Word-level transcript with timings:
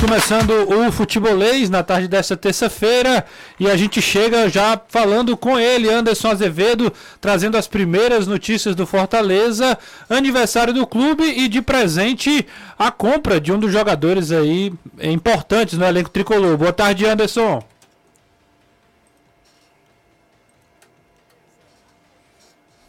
começando 0.00 0.50
o 0.50 0.90
futebolês 0.90 1.68
na 1.68 1.82
tarde 1.82 2.08
desta 2.08 2.34
terça-feira 2.34 3.26
e 3.58 3.68
a 3.68 3.76
gente 3.76 4.00
chega 4.00 4.48
já 4.48 4.80
falando 4.88 5.36
com 5.36 5.58
ele, 5.58 5.90
Anderson 5.90 6.28
Azevedo, 6.28 6.90
trazendo 7.20 7.58
as 7.58 7.68
primeiras 7.68 8.26
notícias 8.26 8.74
do 8.74 8.86
Fortaleza, 8.86 9.78
aniversário 10.08 10.72
do 10.72 10.86
clube 10.86 11.24
e 11.24 11.48
de 11.48 11.60
presente 11.60 12.46
a 12.78 12.90
compra 12.90 13.38
de 13.38 13.52
um 13.52 13.58
dos 13.58 13.70
jogadores 13.70 14.32
aí 14.32 14.72
importantes 15.02 15.76
no 15.76 15.84
elenco 15.84 16.08
tricolor. 16.08 16.56
Boa 16.56 16.72
tarde, 16.72 17.04
Anderson. 17.04 17.62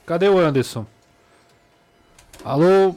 Cadê 0.05 0.29
o 0.29 0.39
Anderson? 0.39 0.85
Alô? 2.45 2.95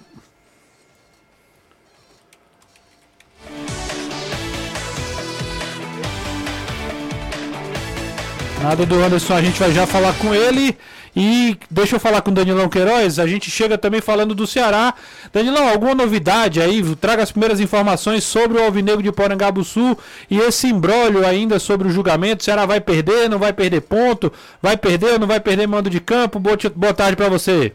Nada 8.65 8.87
do 8.87 8.95
Anderson, 8.95 9.35
a 9.35 9.43
gente 9.43 9.61
vai 9.61 9.71
já 9.73 9.87
falar 9.87 10.15
com 10.15 10.35
ele. 10.35 10.75
E 11.15 11.55
deixa 11.71 11.97
eu 11.97 12.01
falar 12.01 12.23
com 12.23 12.31
o 12.31 12.35
Danilão 12.35 12.67
Queiroz. 12.67 13.19
A 13.19 13.27
gente 13.27 13.51
chega 13.51 13.77
também 13.77 14.01
falando 14.01 14.35
do 14.35 14.47
Ceará. 14.47 14.95
Danilão, 15.31 15.69
alguma 15.69 15.95
novidade 15.95 16.63
aí? 16.63 16.83
Traga 16.97 17.23
as 17.23 17.31
primeiras 17.31 17.61
informações 17.61 18.25
sobre 18.25 18.57
o 18.57 18.65
Alvinegro 18.65 19.03
de 19.03 19.13
Porangabuçu 19.13 19.99
e 20.31 20.39
esse 20.39 20.69
embrólio 20.69 21.27
ainda 21.27 21.59
sobre 21.59 21.89
o 21.89 21.91
julgamento. 21.91 22.41
O 22.41 22.45
Ceará 22.45 22.65
vai 22.65 22.81
perder, 22.81 23.29
não 23.29 23.39
vai 23.39 23.53
perder 23.53 23.83
ponto? 23.83 24.33
Vai 24.63 24.79
perder 24.79 25.13
ou 25.13 25.19
não 25.19 25.27
vai 25.27 25.41
perder 25.41 25.67
mando 25.67 25.91
de 25.91 26.01
campo? 26.01 26.41
Boa 26.41 26.95
tarde 26.95 27.17
para 27.17 27.29
você. 27.29 27.75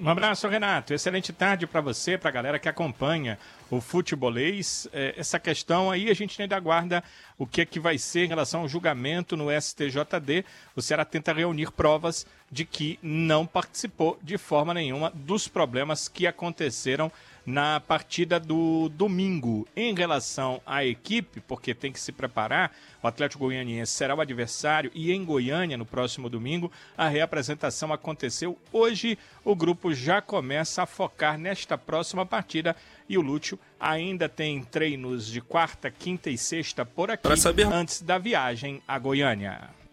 Um 0.00 0.08
abraço, 0.08 0.48
Renato. 0.48 0.92
Excelente 0.92 1.32
tarde 1.32 1.68
para 1.68 1.80
você, 1.80 2.18
para 2.18 2.28
a 2.28 2.32
galera 2.32 2.58
que 2.58 2.68
acompanha 2.68 3.38
o 3.70 3.80
futebolês. 3.80 4.88
É, 4.92 5.14
essa 5.16 5.38
questão 5.38 5.88
aí 5.88 6.10
a 6.10 6.14
gente 6.14 6.40
ainda 6.42 6.56
aguarda 6.56 7.02
o 7.38 7.46
que 7.46 7.60
é 7.60 7.64
que 7.64 7.78
vai 7.78 7.96
ser 7.96 8.24
em 8.24 8.28
relação 8.28 8.62
ao 8.62 8.68
julgamento 8.68 9.36
no 9.36 9.48
STJD. 9.48 10.44
O 10.74 10.82
Ceará 10.82 11.04
tenta 11.04 11.32
reunir 11.32 11.70
provas 11.70 12.26
de 12.50 12.64
que 12.64 12.98
não 13.00 13.46
participou 13.46 14.18
de 14.20 14.36
forma 14.36 14.74
nenhuma 14.74 15.12
dos 15.14 15.46
problemas 15.46 16.08
que 16.08 16.26
aconteceram 16.26 17.10
na 17.44 17.80
partida 17.80 18.40
do 18.40 18.88
domingo. 18.88 19.66
Em 19.76 19.94
relação 19.94 20.60
à 20.64 20.84
equipe, 20.84 21.40
porque 21.40 21.74
tem 21.74 21.92
que 21.92 22.00
se 22.00 22.12
preparar, 22.12 22.72
o 23.02 23.06
Atlético 23.06 23.44
Goianiense 23.44 23.92
será 23.92 24.14
o 24.14 24.20
adversário 24.20 24.90
e 24.94 25.12
em 25.12 25.24
Goiânia, 25.24 25.76
no 25.76 25.84
próximo 25.84 26.28
domingo, 26.28 26.70
a 26.96 27.08
reapresentação 27.08 27.92
aconteceu 27.92 28.58
hoje. 28.72 29.18
O 29.44 29.54
grupo 29.54 29.92
já 29.92 30.22
começa 30.22 30.82
a 30.82 30.86
focar 30.86 31.38
nesta 31.38 31.76
próxima 31.76 32.24
partida 32.24 32.74
e 33.08 33.18
o 33.18 33.20
Lúcio 33.20 33.58
ainda 33.78 34.28
tem 34.28 34.62
treinos 34.62 35.26
de 35.26 35.40
quarta, 35.40 35.90
quinta 35.90 36.30
e 36.30 36.38
sexta 36.38 36.84
por 36.84 37.10
aqui 37.10 37.28
antes 37.70 38.00
da 38.00 38.18
viagem 38.18 38.82
a 38.88 38.98
Goiânia. 38.98 39.83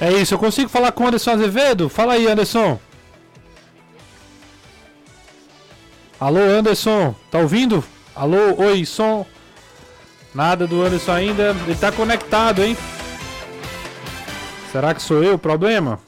É 0.00 0.10
isso, 0.12 0.32
eu 0.32 0.38
consigo 0.38 0.68
falar 0.70 0.92
com 0.92 1.04
o 1.04 1.06
Anderson 1.06 1.32
Azevedo? 1.32 1.88
Fala 1.88 2.14
aí, 2.14 2.26
Anderson. 2.26 2.80
Alô, 6.18 6.40
Anderson, 6.40 7.14
tá 7.30 7.38
ouvindo? 7.38 7.84
Alô, 8.16 8.54
oi, 8.58 8.84
som. 8.86 9.26
Nada 10.34 10.66
do 10.66 10.82
Anderson 10.82 11.12
ainda. 11.12 11.54
Ele 11.66 11.74
tá 11.74 11.92
conectado, 11.92 12.62
hein? 12.64 12.76
Será 14.72 14.94
que 14.94 15.02
sou 15.02 15.22
eu 15.22 15.34
o 15.34 15.38
problema? 15.38 15.98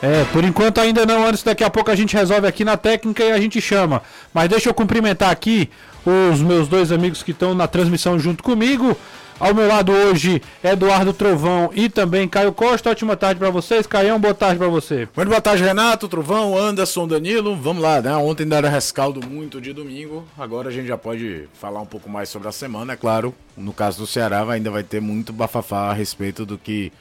É, 0.00 0.24
por 0.32 0.44
enquanto 0.44 0.78
ainda 0.80 1.04
não, 1.04 1.26
antes 1.26 1.42
daqui 1.42 1.64
a 1.64 1.70
pouco 1.70 1.90
a 1.90 1.96
gente 1.96 2.16
resolve 2.16 2.46
aqui 2.46 2.64
na 2.64 2.76
técnica 2.76 3.24
e 3.24 3.32
a 3.32 3.40
gente 3.40 3.60
chama. 3.60 4.02
Mas 4.32 4.48
deixa 4.48 4.68
eu 4.68 4.74
cumprimentar 4.74 5.30
aqui 5.30 5.68
os 6.06 6.40
meus 6.40 6.68
dois 6.68 6.92
amigos 6.92 7.22
que 7.22 7.32
estão 7.32 7.54
na 7.54 7.66
transmissão 7.66 8.18
junto 8.18 8.42
comigo. 8.42 8.96
Ao 9.40 9.54
meu 9.54 9.68
lado 9.68 9.92
hoje, 9.92 10.42
Eduardo 10.64 11.12
Trovão 11.12 11.70
e 11.72 11.88
também 11.88 12.28
Caio 12.28 12.52
Costa. 12.52 12.90
Ótima 12.90 13.16
tarde 13.16 13.38
para 13.38 13.50
vocês. 13.50 13.86
Caião, 13.86 14.18
boa 14.18 14.34
tarde 14.34 14.58
para 14.58 14.66
você. 14.66 15.08
Muito 15.16 15.28
boa 15.28 15.40
tarde, 15.40 15.62
Renato, 15.62 16.08
Trovão, 16.08 16.58
Anderson, 16.58 17.06
Danilo. 17.06 17.54
Vamos 17.54 17.80
lá, 17.80 18.00
né? 18.00 18.16
Ontem 18.16 18.48
era 18.52 18.68
rescaldo 18.68 19.24
muito 19.24 19.60
de 19.60 19.72
domingo. 19.72 20.26
Agora 20.36 20.68
a 20.70 20.72
gente 20.72 20.88
já 20.88 20.98
pode 20.98 21.48
falar 21.54 21.80
um 21.80 21.86
pouco 21.86 22.10
mais 22.10 22.28
sobre 22.28 22.48
a 22.48 22.52
semana. 22.52 22.94
É 22.94 22.96
claro, 22.96 23.32
no 23.56 23.72
caso 23.72 23.98
do 23.98 24.06
Ceará, 24.08 24.44
ainda 24.50 24.70
vai 24.72 24.82
ter 24.82 25.00
muito 25.00 25.32
bafafá 25.32 25.90
a 25.90 25.92
respeito 25.92 26.44
do 26.44 26.58
que 26.58 26.92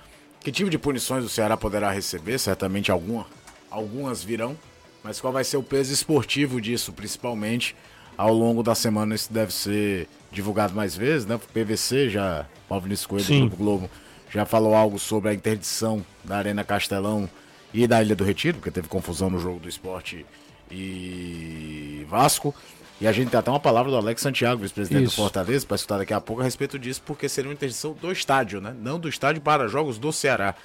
que 0.42 0.52
tipo 0.52 0.70
de 0.70 0.78
punições 0.78 1.24
o 1.24 1.30
Ceará 1.30 1.58
poderá 1.58 1.92
receber? 1.92 2.38
Certamente 2.38 2.92
alguma, 2.92 3.26
algumas 3.70 4.24
virão. 4.24 4.58
Mas 5.04 5.22
qual 5.22 5.32
vai 5.32 5.44
ser 5.44 5.58
o 5.58 5.64
peso 5.64 5.94
esportivo 5.94 6.60
disso, 6.60 6.92
principalmente 6.92 7.76
ao 8.18 8.34
longo 8.34 8.64
da 8.64 8.76
semana? 8.76 9.16
Isso 9.16 9.32
deve 9.32 9.54
ser 9.54 10.08
divulgado 10.32 10.74
mais 10.74 10.96
vezes, 10.96 11.26
né? 11.26 11.36
O 11.36 11.40
PVC 11.40 12.10
já, 12.10 12.46
Paulo 12.68 12.84
Vinícius 12.84 13.08
Coelho 13.08 13.26
do 13.26 13.40
Grupo 13.40 13.58
Globo, 13.58 13.90
já 14.30 14.46
falou 14.46 14.76
algo 14.76 15.00
sobre 15.00 15.30
a 15.30 15.34
interdição 15.34 16.06
da 16.24 16.38
Arena 16.38 16.64
Castelão 16.64 17.30
e 17.74 17.88
da 17.88 18.02
Ilha 18.02 18.16
do 18.16 18.24
Retiro, 18.24 18.58
porque 18.58 18.72
teve 18.72 18.88
confusão 18.88 19.30
no 19.30 19.40
jogo 19.40 19.60
do 19.60 19.70
esporte 19.70 20.26
e 20.70 22.06
Vasco. 22.10 22.54
E 23.00 23.08
a 23.08 23.12
gente 23.12 23.30
tem 23.30 23.40
até 23.40 23.52
uma 23.52 23.60
palavra 23.60 23.92
do 23.92 23.98
Alex 23.98 24.22
Santiago, 24.22 24.62
vice-presidente 24.62 25.06
do 25.06 25.12
Fortaleza, 25.12 25.66
para 25.66 25.76
escutar 25.76 25.98
daqui 26.00 26.14
a 26.14 26.22
pouco 26.22 26.42
a 26.42 26.46
respeito 26.46 26.80
disso, 26.80 27.02
porque 27.06 27.30
seria 27.30 27.50
uma 27.50 27.54
interdição 27.54 27.94
do 27.94 28.12
estádio, 28.12 28.60
né? 28.60 28.76
Não 28.80 29.00
do 29.00 29.08
estádio 29.08 29.42
para 29.42 29.68
jogos 29.68 30.00
do 30.00 30.12
Ceará. 30.12 30.56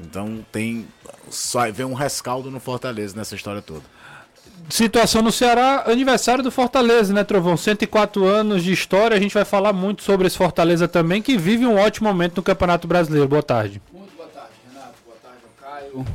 Então 0.00 0.44
tem. 0.50 0.88
Só 1.30 1.70
vem 1.70 1.84
um 1.84 1.92
rescaldo 1.92 2.50
no 2.50 2.58
Fortaleza 2.58 3.14
nessa 3.14 3.34
história 3.34 3.60
toda. 3.60 3.82
Situação 4.70 5.22
no 5.22 5.30
Ceará, 5.30 5.84
aniversário 5.86 6.42
do 6.42 6.50
Fortaleza, 6.50 7.12
né, 7.12 7.24
Trovão? 7.24 7.56
104 7.56 8.24
anos 8.24 8.64
de 8.64 8.72
história. 8.72 9.16
A 9.16 9.20
gente 9.20 9.34
vai 9.34 9.44
falar 9.44 9.72
muito 9.72 10.02
sobre 10.02 10.26
esse 10.26 10.36
Fortaleza 10.36 10.88
também, 10.88 11.20
que 11.20 11.36
vive 11.36 11.66
um 11.66 11.76
ótimo 11.76 12.08
momento 12.08 12.36
no 12.36 12.42
Campeonato 12.42 12.88
Brasileiro. 12.88 13.28
Boa 13.28 13.42
tarde. 13.42 13.82
Muito 13.92 14.16
boa 14.16 14.28
tarde, 14.28 14.50
Renato. 14.72 14.94
Boa 15.04 15.16
tarde, 15.22 15.40
Caio. 15.60 16.06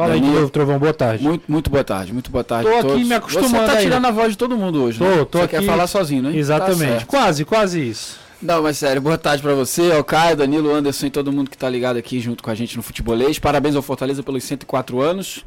Fala 0.00 0.14
aí 0.14 0.20
de 0.20 0.26
novo, 0.26 0.50
Trovão, 0.50 0.78
boa 0.78 0.94
tarde. 0.94 1.22
Muito, 1.22 1.44
muito 1.46 1.68
boa 1.70 1.84
tarde, 1.84 2.12
muito 2.12 2.30
boa 2.30 2.42
tarde. 2.42 2.70
Tô 2.70 2.74
aqui 2.76 2.86
todos. 2.86 3.06
me 3.06 3.14
acostumando. 3.14 3.50
Você 3.50 3.66
tá 3.66 3.72
aí. 3.72 3.84
tirando 3.84 4.04
a 4.06 4.10
voz 4.10 4.30
de 4.30 4.38
todo 4.38 4.56
mundo 4.56 4.82
hoje, 4.82 4.98
tô, 4.98 5.04
né? 5.04 5.24
Tô, 5.24 5.38
Você 5.38 5.44
aqui. 5.44 5.56
quer 5.58 5.62
falar 5.64 5.86
sozinho, 5.86 6.22
né? 6.22 6.36
Exatamente. 6.36 7.00
Tá 7.00 7.06
quase, 7.06 7.44
quase 7.44 7.88
isso. 7.88 8.18
Não, 8.40 8.62
mas 8.62 8.78
sério, 8.78 9.02
boa 9.02 9.18
tarde 9.18 9.42
para 9.42 9.52
você, 9.54 9.92
ao 9.92 10.02
Caio, 10.02 10.34
Danilo, 10.36 10.72
Anderson 10.74 11.06
e 11.06 11.10
todo 11.10 11.30
mundo 11.30 11.50
que 11.50 11.58
tá 11.58 11.68
ligado 11.68 11.98
aqui 11.98 12.18
junto 12.18 12.42
com 12.42 12.50
a 12.50 12.54
gente 12.54 12.74
no 12.76 12.82
Futebolês. 12.82 13.38
Parabéns 13.38 13.76
ao 13.76 13.82
Fortaleza 13.82 14.22
pelos 14.22 14.42
104 14.44 15.00
anos. 15.02 15.44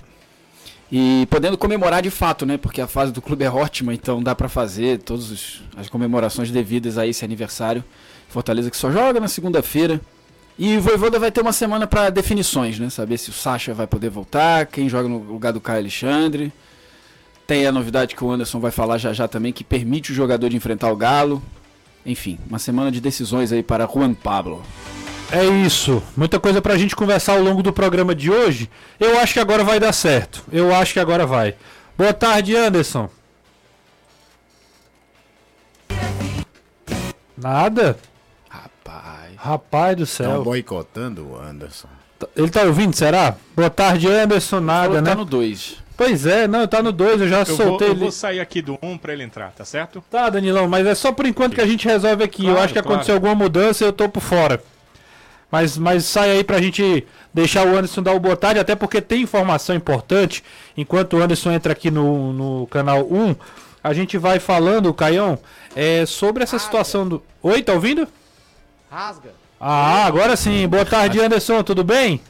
E 0.92 1.26
podendo 1.32 1.58
comemorar 1.58 2.04
de 2.04 2.12
fato, 2.12 2.46
né? 2.46 2.56
Porque 2.56 2.80
a 2.80 2.86
fase 2.86 3.12
do 3.12 3.20
clube 3.20 3.44
é 3.44 3.50
ótima, 3.50 3.92
então 3.96 4.22
dá 4.22 4.36
para 4.36 4.48
fazer 4.48 5.00
todas 5.00 5.62
as 5.76 5.90
comemorações 5.90 6.52
devidas 6.52 7.00
a 7.00 7.08
esse 7.08 7.26
aniversário. 7.26 7.84
Fortaleza 8.30 8.70
que 8.70 8.78
só 8.78 8.92
joga 8.92 9.20
na 9.20 9.28
segunda-feira. 9.28 10.00
E 10.58 10.78
o 10.78 10.82
Voivoda 10.82 11.18
vai 11.18 11.32
ter 11.32 11.42
uma 11.42 11.54
semana 11.54 11.88
para 11.88 12.10
definições, 12.10 12.78
né? 12.78 12.90
Saber 12.90 13.18
se 13.18 13.30
o 13.30 13.34
Sacha 13.34 13.74
vai 13.74 13.88
poder 13.88 14.10
voltar, 14.10 14.68
quem 14.68 14.88
joga 14.88 15.10
no 15.10 15.18
lugar 15.18 15.52
do 15.52 15.60
Caio 15.60 15.80
Alexandre. 15.80 16.54
Tem 17.48 17.66
a 17.66 17.72
novidade 17.72 18.16
que 18.16 18.24
o 18.24 18.32
Anderson 18.32 18.60
vai 18.60 18.72
falar 18.72 18.98
já 18.98 19.12
já 19.12 19.28
também, 19.28 19.52
que 19.52 19.64
permite 19.64 20.12
o 20.12 20.16
jogador 20.16 20.50
de 20.50 20.56
enfrentar 20.56 20.92
o 20.92 20.96
Galo. 20.96 21.42
Enfim, 22.06 22.38
uma 22.48 22.60
semana 22.60 22.92
de 22.92 23.02
decisões 23.02 23.52
aí 23.52 23.64
para 23.64 23.88
Juan 23.88 24.14
Pablo. 24.14 24.64
É 25.32 25.44
isso. 25.44 26.04
Muita 26.16 26.40
coisa 26.40 26.62
pra 26.62 26.78
gente 26.78 26.96
conversar 26.96 27.34
ao 27.34 27.42
longo 27.42 27.64
do 27.64 27.74
programa 27.74 28.14
de 28.14 28.30
hoje. 28.30 28.70
Eu 29.00 29.20
acho 29.20 29.34
que 29.34 29.40
agora 29.40 29.64
vai 29.64 29.80
dar 29.80 29.92
certo. 29.92 30.44
Eu 30.52 30.74
acho 30.74 30.94
que 30.94 31.00
agora 31.00 31.26
vai. 31.26 31.56
Boa 31.98 32.14
tarde, 32.14 32.56
Anderson. 32.56 33.10
Nada? 37.36 37.98
Rapaz. 39.44 39.98
Do 39.98 40.06
céu. 40.06 40.30
Estão 40.30 40.44
boicotando 40.44 41.28
o 41.32 41.38
Anderson. 41.38 41.90
Ele 42.34 42.50
tá 42.50 42.62
ouvindo, 42.62 42.96
será? 42.96 43.36
Boa 43.54 43.70
tarde, 43.70 44.08
Anderson. 44.08 44.62
Nada, 44.62 44.88
Falou, 44.88 45.02
né? 45.02 45.10
Tá 45.10 45.16
no 45.16 45.26
2. 45.26 45.84
Pois 45.98 46.26
é, 46.26 46.48
não, 46.48 46.66
tá 46.66 46.82
no 46.82 46.94
2, 46.94 47.22
eu 47.22 47.28
já 47.28 47.40
Eu 47.40 47.46
soltei 47.46 47.68
vou, 47.68 47.80
eu 47.82 47.92
ele. 47.92 48.00
vou 48.00 48.12
sair 48.12 48.40
aqui 48.40 48.62
do 48.62 48.80
1 48.82 48.90
um 48.90 48.98
para 48.98 49.12
ele 49.12 49.22
entrar, 49.22 49.52
tá 49.52 49.66
certo? 49.66 50.02
Tá, 50.10 50.30
Danilão, 50.30 50.68
mas 50.68 50.88
é 50.88 50.96
só 50.96 51.12
por 51.12 51.26
enquanto 51.26 51.54
que 51.56 51.62
a 51.62 51.68
gente 51.68 51.86
resolve 51.86 52.24
aqui. 52.24 52.44
Claro, 52.44 52.58
eu 52.58 52.64
acho 52.64 52.74
que 52.74 52.82
claro. 52.82 52.94
aconteceu 52.94 53.16
alguma 53.16 53.36
mudança 53.36 53.84
e 53.84 53.88
eu 53.88 53.92
tô 53.92 54.08
por 54.08 54.22
fora. 54.22 54.64
Mas, 55.52 55.78
mas 55.78 56.06
sai 56.06 56.32
aí 56.32 56.44
pra 56.44 56.62
gente 56.62 57.06
deixar 57.34 57.68
o 57.68 57.72
Anderson 57.72 58.02
dar 58.02 58.14
o 58.14 58.20
boa 58.20 58.38
tarde, 58.38 58.62
até 58.62 58.76
porque 58.76 59.02
tem 59.02 59.22
informação 59.22 59.76
importante. 59.76 60.42
Enquanto 60.76 61.18
o 61.18 61.22
Anderson 61.22 61.52
entra 61.52 61.74
aqui 61.74 61.92
no, 61.92 62.32
no 62.32 62.68
canal 62.68 63.06
1, 63.06 63.36
a 63.84 63.94
gente 63.94 64.18
vai 64.18 64.40
falando, 64.40 64.94
Caião, 64.94 65.38
é, 65.76 66.06
sobre 66.06 66.44
essa 66.44 66.58
situação 66.58 67.08
do. 67.08 67.22
Oi, 67.42 67.62
tá 67.62 67.74
ouvindo? 67.74 68.08
Rasga. 68.94 69.34
Ah, 69.60 70.06
agora 70.06 70.36
sim. 70.36 70.68
Boa 70.68 70.86
tarde, 70.86 71.20
Anderson, 71.20 71.64
tudo 71.64 71.84
bem? 71.84 72.22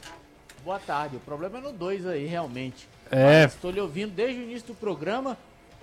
Boa 0.64 0.78
tarde. 0.78 1.16
O 1.16 1.20
problema 1.20 1.58
é 1.58 1.60
no 1.60 1.72
2 1.74 2.06
aí, 2.06 2.24
realmente. 2.24 2.88
É. 3.10 3.42
Mas 3.42 3.54
Estou 3.54 3.70
lhe 3.70 3.82
ouvindo 3.82 4.14
desde 4.14 4.40
o 4.40 4.44
início 4.44 4.68
do 4.68 4.74
programa. 4.74 5.36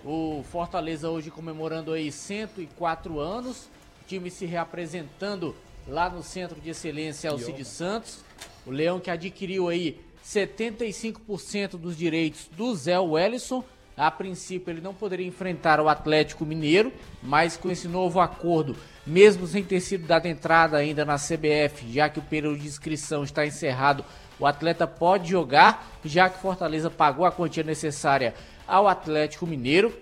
O 0.04 0.44
Fortaleza 0.51 1.07
hoje 1.07 1.30
comemorando 1.30 1.94
aí 1.94 2.12
104 2.12 3.19
anos. 3.19 3.69
O 4.01 4.07
time 4.07 4.31
se 4.31 4.48
reapresentando 4.48 5.56
lá 5.88 6.10
no 6.10 6.24
Centro 6.24 6.60
de 6.60 6.72
Excelência 6.72 7.30
Alcide 7.30 7.63
Santos. 7.63 8.25
O 8.66 8.72
Leão 8.72 9.00
que 9.00 9.12
adquiriu 9.12 9.69
aí 9.69 10.01
75% 10.25 11.77
dos 11.77 11.95
direitos 11.95 12.50
do 12.57 12.74
Zé 12.74 12.98
Wellison. 13.00 13.63
A 14.01 14.09
princípio, 14.09 14.71
ele 14.71 14.81
não 14.81 14.95
poderia 14.95 15.27
enfrentar 15.27 15.80
o 15.80 15.88
Atlético 15.88 16.44
Mineiro, 16.44 16.92
mas 17.21 17.56
com 17.56 17.69
esse 17.69 17.88
novo 17.88 18.19
acordo, 18.19 18.75
mesmo 19.06 19.45
sem 19.45 19.63
ter 19.63 19.80
sido 19.80 20.07
dada 20.07 20.27
entrada 20.27 20.75
ainda 20.75 21.06
na 21.06 21.18
CBF, 21.18 21.86
já 21.88 22.09
que 22.09 22.18
o 22.18 22.24
período 22.24 22.57
de 22.57 22.68
inscrição 22.68 23.24
está 23.24 23.45
encerrado, 23.45 24.03
o 24.39 24.48
atleta 24.48 24.88
pode 24.88 25.30
jogar, 25.30 25.88
já 26.03 26.27
que 26.31 26.42
Fortaleza 26.42 26.89
pagou 26.89 27.25
a 27.25 27.31
quantia 27.31 27.62
necessária 27.62 28.33
ao 28.68 28.88
Atlético 28.88 29.45
Mineiro. 29.45 29.94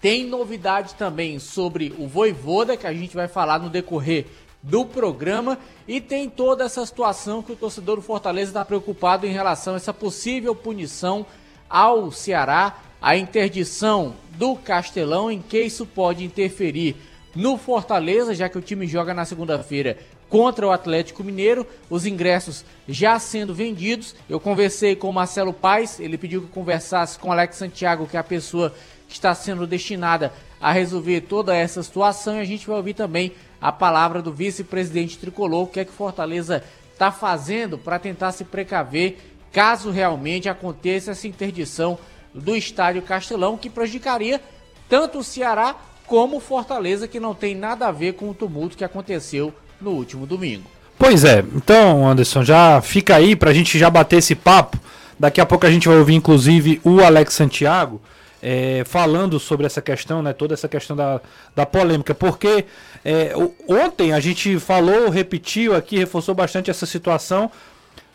Tem 0.00 0.26
novidade 0.26 0.96
também 0.96 1.38
sobre 1.38 1.94
o 2.00 2.08
Voivoda, 2.08 2.76
que 2.76 2.88
a 2.88 2.92
gente 2.92 3.14
vai 3.14 3.28
falar 3.28 3.60
no 3.60 3.70
decorrer 3.70 4.26
do 4.60 4.84
programa. 4.84 5.56
E 5.86 6.00
tem 6.00 6.28
toda 6.28 6.64
essa 6.64 6.84
situação 6.84 7.44
que 7.44 7.52
o 7.52 7.56
torcedor 7.56 7.94
do 7.94 8.02
Fortaleza 8.02 8.50
está 8.50 8.64
preocupado 8.64 9.24
em 9.24 9.30
relação 9.30 9.74
a 9.74 9.76
essa 9.76 9.94
possível 9.94 10.52
punição 10.52 11.24
ao 11.68 12.10
Ceará, 12.10 12.76
a 13.06 13.16
interdição 13.16 14.16
do 14.32 14.56
Castelão, 14.56 15.30
em 15.30 15.40
que 15.40 15.62
isso 15.62 15.86
pode 15.86 16.24
interferir 16.24 16.96
no 17.36 17.56
Fortaleza, 17.56 18.34
já 18.34 18.48
que 18.48 18.58
o 18.58 18.60
time 18.60 18.84
joga 18.84 19.14
na 19.14 19.24
segunda-feira 19.24 19.96
contra 20.28 20.66
o 20.66 20.72
Atlético 20.72 21.22
Mineiro, 21.22 21.64
os 21.88 22.04
ingressos 22.04 22.64
já 22.88 23.16
sendo 23.20 23.54
vendidos. 23.54 24.16
Eu 24.28 24.40
conversei 24.40 24.96
com 24.96 25.08
o 25.08 25.12
Marcelo 25.12 25.52
Paes, 25.52 26.00
ele 26.00 26.18
pediu 26.18 26.40
que 26.40 26.48
eu 26.48 26.52
conversasse 26.52 27.16
com 27.16 27.28
o 27.28 27.30
Alex 27.30 27.54
Santiago, 27.54 28.08
que 28.08 28.16
é 28.16 28.18
a 28.20 28.24
pessoa 28.24 28.74
que 29.06 29.14
está 29.14 29.32
sendo 29.36 29.68
destinada 29.68 30.32
a 30.60 30.72
resolver 30.72 31.20
toda 31.20 31.54
essa 31.54 31.84
situação, 31.84 32.34
e 32.34 32.40
a 32.40 32.44
gente 32.44 32.66
vai 32.66 32.76
ouvir 32.76 32.94
também 32.94 33.30
a 33.60 33.70
palavra 33.70 34.20
do 34.20 34.32
vice-presidente 34.32 35.16
tricolor, 35.16 35.62
o 35.62 35.68
que 35.68 35.78
é 35.78 35.84
que 35.84 35.92
Fortaleza 35.92 36.64
está 36.92 37.12
fazendo 37.12 37.78
para 37.78 38.00
tentar 38.00 38.32
se 38.32 38.42
precaver 38.42 39.18
caso 39.52 39.92
realmente 39.92 40.48
aconteça 40.48 41.12
essa 41.12 41.28
interdição 41.28 41.96
do 42.36 42.54
estádio 42.54 43.02
Castelão, 43.02 43.56
que 43.56 43.70
prejudicaria 43.70 44.40
tanto 44.88 45.18
o 45.18 45.24
Ceará 45.24 45.74
como 46.06 46.36
o 46.36 46.40
Fortaleza, 46.40 47.08
que 47.08 47.18
não 47.18 47.34
tem 47.34 47.54
nada 47.54 47.88
a 47.88 47.92
ver 47.92 48.14
com 48.14 48.30
o 48.30 48.34
tumulto 48.34 48.76
que 48.76 48.84
aconteceu 48.84 49.52
no 49.80 49.90
último 49.90 50.26
domingo. 50.26 50.70
Pois 50.98 51.24
é, 51.24 51.44
então 51.54 52.08
Anderson, 52.08 52.42
já 52.42 52.80
fica 52.80 53.16
aí 53.16 53.36
para 53.36 53.50
a 53.50 53.54
gente 53.54 53.78
já 53.78 53.90
bater 53.90 54.18
esse 54.18 54.34
papo. 54.34 54.78
Daqui 55.18 55.40
a 55.40 55.46
pouco 55.46 55.66
a 55.66 55.70
gente 55.70 55.88
vai 55.88 55.96
ouvir 55.98 56.14
inclusive 56.14 56.80
o 56.84 57.00
Alex 57.00 57.34
Santiago 57.34 58.00
é, 58.42 58.82
falando 58.84 59.40
sobre 59.40 59.66
essa 59.66 59.82
questão, 59.82 60.22
né, 60.22 60.32
toda 60.32 60.54
essa 60.54 60.68
questão 60.68 60.96
da, 60.96 61.20
da 61.54 61.66
polêmica, 61.66 62.14
porque 62.14 62.64
é, 63.04 63.32
ontem 63.68 64.12
a 64.12 64.20
gente 64.20 64.58
falou, 64.58 65.10
repetiu 65.10 65.74
aqui, 65.74 65.98
reforçou 65.98 66.34
bastante 66.34 66.70
essa 66.70 66.86
situação 66.86 67.50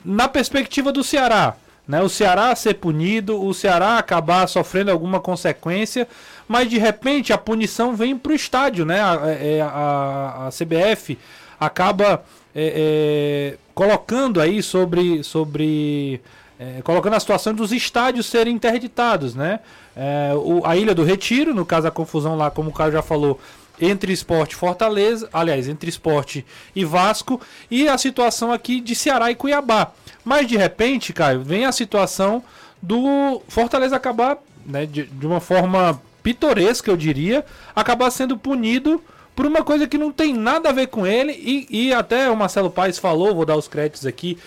na 0.03 0.27
perspectiva 0.27 0.91
do 0.91 1.03
Ceará. 1.03 1.55
Né, 1.87 2.01
o 2.01 2.07
Ceará 2.07 2.55
ser 2.55 2.75
punido, 2.75 3.43
o 3.43 3.53
Ceará 3.53 3.97
acabar 3.97 4.47
sofrendo 4.47 4.91
alguma 4.91 5.19
consequência, 5.19 6.07
mas 6.47 6.69
de 6.69 6.77
repente 6.77 7.33
a 7.33 7.37
punição 7.37 7.95
vem 7.95 8.17
para 8.17 8.31
o 8.31 8.35
estádio, 8.35 8.85
né? 8.85 9.01
A, 9.01 9.19
é, 9.27 9.61
a, 9.61 10.47
a 10.47 10.49
CBF 10.49 11.17
acaba 11.59 12.23
é, 12.55 13.53
é, 13.55 13.57
colocando 13.73 14.39
aí 14.39 14.61
sobre, 14.61 15.23
sobre 15.23 16.21
é, 16.59 16.81
colocando 16.83 17.15
a 17.15 17.19
situação 17.19 17.53
dos 17.53 17.71
estádios 17.71 18.27
serem 18.27 18.53
interditados, 18.53 19.33
né? 19.33 19.59
É, 19.95 20.31
o, 20.35 20.61
a 20.65 20.77
Ilha 20.77 20.93
do 20.93 21.03
Retiro, 21.03 21.53
no 21.53 21.65
caso 21.65 21.87
a 21.87 21.91
confusão 21.91 22.37
lá, 22.37 22.51
como 22.51 22.69
o 22.69 22.73
Caio 22.73 22.91
já 22.91 23.01
falou, 23.01 23.39
entre 23.81 24.13
esporte 24.13 24.55
Fortaleza, 24.55 25.27
aliás, 25.33 25.67
entre 25.67 25.89
esporte 25.89 26.45
e 26.75 26.85
Vasco, 26.85 27.41
e 27.69 27.89
a 27.89 27.97
situação 27.97 28.53
aqui 28.53 28.79
de 28.79 28.95
Ceará 28.95 29.31
e 29.31 29.35
Cuiabá. 29.35 29.91
Mas 30.23 30.47
de 30.47 30.55
repente, 30.55 31.11
Caio, 31.11 31.41
vem 31.41 31.65
a 31.65 31.71
situação 31.71 32.43
do 32.81 33.41
Fortaleza 33.47 33.95
acabar, 33.95 34.37
né, 34.65 34.85
de, 34.85 35.03
de 35.03 35.25
uma 35.25 35.39
forma 35.39 36.01
pitoresca, 36.21 36.91
eu 36.91 36.97
diria, 36.97 37.43
acabar 37.75 38.11
sendo 38.11 38.37
punido 38.37 39.03
por 39.35 39.45
uma 39.45 39.63
coisa 39.63 39.87
que 39.87 39.97
não 39.97 40.11
tem 40.11 40.33
nada 40.33 40.69
a 40.69 40.73
ver 40.73 40.87
com 40.87 41.07
ele, 41.07 41.31
e, 41.31 41.87
e 41.87 41.93
até 41.93 42.29
o 42.29 42.35
Marcelo 42.35 42.69
Paes 42.69 42.99
falou, 42.99 43.33
vou 43.33 43.45
dar 43.45 43.55
os 43.55 43.67
créditos 43.67 44.05
aqui 44.05 44.37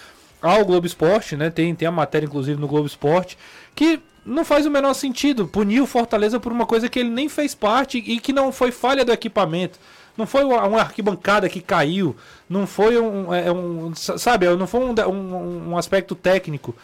ao 0.41 0.65
Globo 0.65 0.87
Esporte, 0.87 1.37
né? 1.37 1.51
Tem, 1.51 1.75
tem 1.75 1.89
a 1.89 1.91
matéria, 1.91 2.27
inclusive, 2.27 2.61
no 2.61 2.69
Globo 2.69 2.87
Esporte, 2.87 3.37
que 3.75 3.99
não 4.25 4.45
faz 4.45 4.65
o 4.67 4.71
menor 4.71 4.95
sentido 4.95 5.47
punir 5.47 5.81
o 5.81 5.87
Fortaleza 5.87 6.41
por 6.41 6.51
uma 6.51 6.67
coisa 6.67 6.89
que 6.89 6.99
ele 6.99 7.11
nem 7.11 7.29
fez 7.29 7.55
parte 7.55 7.99
e 7.99 8.19
que 8.19 8.33
não 8.33 8.51
foi 8.51 8.71
falha 8.71 9.05
do 9.05 9.13
equipamento. 9.13 9.79
Não 10.17 10.27
foi 10.27 10.45
uma 10.45 10.81
arquibancada 10.81 11.49
que 11.49 11.61
caiu, 11.61 12.15
não 12.49 12.67
foi 12.67 12.99
um, 12.99 13.35
é, 13.35 13.51
um 13.51 13.93
sabe, 13.95 14.47
não 14.55 14.67
foi 14.67 14.81
um, 14.81 14.95
um, 15.09 15.71
um, 15.71 15.77
aspecto 15.77 16.15
técnico 16.15 16.75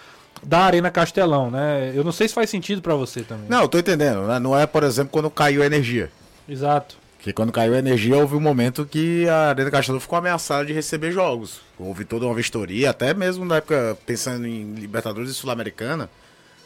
da 0.43 0.61
Arena 0.61 0.91
Castelão, 0.91 1.49
né? 1.49 1.93
Eu 1.95 2.03
não 2.03 2.11
sei 2.11 2.27
se 2.27 2.35
faz 2.35 2.51
sentido 2.51 2.83
para 2.83 2.95
você 2.95 3.23
também. 3.23 3.47
Não, 3.49 3.63
eu 3.63 3.69
tô 3.69 3.79
entendendo. 3.79 4.23
Né? 4.27 4.41
Não 4.41 4.59
é, 4.59 4.67
por 4.67 4.83
exemplo, 4.83 5.13
quando 5.13 5.31
caiu 5.31 5.63
a 5.63 5.67
energia. 5.67 6.11
Exato. 6.49 6.97
Que 7.21 7.33
quando 7.33 7.53
caiu 7.53 7.75
a 7.75 7.79
energia, 7.79 8.17
houve 8.17 8.35
um 8.35 8.41
momento 8.41 8.85
que 8.85 9.29
a 9.29 9.51
Arena 9.51 9.71
Castelão 9.71 10.01
ficou 10.01 10.19
ameaçada 10.19 10.65
de 10.65 10.73
receber 10.73 11.13
jogos. 11.13 11.61
Houve 11.79 12.05
toda 12.05 12.27
uma 12.27 12.35
vistoria, 12.35 12.91
até 12.91 13.15
mesmo 13.15 13.45
na 13.45 13.57
época, 13.57 13.97
pensando 14.07 14.47
em 14.47 14.73
Libertadores 14.75 15.31
e 15.31 15.35
Sul-Americana, 15.35 16.11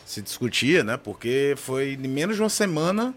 se 0.05 0.23
discutia, 0.23 0.85
né? 0.85 0.97
Porque 0.97 1.55
foi 1.57 1.95
em 1.95 2.09
menos 2.09 2.37
de 2.37 2.43
uma 2.43 2.49
semana 2.49 3.15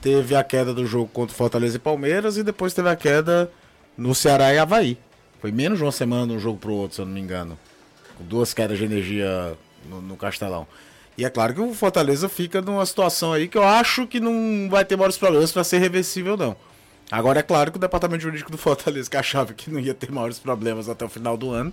teve 0.00 0.36
a 0.36 0.44
queda 0.44 0.72
do 0.72 0.86
jogo 0.86 1.10
contra 1.12 1.34
Fortaleza 1.34 1.76
e 1.76 1.80
Palmeiras 1.80 2.36
e 2.36 2.42
depois 2.42 2.72
teve 2.72 2.88
a 2.88 2.96
queda 2.96 3.50
no 3.96 4.14
Ceará 4.14 4.52
e 4.52 4.58
Havaí. 4.58 4.98
Foi 5.40 5.50
menos 5.50 5.78
de 5.78 5.84
uma 5.84 5.92
semana 5.92 6.26
de 6.26 6.32
um 6.34 6.38
jogo 6.38 6.58
pro 6.58 6.72
outro, 6.72 6.96
se 6.96 7.00
eu 7.00 7.06
não 7.06 7.12
me 7.12 7.20
engano. 7.20 7.58
Com 8.16 8.24
duas 8.24 8.54
quedas 8.54 8.78
de 8.78 8.84
energia 8.84 9.56
no, 9.88 10.00
no 10.00 10.16
Castelão. 10.16 10.66
E 11.18 11.24
é 11.24 11.30
claro 11.30 11.54
que 11.54 11.60
o 11.60 11.74
Fortaleza 11.74 12.28
fica 12.28 12.60
numa 12.60 12.84
situação 12.84 13.32
aí 13.32 13.48
que 13.48 13.56
eu 13.56 13.64
acho 13.64 14.06
que 14.06 14.20
não 14.20 14.68
vai 14.70 14.84
ter 14.84 14.96
maiores 14.96 15.16
problemas 15.16 15.50
para 15.50 15.64
ser 15.64 15.78
reversível, 15.78 16.36
não. 16.36 16.56
Agora 17.10 17.40
é 17.40 17.42
claro 17.42 17.70
que 17.70 17.78
o 17.78 17.80
departamento 17.80 18.22
jurídico 18.22 18.50
do 18.50 18.58
Fortaleza, 18.58 19.08
que 19.08 19.16
achava 19.16 19.54
que 19.54 19.70
não 19.70 19.80
ia 19.80 19.94
ter 19.94 20.10
maiores 20.10 20.38
problemas 20.38 20.88
até 20.88 21.04
o 21.04 21.08
final 21.08 21.36
do 21.36 21.50
ano, 21.52 21.72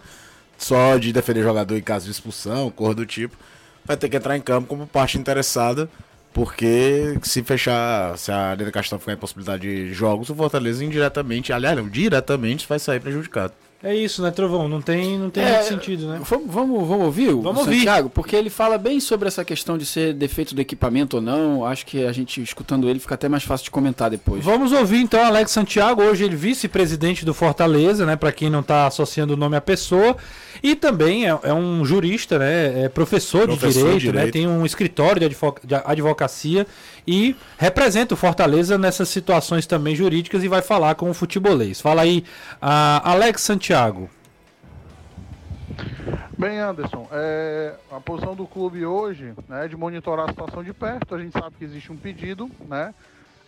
só 0.58 0.98
de 0.98 1.12
defender 1.12 1.44
jogador 1.44 1.76
em 1.76 1.82
caso 1.82 2.06
de 2.06 2.12
expulsão, 2.12 2.70
cor 2.70 2.94
do 2.94 3.06
tipo, 3.06 3.36
vai 3.86 3.98
ter 3.98 4.10
que 4.10 4.18
entrar 4.18 4.38
em 4.38 4.42
campo 4.42 4.68
como 4.68 4.88
parte 4.88 5.18
interessada, 5.18 5.90
porque 6.34 7.18
se 7.22 7.44
fechar, 7.44 8.18
se 8.18 8.32
a 8.32 8.52
Arena 8.52 8.72
Castão 8.72 9.00
ficar 9.00 9.14
em 9.14 9.18
possibilidade 9.18 9.62
de 9.62 9.94
jogos, 9.94 10.30
o 10.30 10.36
Fortaleza 10.36 10.84
indiretamente, 10.84 11.54
aliás, 11.54 11.78
não, 11.78 11.88
diretamente 11.88 12.68
vai 12.68 12.80
sair 12.80 13.00
prejudicado. 13.00 13.54
É 13.84 13.94
isso, 13.94 14.24
né, 14.24 14.32
Trovão? 14.32 14.70
Não 14.70 14.82
tem, 14.82 15.20
não 15.20 15.30
tem 15.30 15.44
é, 15.44 15.56
muito 15.56 15.68
sentido, 15.68 16.08
né? 16.08 16.22
Vamos, 16.24 16.48
vamos, 16.50 16.88
vamos 16.88 17.06
ouvir 17.06 17.34
o 17.34 17.42
vamos 17.42 17.66
Santiago, 17.66 18.04
ouvir. 18.04 18.14
porque 18.14 18.34
ele 18.34 18.50
fala 18.50 18.78
bem 18.78 18.98
sobre 19.02 19.28
essa 19.28 19.44
questão 19.44 19.78
de 19.78 19.86
ser 19.86 20.14
defeito 20.14 20.56
do 20.56 20.62
equipamento 20.62 21.18
ou 21.18 21.22
não. 21.22 21.66
Acho 21.66 21.86
que 21.86 22.06
a 22.06 22.14
gente, 22.14 22.42
escutando 22.42 22.88
ele, 22.88 22.98
fica 22.98 23.16
até 23.16 23.28
mais 23.28 23.44
fácil 23.44 23.66
de 23.66 23.72
comentar 23.72 24.10
depois. 24.10 24.42
Vamos 24.42 24.72
ouvir 24.72 25.02
então 25.02 25.22
Alex 25.22 25.52
Santiago, 25.52 26.02
hoje 26.02 26.24
ele 26.24 26.36
vice-presidente 26.38 27.26
do 27.26 27.34
Fortaleza, 27.34 28.06
né? 28.06 28.16
Para 28.16 28.32
quem 28.32 28.50
não 28.50 28.62
está 28.62 28.88
associando 28.88 29.34
o 29.34 29.38
nome 29.38 29.58
à 29.58 29.62
pessoa. 29.62 30.16
E 30.64 30.78
também 30.78 31.30
é, 31.30 31.38
é 31.44 31.54
um 31.54 31.84
jurista, 31.84 32.40
né? 32.40 32.86
É 32.86 32.90
professor, 32.90 33.46
professor 33.46 33.72
de, 33.72 34.00
direito, 34.00 34.00
de 34.00 34.06
direito, 34.06 34.26
né? 34.26 34.32
Tem 34.32 34.48
um 34.48 34.66
escritório 34.66 35.20
de, 35.20 35.36
de 35.66 35.76
advocacia 35.76 36.66
e 37.06 37.36
representa 37.58 38.14
o 38.14 38.18
Fortaleza 38.18 38.78
nessas 38.78 39.10
situações 39.10 39.68
também 39.68 39.94
jurídicas 39.94 40.42
e 40.42 40.48
vai 40.48 40.62
falar 40.62 40.96
com 40.96 41.10
o 41.10 41.14
futebolês. 41.14 41.82
Fala 41.82 42.04
aí, 42.04 42.24
Alex 42.62 43.42
Santiago. 43.42 44.10
Bem, 46.38 46.60
Anderson, 46.60 47.08
é, 47.12 47.74
a 47.92 48.00
posição 48.00 48.34
do 48.34 48.48
clube 48.48 48.86
hoje 48.86 49.34
né, 49.50 49.66
é 49.66 49.68
de 49.68 49.76
monitorar 49.76 50.28
a 50.28 50.30
situação 50.30 50.64
de 50.64 50.74
perto. 50.74 51.14
A 51.14 51.20
gente 51.20 51.34
sabe 51.34 51.56
que 51.60 51.66
existe 51.66 51.92
um 51.92 51.98
pedido, 51.98 52.50
né? 52.70 52.94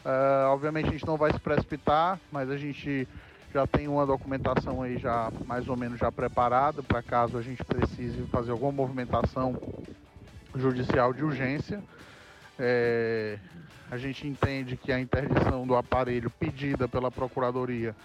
É, 0.03 0.45
obviamente 0.48 0.89
a 0.89 0.91
gente 0.91 1.07
não 1.07 1.17
vai 1.17 1.31
se 1.31 1.39
precipitar, 1.39 2.19
mas 2.31 2.50
a 2.51 2.57
gente 2.57 3.07
já 3.56 3.66
tem 3.66 3.88
uma 3.88 4.06
documentação 4.06 4.82
aí 4.82 4.98
já 4.98 5.32
mais 5.46 5.70
ou 5.70 5.78
menos 5.78 5.98
já 5.98 6.12
preparada 6.12 6.84
para 6.84 7.02
caso 7.02 7.38
a 7.38 7.42
gente 7.42 7.64
precise 7.64 8.22
fazer 8.24 8.52
alguma 8.52 8.74
movimentação 8.74 9.56
judicial 10.54 11.14
de 11.14 11.24
urgência. 11.24 11.82
É, 12.60 13.40
a 13.90 13.98
gente 13.98 14.28
entende 14.28 14.76
que 14.76 14.92
a 14.92 15.00
interdição 15.00 15.66
do 15.66 15.74
aparelho 15.74 16.30
pedida 16.30 16.86
pela 16.86 17.10
Procuradoria 17.10 17.96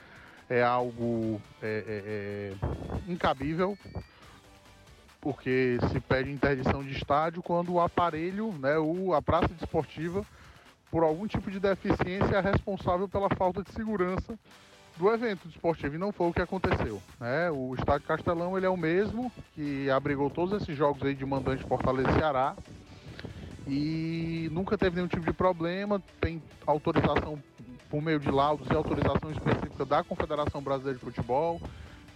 é 0.49 0.63
algo 0.63 1.43
é, 1.61 1.85
é, 1.85 2.63
é 3.09 3.13
incabível, 3.13 3.77
porque 5.21 5.79
se 5.91 5.99
pede 5.99 6.31
interdição 6.31 6.85
de 6.85 6.93
estádio 6.93 7.43
quando 7.43 7.73
o 7.73 7.81
aparelho, 7.81 8.53
né, 8.53 8.79
o, 8.79 9.15
a 9.15 9.21
praça 9.21 9.49
desportiva, 9.49 10.25
por 10.93 11.03
algum 11.03 11.27
tipo 11.27 11.51
de 11.51 11.59
deficiência, 11.59 12.37
é 12.37 12.41
responsável 12.41 13.09
pela 13.09 13.29
falta 13.31 13.65
de 13.65 13.73
segurança 13.73 14.39
do 15.01 15.11
evento 15.11 15.49
desportivo 15.49 15.95
e 15.95 15.99
não 15.99 16.13
foi 16.13 16.29
o 16.29 16.33
que 16.33 16.43
aconteceu. 16.43 17.01
Né? 17.19 17.51
O 17.51 17.75
estádio 17.75 18.07
Castelão 18.07 18.57
ele 18.57 18.67
é 18.67 18.69
o 18.69 18.77
mesmo 18.77 19.33
que 19.55 19.89
abrigou 19.91 20.29
todos 20.29 20.61
esses 20.61 20.77
jogos 20.77 21.03
aí 21.03 21.15
de 21.15 21.25
mandante 21.25 21.65
Fortaleza 21.65 22.13
Ceará 22.13 22.55
e 23.67 24.51
nunca 24.53 24.77
teve 24.77 24.97
nenhum 24.97 25.09
tipo 25.09 25.25
de 25.25 25.33
problema. 25.33 26.03
Tem 26.21 26.43
autorização 26.67 27.43
por 27.89 28.03
meio 28.03 28.21
de 28.21 28.31
laudos 28.31 28.69
e 28.71 28.75
autorização 28.75 29.31
específica 29.33 29.87
da 29.87 30.05
Confederação 30.05 30.61
Brasileira 30.61 30.99
de 30.99 31.05
Futebol. 31.05 31.61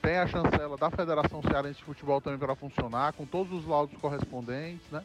tem 0.02 0.18
a 0.18 0.26
chancela 0.26 0.76
da 0.76 0.90
Federação 0.90 1.40
Cearense 1.42 1.78
de 1.78 1.84
Futebol 1.84 2.20
também 2.20 2.38
para 2.38 2.54
funcionar, 2.54 3.14
com 3.14 3.24
todos 3.24 3.50
os 3.50 3.66
laudos 3.66 3.96
correspondentes, 3.98 4.86
né? 4.90 5.02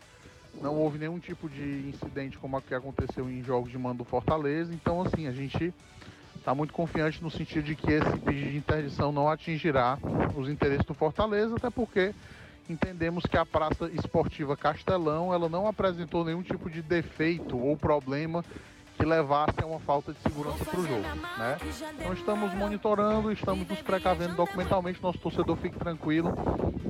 Não 0.61 0.75
houve 0.75 0.97
nenhum 0.97 1.19
tipo 1.19 1.47
de 1.47 1.87
incidente 1.87 2.37
como 2.37 2.57
o 2.57 2.61
que 2.61 2.73
aconteceu 2.73 3.29
em 3.29 3.41
jogos 3.41 3.71
de 3.71 3.77
mando 3.77 3.99
do 3.99 4.03
Fortaleza. 4.03 4.73
Então, 4.73 5.01
assim, 5.01 5.27
a 5.27 5.31
gente 5.31 5.73
está 6.39 6.55
muito 6.55 6.73
confiante 6.73 7.21
no 7.21 7.29
sentido 7.29 7.63
de 7.63 7.75
que 7.75 7.91
esse 7.91 8.17
pedido 8.19 8.51
de 8.51 8.57
interdição 8.57 9.11
não 9.11 9.29
atingirá 9.29 9.97
os 10.35 10.49
interesses 10.49 10.85
do 10.85 10.93
Fortaleza, 10.93 11.55
até 11.55 11.69
porque 11.69 12.13
entendemos 12.69 13.25
que 13.25 13.37
a 13.37 13.45
Praça 13.45 13.89
Esportiva 13.93 14.55
Castelão 14.55 15.33
ela 15.33 15.49
não 15.49 15.67
apresentou 15.67 16.23
nenhum 16.23 16.41
tipo 16.41 16.69
de 16.69 16.81
defeito 16.81 17.57
ou 17.57 17.75
problema 17.75 18.43
que 18.97 19.05
levasse 19.05 19.55
a 19.61 19.65
uma 19.65 19.79
falta 19.79 20.11
de 20.11 20.19
segurança 20.19 20.65
para 20.65 20.79
o 20.79 20.85
jogo. 20.85 21.07
Né? 21.37 21.57
Então 21.97 22.13
estamos 22.13 22.53
monitorando, 22.53 23.31
estamos 23.31 23.65
nos 23.67 23.81
precavendo 23.81 24.35
documentalmente, 24.35 25.01
nosso 25.01 25.19
torcedor 25.19 25.55
fique 25.55 25.79
tranquilo 25.79 26.33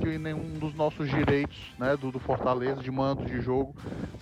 que 0.00 0.18
nenhum 0.18 0.58
dos 0.58 0.74
nossos 0.74 1.08
direitos 1.08 1.72
né, 1.78 1.96
do, 1.96 2.10
do 2.10 2.18
Fortaleza, 2.18 2.82
de 2.82 2.90
mando 2.90 3.24
de 3.24 3.40
jogo, 3.40 3.74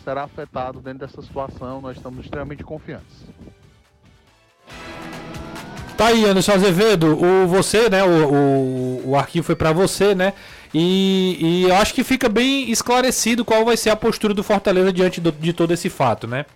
será 0.04 0.24
afetado 0.24 0.80
dentro 0.80 1.06
dessa 1.06 1.22
situação, 1.22 1.80
nós 1.80 1.96
estamos 1.96 2.24
extremamente 2.24 2.62
confiantes. 2.62 3.24
Tá 5.98 6.06
aí, 6.06 6.24
Anderson 6.24 6.52
Azevedo, 6.52 7.18
o 7.20 7.48
você, 7.48 7.90
né? 7.90 8.04
O, 8.04 8.32
o, 8.32 9.10
o 9.10 9.16
arquivo 9.16 9.44
foi 9.44 9.56
para 9.56 9.72
você, 9.72 10.14
né? 10.14 10.32
E, 10.72 11.36
e 11.40 11.62
eu 11.64 11.74
acho 11.74 11.92
que 11.92 12.04
fica 12.04 12.28
bem 12.28 12.70
esclarecido 12.70 13.44
qual 13.44 13.64
vai 13.64 13.76
ser 13.76 13.90
a 13.90 13.96
postura 13.96 14.32
do 14.32 14.44
Fortaleza 14.44 14.92
diante 14.92 15.20
do, 15.20 15.32
de 15.32 15.52
todo 15.52 15.72
esse 15.72 15.90
fato, 15.90 16.28
né? 16.28 16.46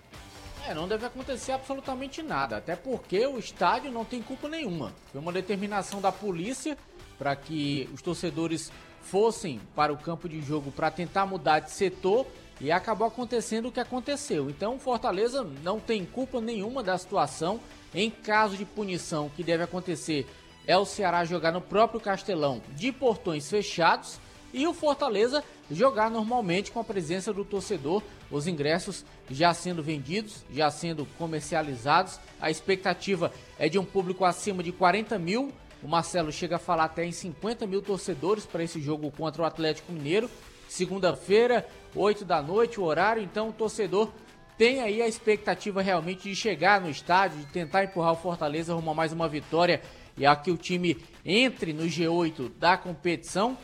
É, 0.65 0.73
não 0.73 0.87
deve 0.87 1.07
acontecer 1.07 1.51
absolutamente 1.51 2.23
nada, 2.23 2.59
até 2.59 2.77
porque 2.77 3.27
o 3.27 3.37
estádio 3.37 3.91
não 3.91 4.05
tem 4.05 4.23
culpa 4.23 4.49
nenhuma. 4.49 4.93
Foi 5.11 5.21
uma 5.21 5.33
determinação 5.33 6.01
da 6.01 6.13
polícia 6.13 6.79
para 7.19 7.35
que 7.35 7.91
os 7.93 8.01
torcedores 8.01 8.71
fossem 9.01 9.61
para 9.75 9.93
o 9.93 9.97
campo 9.97 10.29
de 10.29 10.41
jogo 10.41 10.71
para 10.71 10.89
tentar 10.89 11.27
mudar 11.27 11.59
de 11.59 11.73
setor 11.73 12.29
e 12.61 12.71
acabou 12.71 13.09
acontecendo 13.09 13.67
o 13.67 13.73
que 13.73 13.81
aconteceu. 13.81 14.49
Então, 14.49 14.79
Fortaleza 14.79 15.45
não 15.65 15.81
tem 15.81 16.05
culpa 16.05 16.41
nenhuma 16.41 16.81
da 16.81 16.97
situação. 16.97 17.59
Em 17.95 18.11
caso 18.11 18.57
de 18.57 18.65
punição 18.65 19.29
que 19.29 19.43
deve 19.43 19.63
acontecer 19.63 20.27
é 20.67 20.77
o 20.77 20.85
Ceará 20.85 21.25
jogar 21.25 21.53
no 21.53 21.61
próprio 21.61 22.01
Castelão 22.01 22.63
de 22.75 22.91
portões 22.91 23.51
fechados 23.51 24.19
e 24.53 24.67
o 24.67 24.75
Fortaleza 24.75 25.43
jogar 25.71 26.11
normalmente 26.11 26.71
com 26.71 26.81
a 26.81 26.85
presença 26.85 27.33
do 27.33 27.45
torcedor, 27.45 28.03
os 28.31 28.47
ingressos 28.47 29.05
já 29.31 29.55
sendo 29.55 29.83
vendidos, 29.83 30.45
já 30.51 30.71
sendo 30.71 31.07
comercializados. 31.19 32.21
A 32.41 32.51
expectativa 32.51 33.33
é 33.59 33.69
de 33.69 33.79
um 33.79 33.85
público 33.85 34.25
acima 34.25 34.63
de 34.63 34.73
40 34.73 35.19
mil. 35.19 35.53
O 35.83 35.89
Marcelo 35.89 36.31
chega 36.31 36.57
a 36.57 36.61
falar 36.61 36.85
até 36.85 37.05
em 37.05 37.13
50 37.13 37.67
mil 37.67 37.83
torcedores 37.83 38.45
para 38.45 38.63
esse 38.63 38.81
jogo 38.81 39.11
contra 39.11 39.43
o 39.43 39.45
Atlético 39.45 39.93
Mineiro. 39.93 40.31
Segunda-feira, 40.69 41.67
8 41.95 42.25
da 42.25 42.41
noite, 42.41 42.79
o 42.79 42.85
horário. 42.85 43.23
Então 43.23 43.49
o 43.49 43.53
torcedor 43.53 44.11
tem 44.57 44.81
aí 44.81 45.01
a 45.01 45.09
expectativa 45.09 45.83
realmente 45.83 46.29
de 46.29 46.37
chegar 46.37 46.81
no 46.81 46.91
estádio, 46.91 47.39
de 47.39 47.47
tentar 47.47 47.85
empurrar 47.85 48.13
o 48.13 48.17
Fortaleza 48.17 48.75
rumo 48.75 48.91
a 48.91 48.95
mais 48.95 49.13
uma 49.13 49.29
vitória 49.29 49.81
e 50.17 50.27
a 50.27 50.37
que 50.37 50.51
o 50.51 50.57
time 50.57 50.97
entre 51.25 51.73
no 51.73 51.85
G8 51.85 52.51
da 52.59 52.77
competição. 52.77 53.57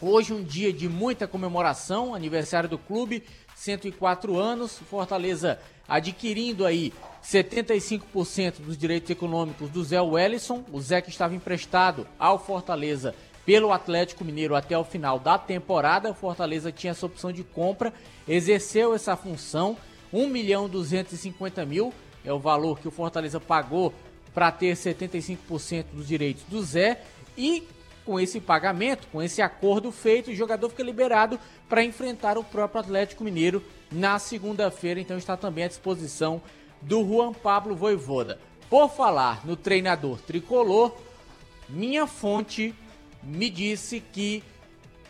Hoje 0.00 0.32
um 0.34 0.42
dia 0.42 0.72
de 0.72 0.88
muita 0.88 1.26
comemoração, 1.26 2.14
aniversário 2.14 2.68
do 2.68 2.76
clube, 2.76 3.22
104 3.54 4.36
anos, 4.36 4.78
Fortaleza 4.90 5.58
adquirindo 5.88 6.66
aí 6.66 6.92
75% 7.22 8.60
dos 8.60 8.76
direitos 8.76 9.10
econômicos 9.10 9.70
do 9.70 9.82
Zé 9.82 10.00
Wellison, 10.00 10.64
o 10.72 10.80
Zé 10.80 11.00
que 11.00 11.10
estava 11.10 11.34
emprestado 11.34 12.06
ao 12.18 12.38
Fortaleza 12.38 13.14
pelo 13.46 13.72
Atlético 13.72 14.24
Mineiro 14.24 14.54
até 14.54 14.76
o 14.76 14.84
final 14.84 15.18
da 15.18 15.38
temporada. 15.38 16.10
O 16.10 16.14
Fortaleza 16.14 16.72
tinha 16.72 16.90
essa 16.90 17.06
opção 17.06 17.32
de 17.32 17.44
compra, 17.44 17.92
exerceu 18.26 18.94
essa 18.94 19.16
função, 19.16 19.76
1 20.14 20.28
milhão 20.28 20.68
250 20.68 21.66
mil 21.66 21.92
é 22.24 22.32
o 22.32 22.38
valor 22.38 22.78
que 22.78 22.86
o 22.86 22.90
Fortaleza 22.92 23.40
pagou 23.40 23.92
para 24.32 24.52
ter 24.52 24.76
75% 24.76 25.86
dos 25.92 26.06
direitos 26.06 26.44
do 26.44 26.62
Zé 26.62 27.02
e 27.36 27.66
com 28.04 28.20
esse 28.20 28.40
pagamento, 28.40 29.08
com 29.10 29.20
esse 29.20 29.42
acordo 29.42 29.90
feito, 29.90 30.30
o 30.30 30.34
jogador 30.34 30.68
fica 30.68 30.82
liberado 30.82 31.40
para 31.68 31.82
enfrentar 31.82 32.38
o 32.38 32.44
próprio 32.44 32.80
Atlético 32.80 33.24
Mineiro 33.24 33.64
na 33.90 34.18
segunda-feira, 34.18 35.00
então 35.00 35.16
está 35.16 35.36
também 35.36 35.64
à 35.64 35.68
disposição 35.68 36.40
do 36.82 37.04
Juan 37.04 37.32
Pablo 37.32 37.74
Voivoda. 37.74 38.38
Por 38.68 38.90
falar 38.90 39.44
no 39.44 39.56
treinador 39.56 40.20
tricolor, 40.20 40.94
minha 41.68 42.06
fonte 42.06 42.74
me 43.22 43.48
disse 43.48 44.00
que 44.00 44.44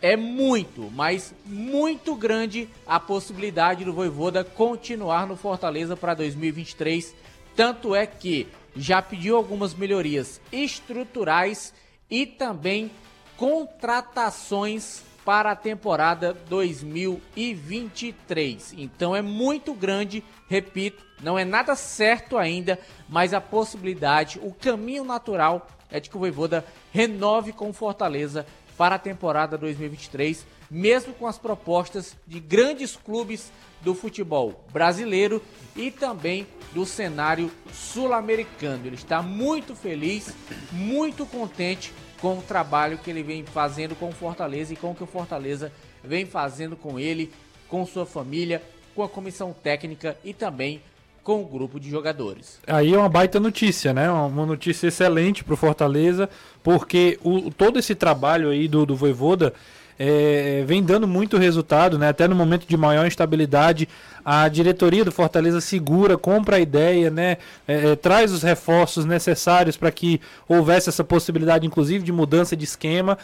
é 0.05 0.15
muito, 0.15 0.89
mas 0.91 1.33
muito 1.43 2.15
grande 2.15 2.69
a 2.85 2.99
possibilidade 2.99 3.83
do 3.83 3.91
Voivoda 3.91 4.43
continuar 4.43 5.25
no 5.25 5.35
Fortaleza 5.35 5.97
para 5.97 6.13
2023. 6.13 7.15
Tanto 7.55 7.95
é 7.95 8.05
que 8.05 8.47
já 8.75 9.01
pediu 9.01 9.35
algumas 9.35 9.73
melhorias 9.73 10.39
estruturais 10.51 11.73
e 12.07 12.27
também 12.27 12.91
contratações 13.35 15.01
para 15.25 15.53
a 15.53 15.55
temporada 15.55 16.35
2023. 16.49 18.75
Então 18.77 19.15
é 19.15 19.23
muito 19.23 19.73
grande, 19.73 20.23
repito, 20.47 21.03
não 21.23 21.39
é 21.39 21.43
nada 21.43 21.75
certo 21.75 22.37
ainda, 22.37 22.77
mas 23.09 23.33
a 23.33 23.41
possibilidade, 23.41 24.39
o 24.39 24.53
caminho 24.53 25.03
natural 25.03 25.67
é 25.89 25.99
de 25.99 26.11
que 26.11 26.15
o 26.15 26.19
Voivoda 26.19 26.63
renove 26.91 27.51
com 27.51 27.73
Fortaleza 27.73 28.45
para 28.77 28.95
a 28.95 28.99
temporada 28.99 29.57
2023, 29.57 30.45
mesmo 30.69 31.13
com 31.13 31.27
as 31.27 31.37
propostas 31.37 32.15
de 32.27 32.39
grandes 32.39 32.95
clubes 32.95 33.51
do 33.81 33.93
futebol 33.93 34.65
brasileiro 34.73 35.41
e 35.75 35.91
também 35.91 36.47
do 36.73 36.85
cenário 36.85 37.51
sul-americano. 37.71 38.85
Ele 38.85 38.95
está 38.95 39.21
muito 39.21 39.75
feliz, 39.75 40.33
muito 40.71 41.25
contente 41.25 41.93
com 42.19 42.39
o 42.39 42.41
trabalho 42.41 42.97
que 42.97 43.09
ele 43.09 43.23
vem 43.23 43.45
fazendo 43.45 43.95
com 43.95 44.09
o 44.09 44.13
Fortaleza 44.13 44.73
e 44.73 44.75
com 44.75 44.91
o 44.91 44.95
que 44.95 45.03
o 45.03 45.07
Fortaleza 45.07 45.71
vem 46.03 46.25
fazendo 46.25 46.75
com 46.75 46.99
ele, 46.99 47.31
com 47.69 47.85
sua 47.85 48.05
família, 48.05 48.61
com 48.95 49.03
a 49.03 49.09
comissão 49.09 49.53
técnica 49.53 50.17
e 50.23 50.33
também 50.33 50.81
com 51.25 51.41
o 51.41 51.45
grupo 51.45 51.79
de 51.79 51.89
jogadores. 51.89 52.59
Aí 52.67 52.93
é 52.93 52.97
uma 52.97 53.09
baita 53.09 53.39
notícia, 53.39 53.91
né? 53.91 54.09
Uma 54.11 54.45
notícia 54.45 54.87
excelente 54.87 55.43
para 55.43 55.55
o 55.55 55.57
Fortaleza, 55.57 56.29
porque 56.61 57.19
o, 57.23 57.49
todo 57.49 57.79
esse 57.79 57.95
trabalho 57.95 58.51
aí 58.51 58.67
do, 58.67 58.85
do 58.85 58.95
Voivoda 58.95 59.51
é, 59.97 60.63
vem 60.67 60.83
dando 60.83 61.07
muito 61.07 61.35
resultado, 61.37 61.97
né? 61.97 62.09
Até 62.09 62.27
no 62.27 62.35
momento 62.35 62.67
de 62.67 62.77
maior 62.77 63.07
instabilidade, 63.07 63.89
a 64.23 64.47
diretoria 64.47 65.03
do 65.03 65.11
Fortaleza 65.11 65.59
segura, 65.59 66.15
compra 66.15 66.57
a 66.57 66.59
ideia, 66.59 67.09
né? 67.09 67.37
É, 67.67 67.93
é, 67.93 67.95
traz 67.95 68.31
os 68.31 68.43
reforços 68.43 69.03
necessários 69.03 69.75
para 69.75 69.89
que 69.89 70.21
houvesse 70.47 70.89
essa 70.89 71.03
possibilidade, 71.03 71.65
inclusive, 71.65 72.05
de 72.05 72.11
mudança 72.11 72.55
de 72.55 72.65
esquema. 72.65 73.17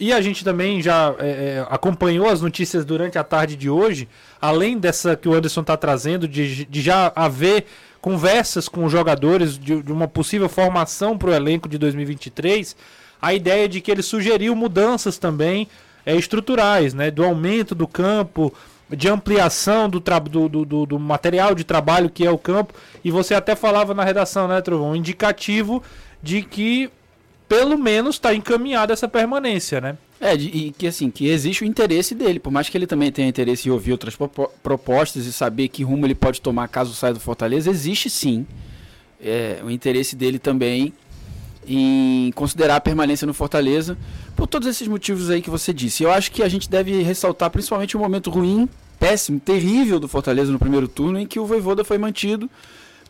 E 0.00 0.12
a 0.12 0.20
gente 0.20 0.44
também 0.44 0.80
já 0.80 1.14
é, 1.18 1.28
é 1.28 1.66
acompanhou 1.70 2.28
as 2.28 2.40
notícias 2.40 2.84
durante 2.84 3.18
a 3.18 3.24
tarde 3.24 3.56
de 3.56 3.68
hoje, 3.68 4.08
além 4.40 4.78
dessa 4.78 5.16
que 5.16 5.28
o 5.28 5.34
Anderson 5.34 5.62
está 5.62 5.76
trazendo, 5.76 6.28
de, 6.28 6.64
de 6.64 6.80
já 6.80 7.12
haver 7.14 7.66
conversas 8.00 8.68
com 8.68 8.84
os 8.84 8.92
jogadores 8.92 9.58
de, 9.58 9.82
de 9.82 9.92
uma 9.92 10.06
possível 10.06 10.48
formação 10.48 11.18
para 11.18 11.30
o 11.30 11.34
elenco 11.34 11.68
de 11.68 11.78
2023, 11.78 12.76
a 13.20 13.34
ideia 13.34 13.68
de 13.68 13.80
que 13.80 13.90
ele 13.90 14.02
sugeriu 14.02 14.54
mudanças 14.54 15.18
também 15.18 15.68
é, 16.06 16.14
estruturais, 16.14 16.94
né, 16.94 17.10
do 17.10 17.24
aumento 17.24 17.74
do 17.74 17.86
campo, 17.86 18.54
de 18.88 19.08
ampliação 19.08 19.88
do, 19.88 20.00
do, 20.00 20.64
do, 20.64 20.86
do, 20.86 20.98
material 20.98 21.54
de 21.54 21.64
trabalho 21.64 22.08
que 22.08 22.24
é 22.24 22.30
o 22.30 22.38
campo. 22.38 22.72
E 23.04 23.10
você 23.10 23.34
até 23.34 23.54
falava 23.54 23.92
na 23.92 24.04
redação, 24.04 24.48
né, 24.48 24.60
Trovão? 24.60 24.92
Um 24.92 24.96
indicativo 24.96 25.82
de 26.22 26.42
que 26.42 26.90
pelo 27.48 27.78
menos 27.78 28.16
está 28.16 28.34
encaminhada 28.34 28.92
essa 28.92 29.08
permanência, 29.08 29.80
né? 29.80 29.96
É, 30.20 30.34
e 30.34 30.72
que 30.76 30.86
assim, 30.86 31.10
que 31.10 31.28
existe 31.28 31.62
o 31.62 31.66
interesse 31.66 32.14
dele, 32.14 32.40
por 32.40 32.52
mais 32.52 32.68
que 32.68 32.76
ele 32.76 32.86
também 32.86 33.10
tenha 33.10 33.28
interesse 33.28 33.68
em 33.68 33.72
ouvir 33.72 33.92
outras 33.92 34.16
propostas 34.62 35.26
e 35.26 35.32
saber 35.32 35.68
que 35.68 35.84
rumo 35.84 36.04
ele 36.04 36.14
pode 36.14 36.40
tomar 36.40 36.68
caso 36.68 36.92
saia 36.92 37.14
do 37.14 37.20
Fortaleza, 37.20 37.70
existe 37.70 38.10
sim 38.10 38.44
é, 39.20 39.60
o 39.64 39.70
interesse 39.70 40.16
dele 40.16 40.38
também 40.38 40.92
em 41.66 42.32
considerar 42.34 42.76
a 42.76 42.80
permanência 42.80 43.26
no 43.26 43.34
Fortaleza 43.34 43.96
por 44.34 44.46
todos 44.46 44.66
esses 44.66 44.88
motivos 44.88 45.30
aí 45.30 45.42
que 45.42 45.50
você 45.50 45.72
disse. 45.72 46.02
Eu 46.02 46.10
acho 46.10 46.32
que 46.32 46.42
a 46.42 46.48
gente 46.48 46.68
deve 46.68 47.02
ressaltar 47.02 47.50
principalmente 47.50 47.96
o 47.96 48.00
momento 48.00 48.30
ruim, 48.30 48.68
péssimo, 48.98 49.38
terrível 49.38 50.00
do 50.00 50.08
Fortaleza 50.08 50.50
no 50.50 50.58
primeiro 50.58 50.88
turno, 50.88 51.18
em 51.18 51.26
que 51.26 51.38
o 51.38 51.46
Voivoda 51.46 51.84
foi 51.84 51.98
mantido, 51.98 52.50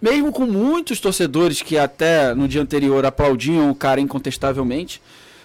mesmo 0.01 0.33
com 0.33 0.47
muitos 0.47 1.01
torcedores 1.01 1.63
que 1.63 1.77
até 1.79 2.35
no 2.35 2.47
dia 2.49 2.63
anterior 2.63 3.05
aplaudiam 3.05 3.71
o 3.71 3.75
cara 3.75 4.01
incontestavelmente, 4.01 5.01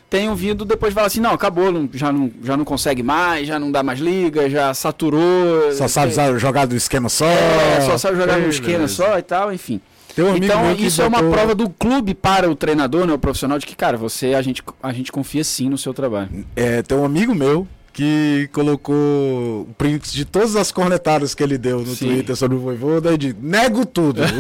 tenham 0.10 0.36
vindo 0.36 0.64
depois 0.64 0.94
falar 0.94 1.08
assim, 1.08 1.20
não, 1.20 1.32
acabou, 1.32 1.72
não, 1.72 1.90
já, 1.92 2.12
não, 2.12 2.32
já 2.44 2.56
não 2.56 2.64
consegue 2.64 3.02
mais, 3.02 3.48
já 3.48 3.58
não 3.58 3.72
dá 3.72 3.82
mais 3.82 4.00
liga, 4.00 4.48
já 4.50 4.74
saturou. 4.74 5.72
Só 5.74 5.88
sabe 5.88 6.14
é, 6.18 6.38
jogar 6.40 6.66
do 6.68 6.76
esquema 6.76 7.10
só. 7.10 7.26
É, 7.26 7.82
só 7.82 7.98
sabe 7.98 8.18
jogar 8.18 8.38
no 8.40 8.48
esquema 8.50 8.88
só 8.88 9.18
e 9.18 9.24
tal, 9.24 9.52
enfim. 9.52 9.82
Um 10.16 10.36
então 10.36 10.72
isso 10.76 11.02
é 11.02 11.08
uma 11.08 11.18
botou- 11.18 11.32
prova 11.34 11.56
do 11.56 11.68
clube 11.70 12.14
para 12.14 12.48
o 12.48 12.56
treinador, 12.56 13.08
né, 13.08 13.14
o 13.14 13.18
profissional, 13.18 13.58
de 13.58 13.66
que, 13.66 13.76
cara, 13.76 13.98
você, 13.98 14.36
a 14.36 14.42
gente, 14.44 14.62
a 14.84 14.94
gente 14.94 15.12
confia 15.12 15.44
sim 15.44 15.70
no 15.70 15.78
seu 15.80 15.92
trabalho. 15.92 16.46
É, 16.56 16.84
tem 16.84 16.96
um 16.96 17.04
amigo 17.04 17.34
meu 17.34 17.68
que 17.94 18.50
colocou 18.52 19.70
prints 19.78 20.12
de 20.12 20.26
todas 20.26 20.56
as 20.56 20.72
cornetadas 20.72 21.36
que 21.36 21.44
ele 21.44 21.60
deu 21.60 21.82
no 21.82 21.96
Sim. 21.96 22.08
Twitter 22.08 22.36
sobre 22.36 22.58
o 22.58 22.60
Voivoda 22.60 23.14
e 23.14 23.18
de 23.20 23.36
nego 23.40 23.86
tudo. 23.86 24.20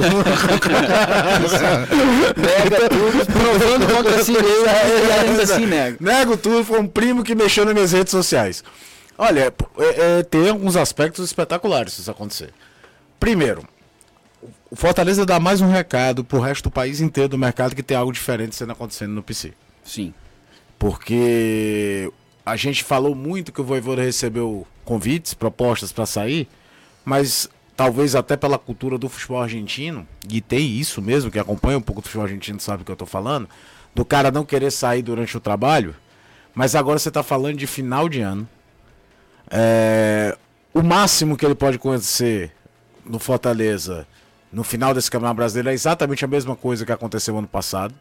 Nega 2.35 2.89
tudo, 2.89 3.25
provando 3.31 3.95
contra 3.95 4.23
si 4.23 4.31
mesmo, 4.31 4.65
ainda 5.21 5.43
assim 5.53 5.67
nega. 5.67 5.97
Nego 5.99 6.35
tudo, 6.35 6.65
foi 6.65 6.79
um 6.79 6.87
primo 6.87 7.23
que 7.23 7.35
mexeu 7.35 7.63
nas 7.63 7.75
minhas 7.75 7.91
redes 7.91 8.09
sociais. 8.09 8.63
Olha, 9.15 9.53
é, 9.77 10.19
é, 10.19 10.23
tem 10.23 10.49
alguns 10.49 10.75
aspectos 10.75 11.23
espetaculares 11.23 11.93
se 11.93 12.01
isso 12.01 12.09
acontecer. 12.09 12.49
Primeiro, 13.19 13.63
o 14.71 14.75
Fortaleza 14.75 15.27
dá 15.27 15.39
mais 15.39 15.61
um 15.61 15.69
recado 15.69 16.23
pro 16.23 16.39
resto 16.39 16.63
do 16.63 16.71
país 16.71 16.99
inteiro 16.99 17.29
do 17.29 17.37
mercado 17.37 17.75
que 17.75 17.83
tem 17.83 17.95
algo 17.95 18.11
diferente 18.11 18.55
sendo 18.55 18.71
acontecendo 18.71 19.11
no 19.11 19.21
PC. 19.21 19.53
Sim. 19.83 20.11
Porque 20.79 22.11
a 22.45 22.55
gente 22.55 22.83
falou 22.83 23.15
muito 23.15 23.51
que 23.51 23.61
o 23.61 23.63
Voivoda 23.63 24.01
recebeu 24.01 24.67
convites, 24.83 25.33
propostas 25.33 25.91
para 25.91 26.05
sair, 26.05 26.47
mas 27.05 27.49
talvez 27.75 28.15
até 28.15 28.35
pela 28.35 28.59
cultura 28.59 28.97
do 28.97 29.09
futebol 29.09 29.41
argentino, 29.41 30.07
e 30.29 30.41
tem 30.41 30.77
isso 30.77 31.01
mesmo, 31.01 31.31
que 31.31 31.39
acompanha 31.39 31.77
um 31.77 31.81
pouco 31.81 32.01
do 32.01 32.05
futebol 32.05 32.25
argentino 32.25 32.59
sabe 32.59 32.83
o 32.83 32.85
que 32.85 32.91
eu 32.91 32.95
tô 32.95 33.05
falando, 33.05 33.47
do 33.95 34.03
cara 34.03 34.31
não 34.31 34.45
querer 34.45 34.71
sair 34.71 35.01
durante 35.01 35.35
o 35.37 35.39
trabalho, 35.39 35.95
mas 36.53 36.75
agora 36.75 36.99
você 36.99 37.09
tá 37.09 37.23
falando 37.23 37.57
de 37.57 37.65
final 37.65 38.07
de 38.07 38.21
ano. 38.21 38.47
É, 39.49 40.37
o 40.73 40.81
máximo 40.81 41.37
que 41.37 41.45
ele 41.45 41.55
pode 41.55 41.77
acontecer 41.77 42.51
no 43.05 43.19
Fortaleza 43.19 44.07
no 44.51 44.63
final 44.63 44.93
desse 44.93 45.09
Campeonato 45.09 45.37
Brasileiro 45.37 45.69
é 45.69 45.73
exatamente 45.73 46.23
a 46.23 46.27
mesma 46.27 46.55
coisa 46.55 46.85
que 46.85 46.91
aconteceu 46.91 47.37
ano 47.37 47.47
passado 47.47 47.93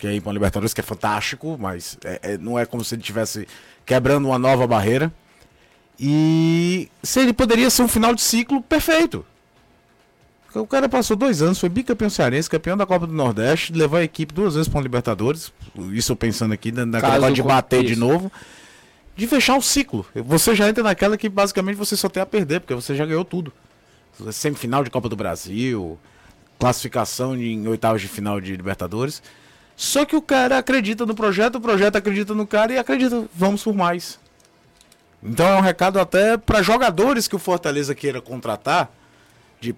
que 0.00 0.06
é 0.06 0.14
ir 0.14 0.20
para 0.20 0.32
Libertadores, 0.32 0.72
que 0.74 0.80
é 0.80 0.84
fantástico, 0.84 1.56
mas 1.60 1.96
é- 2.04 2.20
é- 2.32 2.38
não 2.38 2.58
é 2.58 2.64
como 2.66 2.82
se 2.82 2.94
ele 2.94 3.02
estivesse 3.02 3.46
quebrando 3.86 4.26
uma 4.26 4.38
nova 4.38 4.66
barreira. 4.66 5.12
E 5.98 6.88
se 7.02 7.20
ele 7.20 7.32
poderia 7.32 7.68
ser 7.68 7.82
um 7.82 7.88
final 7.88 8.14
de 8.14 8.22
ciclo 8.22 8.62
perfeito. 8.62 9.24
O 10.54 10.66
cara 10.66 10.88
passou 10.88 11.14
dois 11.16 11.42
anos, 11.42 11.60
foi 11.60 11.68
bicampeão 11.68 12.10
cearense, 12.10 12.50
campeão 12.50 12.76
da 12.76 12.84
Copa 12.84 13.06
do 13.06 13.12
Nordeste, 13.12 13.72
levou 13.72 13.98
a 13.98 14.02
equipe 14.02 14.34
duas 14.34 14.54
vezes 14.54 14.68
para 14.68 14.80
Libertadores. 14.80 15.52
Isso 15.92 16.10
eu 16.10 16.16
pensando 16.16 16.52
aqui 16.52 16.72
na- 16.72 16.84
naquela 16.86 17.20
Caso 17.20 17.34
de 17.34 17.42
bater 17.42 17.84
de 17.84 17.92
isso. 17.92 18.00
novo. 18.00 18.32
De 19.14 19.26
fechar 19.28 19.54
um 19.54 19.60
ciclo. 19.60 20.04
Você 20.14 20.54
já 20.56 20.68
entra 20.68 20.82
naquela 20.82 21.16
que 21.16 21.28
basicamente 21.28 21.76
você 21.76 21.94
só 21.96 22.08
tem 22.08 22.22
a 22.22 22.26
perder, 22.26 22.60
porque 22.60 22.74
você 22.74 22.96
já 22.96 23.04
ganhou 23.06 23.24
tudo. 23.24 23.52
Semifinal 24.32 24.82
de 24.82 24.90
Copa 24.90 25.08
do 25.08 25.14
Brasil, 25.14 25.98
classificação 26.58 27.36
em 27.36 27.68
oitavas 27.68 28.00
de 28.00 28.08
final 28.08 28.40
de 28.40 28.56
Libertadores. 28.56 29.22
Só 29.80 30.04
que 30.04 30.14
o 30.14 30.20
cara 30.20 30.58
acredita 30.58 31.06
no 31.06 31.14
projeto, 31.14 31.54
o 31.54 31.60
projeto 31.60 31.96
acredita 31.96 32.34
no 32.34 32.46
cara 32.46 32.74
e 32.74 32.76
acredita, 32.76 33.24
vamos 33.34 33.64
por 33.64 33.74
mais. 33.74 34.20
Então 35.22 35.48
é 35.48 35.56
um 35.56 35.62
recado 35.62 35.98
até 35.98 36.36
para 36.36 36.60
jogadores 36.60 37.26
que 37.26 37.34
o 37.34 37.38
Fortaleza 37.38 37.94
queira 37.94 38.20
contratar, 38.20 38.90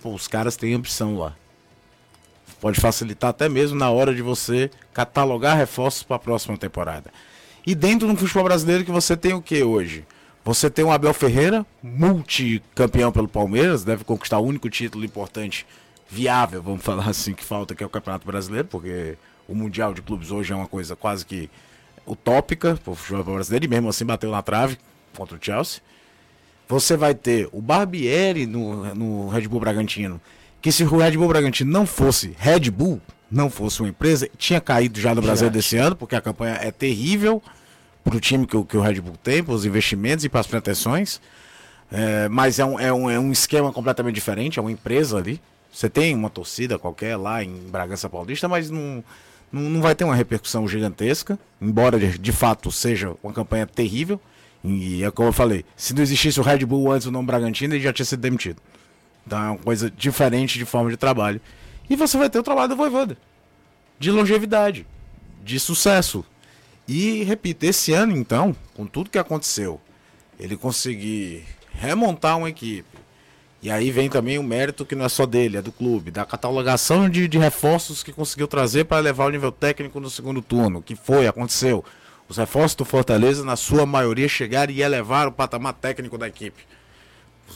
pô, 0.00 0.12
os 0.12 0.26
caras 0.26 0.56
têm 0.56 0.74
opção 0.74 1.16
lá. 1.16 1.36
Pode 2.60 2.80
facilitar 2.80 3.30
até 3.30 3.48
mesmo 3.48 3.78
na 3.78 3.90
hora 3.90 4.12
de 4.12 4.22
você 4.22 4.72
catalogar 4.92 5.56
reforços 5.56 6.02
para 6.02 6.16
a 6.16 6.18
próxima 6.18 6.58
temporada. 6.58 7.12
E 7.64 7.72
dentro 7.72 8.08
do 8.08 8.16
futebol 8.16 8.42
brasileiro 8.42 8.84
que 8.84 8.90
você 8.90 9.16
tem 9.16 9.34
o 9.34 9.40
que 9.40 9.62
hoje? 9.62 10.04
Você 10.44 10.68
tem 10.68 10.84
o 10.84 10.90
Abel 10.90 11.14
Ferreira, 11.14 11.64
multicampeão 11.80 13.12
pelo 13.12 13.28
Palmeiras, 13.28 13.84
deve 13.84 14.02
conquistar 14.02 14.40
o 14.40 14.46
único 14.46 14.68
título 14.68 15.04
importante 15.04 15.64
viável, 16.10 16.60
vamos 16.60 16.82
falar 16.82 17.08
assim, 17.08 17.34
que 17.34 17.44
falta, 17.44 17.72
que 17.72 17.84
é 17.84 17.86
o 17.86 17.90
Campeonato 17.90 18.26
Brasileiro, 18.26 18.66
porque 18.66 19.16
o 19.52 19.54
Mundial 19.54 19.92
de 19.94 20.02
Clubes 20.02 20.30
hoje 20.30 20.52
é 20.52 20.56
uma 20.56 20.66
coisa 20.66 20.96
quase 20.96 21.24
que 21.26 21.50
utópica 22.06 22.78
para 22.82 22.92
o 22.92 22.96
futebol 22.96 23.34
brasileiro, 23.34 23.64
e 23.66 23.68
mesmo 23.68 23.88
assim 23.88 24.04
bateu 24.04 24.30
na 24.30 24.42
trave 24.42 24.78
contra 25.14 25.36
o 25.36 25.38
Chelsea. 25.40 25.80
Você 26.68 26.96
vai 26.96 27.14
ter 27.14 27.48
o 27.52 27.60
Barbieri 27.60 28.46
no, 28.46 28.94
no 28.94 29.28
Red 29.28 29.46
Bull 29.46 29.60
Bragantino, 29.60 30.20
que 30.60 30.72
se 30.72 30.82
o 30.84 30.96
Red 30.96 31.12
Bull 31.16 31.28
Bragantino 31.28 31.70
não 31.70 31.86
fosse 31.86 32.34
Red 32.38 32.70
Bull, 32.70 33.00
não 33.30 33.50
fosse 33.50 33.80
uma 33.80 33.88
empresa, 33.88 34.28
tinha 34.38 34.60
caído 34.60 34.98
já 35.00 35.14
no 35.14 35.20
Brasil 35.22 35.48
desse 35.50 35.76
ano, 35.76 35.94
porque 35.96 36.16
a 36.16 36.20
campanha 36.20 36.58
é 36.60 36.70
terrível 36.70 37.42
para 38.02 38.16
o 38.16 38.20
time 38.20 38.46
que, 38.46 38.56
o- 38.56 38.64
que 38.64 38.76
o 38.76 38.80
Red 38.80 39.00
Bull 39.00 39.16
tem, 39.22 39.42
para 39.42 39.54
os 39.54 39.64
investimentos 39.64 40.24
e 40.24 40.28
para 40.28 40.40
as 40.40 40.46
pretensões. 40.46 41.20
É, 41.90 42.28
mas 42.28 42.58
é 42.58 42.64
um, 42.64 42.80
é, 42.80 42.92
um, 42.92 43.10
é 43.10 43.18
um 43.18 43.30
esquema 43.30 43.70
completamente 43.72 44.14
diferente, 44.14 44.58
é 44.58 44.62
uma 44.62 44.72
empresa 44.72 45.18
ali. 45.18 45.40
Você 45.70 45.88
tem 45.90 46.14
uma 46.14 46.30
torcida 46.30 46.78
qualquer 46.78 47.16
lá 47.16 47.42
em 47.44 47.54
Bragança 47.70 48.08
Paulista, 48.08 48.48
mas 48.48 48.70
não, 48.70 49.02
não, 49.52 49.62
não 49.62 49.82
vai 49.82 49.94
ter 49.94 50.04
uma 50.04 50.14
repercussão 50.14 50.66
gigantesca, 50.66 51.38
embora 51.60 51.98
de, 51.98 52.18
de 52.18 52.32
fato 52.32 52.72
seja 52.72 53.14
uma 53.22 53.32
campanha 53.32 53.66
terrível. 53.66 54.20
E 54.64 55.02
é 55.04 55.10
como 55.10 55.28
eu 55.28 55.32
falei, 55.32 55.64
se 55.76 55.92
não 55.92 56.02
existisse 56.02 56.40
o 56.40 56.42
Red 56.42 56.64
Bull 56.64 56.90
antes 56.90 57.04
do 57.04 57.10
nome 57.10 57.26
Bragantino, 57.26 57.74
ele 57.74 57.82
já 57.82 57.92
tinha 57.92 58.06
sido 58.06 58.20
demitido. 58.20 58.62
Então 59.26 59.38
é 59.38 59.50
uma 59.50 59.58
coisa 59.58 59.90
diferente 59.90 60.58
de 60.58 60.64
forma 60.64 60.90
de 60.90 60.96
trabalho. 60.96 61.40
E 61.90 61.96
você 61.96 62.16
vai 62.16 62.30
ter 62.30 62.38
o 62.38 62.42
trabalho 62.42 62.68
do 62.68 62.76
Voivoda. 62.76 63.16
De 63.98 64.10
longevidade, 64.10 64.86
de 65.44 65.60
sucesso. 65.60 66.24
E, 66.88 67.22
repito, 67.22 67.64
esse 67.64 67.92
ano 67.92 68.16
então, 68.16 68.54
com 68.74 68.86
tudo 68.86 69.10
que 69.10 69.18
aconteceu, 69.18 69.80
ele 70.38 70.56
conseguir 70.56 71.44
remontar 71.72 72.38
uma 72.38 72.48
equipe. 72.48 72.91
E 73.62 73.70
aí 73.70 73.92
vem 73.92 74.08
também 74.08 74.38
o 74.38 74.42
mérito 74.42 74.84
que 74.84 74.96
não 74.96 75.04
é 75.04 75.08
só 75.08 75.24
dele, 75.24 75.56
é 75.56 75.62
do 75.62 75.70
clube, 75.70 76.10
da 76.10 76.24
catalogação 76.24 77.08
de, 77.08 77.28
de 77.28 77.38
reforços 77.38 78.02
que 78.02 78.12
conseguiu 78.12 78.48
trazer 78.48 78.84
para 78.84 78.98
levar 78.98 79.26
o 79.26 79.30
nível 79.30 79.52
técnico 79.52 80.00
no 80.00 80.10
segundo 80.10 80.42
turno, 80.42 80.82
que 80.82 80.96
foi, 80.96 81.28
aconteceu. 81.28 81.84
Os 82.28 82.38
reforços 82.38 82.74
do 82.74 82.84
Fortaleza, 82.84 83.44
na 83.44 83.54
sua 83.54 83.86
maioria, 83.86 84.28
chegaram 84.28 84.72
e 84.72 84.82
elevaram 84.82 85.30
o 85.30 85.34
patamar 85.34 85.74
técnico 85.74 86.18
da 86.18 86.26
equipe. 86.26 86.64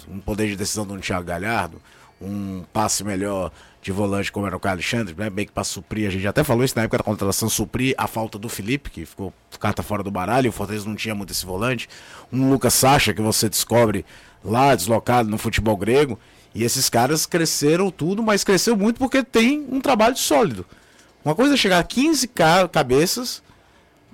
Um 0.08 0.20
poder 0.20 0.46
de 0.46 0.54
decisão 0.54 0.86
do 0.86 0.96
Thiago 1.00 1.26
Galhardo, 1.26 1.82
um 2.20 2.62
passe 2.72 3.02
melhor 3.02 3.50
de 3.82 3.90
volante 3.90 4.30
como 4.30 4.46
era 4.46 4.56
o 4.56 4.60
Caio 4.60 4.74
Alexandre, 4.74 5.14
né? 5.16 5.28
bem 5.28 5.46
que 5.46 5.52
para 5.52 5.64
suprir, 5.64 6.08
a 6.08 6.10
gente 6.10 6.26
até 6.26 6.44
falou 6.44 6.64
isso 6.64 6.74
na 6.76 6.82
época 6.82 6.98
da 6.98 7.04
contratação, 7.04 7.48
suprir 7.48 7.94
a 7.96 8.06
falta 8.06 8.38
do 8.38 8.48
Felipe, 8.48 8.90
que 8.90 9.06
ficou 9.06 9.32
carta 9.58 9.82
fora 9.82 10.02
do 10.02 10.10
baralho, 10.10 10.50
o 10.50 10.52
Fortaleza 10.52 10.88
não 10.88 10.94
tinha 10.94 11.14
muito 11.14 11.32
esse 11.32 11.46
volante. 11.46 11.88
Um 12.32 12.50
Lucas 12.50 12.74
Sacha, 12.74 13.14
que 13.14 13.22
você 13.22 13.48
descobre 13.48 14.04
lá, 14.50 14.74
deslocado 14.74 15.28
no 15.28 15.38
futebol 15.38 15.76
grego. 15.76 16.18
E 16.54 16.64
esses 16.64 16.88
caras 16.88 17.26
cresceram 17.26 17.90
tudo, 17.90 18.22
mas 18.22 18.42
cresceu 18.44 18.76
muito 18.76 18.98
porque 18.98 19.22
tem 19.22 19.66
um 19.70 19.80
trabalho 19.80 20.16
sólido. 20.16 20.64
Uma 21.24 21.34
coisa 21.34 21.54
é 21.54 21.56
chegar 21.56 21.78
a 21.78 21.84
15 21.84 22.28
ca- 22.28 22.66
cabeças, 22.68 23.42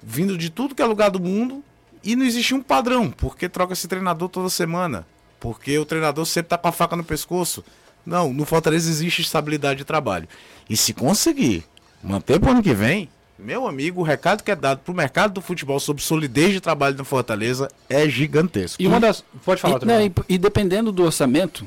vindo 0.03 0.37
de 0.37 0.51
tudo 0.51 0.75
que 0.75 0.83
é 0.83 0.85
lugar 0.85 1.11
do 1.11 1.21
mundo, 1.21 1.63
e 2.03 2.17
não 2.17 2.25
existe 2.27 2.53
um 2.55 2.63
padrão, 2.63 3.11
porque 3.11 3.49
troca 3.49 3.75
esse 3.75 3.87
treinador 3.87 4.29
toda 4.29 4.49
semana. 4.49 5.07
Porque 5.39 5.79
o 5.79 5.85
treinador 5.85 6.25
sempre 6.27 6.49
tá 6.51 6.59
com 6.59 6.69
a 6.69 6.73
faca 6.73 6.97
no 6.97 7.05
pescoço. 7.05 7.65
Não, 8.05 8.33
no 8.33 8.45
Fortaleza 8.45 8.91
existe 8.91 9.23
estabilidade 9.23 9.79
de 9.79 9.85
trabalho. 9.85 10.27
E 10.69 10.77
se 10.77 10.93
conseguir 10.93 11.65
manter 12.03 12.41
pro 12.41 12.51
ano 12.51 12.63
que 12.63 12.75
vem, 12.75 13.09
meu 13.45 13.67
amigo, 13.67 14.01
o 14.01 14.05
recado 14.05 14.43
que 14.43 14.51
é 14.51 14.57
dado 14.57 14.79
pro 14.81 14.95
mercado 14.95 15.35
do 15.35 15.41
futebol 15.41 15.79
sobre 15.81 16.03
solidez 16.03 16.53
de 16.53 16.61
trabalho 16.61 16.97
no 16.97 17.05
Fortaleza 17.05 17.69
é 17.89 18.09
gigantesco. 18.09 18.81
E 18.83 18.87
uma 18.87 19.01
das. 19.01 19.25
Pode 19.45 19.61
falar, 19.61 19.83
E, 19.83 19.87
né, 19.87 20.07
e- 20.07 20.13
e 20.35 20.39
dependendo 20.39 20.93
do 20.93 21.03
orçamento, 21.05 21.67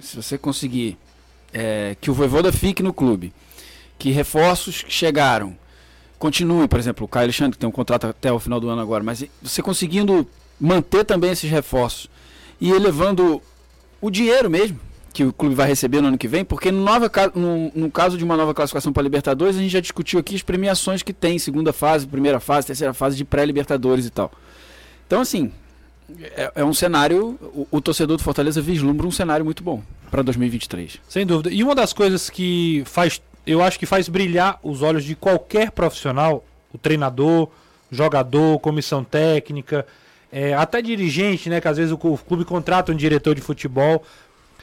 se 0.00 0.16
você 0.16 0.38
conseguir 0.38 0.96
é, 1.52 1.96
que 2.00 2.10
o 2.10 2.14
Voivoda 2.14 2.52
fique 2.52 2.82
no 2.82 2.92
clube, 2.92 3.32
que 3.98 4.10
reforços 4.10 4.82
que 4.82 4.92
chegaram, 4.92 5.56
continue, 6.18 6.68
por 6.68 6.78
exemplo, 6.78 7.04
o 7.04 7.08
Caio 7.08 7.24
Alexandre, 7.24 7.52
que 7.52 7.58
tem 7.58 7.68
um 7.68 7.72
contrato 7.72 8.06
até 8.06 8.32
o 8.32 8.38
final 8.38 8.60
do 8.60 8.68
ano 8.68 8.80
agora, 8.80 9.02
mas 9.02 9.24
você 9.42 9.60
conseguindo 9.60 10.26
manter 10.60 11.04
também 11.04 11.30
esses 11.32 11.50
reforços 11.50 12.08
e 12.60 12.70
elevando 12.70 13.42
o 14.00 14.10
dinheiro 14.10 14.48
mesmo 14.48 14.78
que 15.12 15.24
o 15.24 15.32
clube 15.32 15.54
vai 15.54 15.66
receber 15.66 16.00
no 16.00 16.08
ano 16.08 16.18
que 16.18 16.28
vem, 16.28 16.44
porque 16.44 16.70
no, 16.70 16.82
nova, 16.82 17.10
no, 17.34 17.72
no 17.74 17.90
caso 17.90 18.16
de 18.16 18.24
uma 18.24 18.36
nova 18.36 18.54
classificação 18.54 18.92
para 18.92 19.02
Libertadores, 19.02 19.56
a 19.56 19.60
gente 19.60 19.72
já 19.72 19.80
discutiu 19.80 20.20
aqui 20.20 20.36
as 20.36 20.42
premiações 20.42 21.02
que 21.02 21.12
tem, 21.12 21.38
segunda 21.38 21.72
fase, 21.72 22.06
primeira 22.06 22.38
fase, 22.38 22.68
terceira 22.68 22.94
fase 22.94 23.16
de 23.16 23.24
pré-Libertadores 23.24 24.06
e 24.06 24.10
tal. 24.10 24.30
Então, 25.06 25.20
assim, 25.20 25.50
é, 26.36 26.52
é 26.56 26.64
um 26.64 26.72
cenário. 26.72 27.38
O, 27.54 27.66
o 27.70 27.80
torcedor 27.80 28.16
do 28.16 28.22
Fortaleza 28.22 28.60
vislumbra 28.60 29.06
um 29.06 29.10
cenário 29.10 29.44
muito 29.44 29.62
bom 29.62 29.82
para 30.10 30.22
2023. 30.22 31.00
Sem 31.08 31.26
dúvida. 31.26 31.50
E 31.50 31.62
uma 31.62 31.74
das 31.74 31.92
coisas 31.92 32.30
que 32.30 32.82
faz, 32.86 33.20
eu 33.46 33.62
acho 33.62 33.78
que 33.78 33.86
faz 33.86 34.08
brilhar 34.08 34.58
os 34.62 34.82
olhos 34.82 35.04
de 35.04 35.14
qualquer 35.14 35.70
profissional, 35.70 36.44
o 36.72 36.78
treinador, 36.78 37.48
jogador, 37.90 38.58
comissão 38.60 39.02
técnica, 39.02 39.86
é, 40.32 40.54
até 40.54 40.80
dirigente, 40.80 41.48
né? 41.48 41.60
Que 41.60 41.68
às 41.68 41.76
vezes 41.76 41.92
o, 41.92 41.96
o 41.96 42.18
clube 42.18 42.44
contrata 42.44 42.92
um 42.92 42.96
diretor 42.96 43.34
de 43.34 43.40
futebol, 43.40 44.04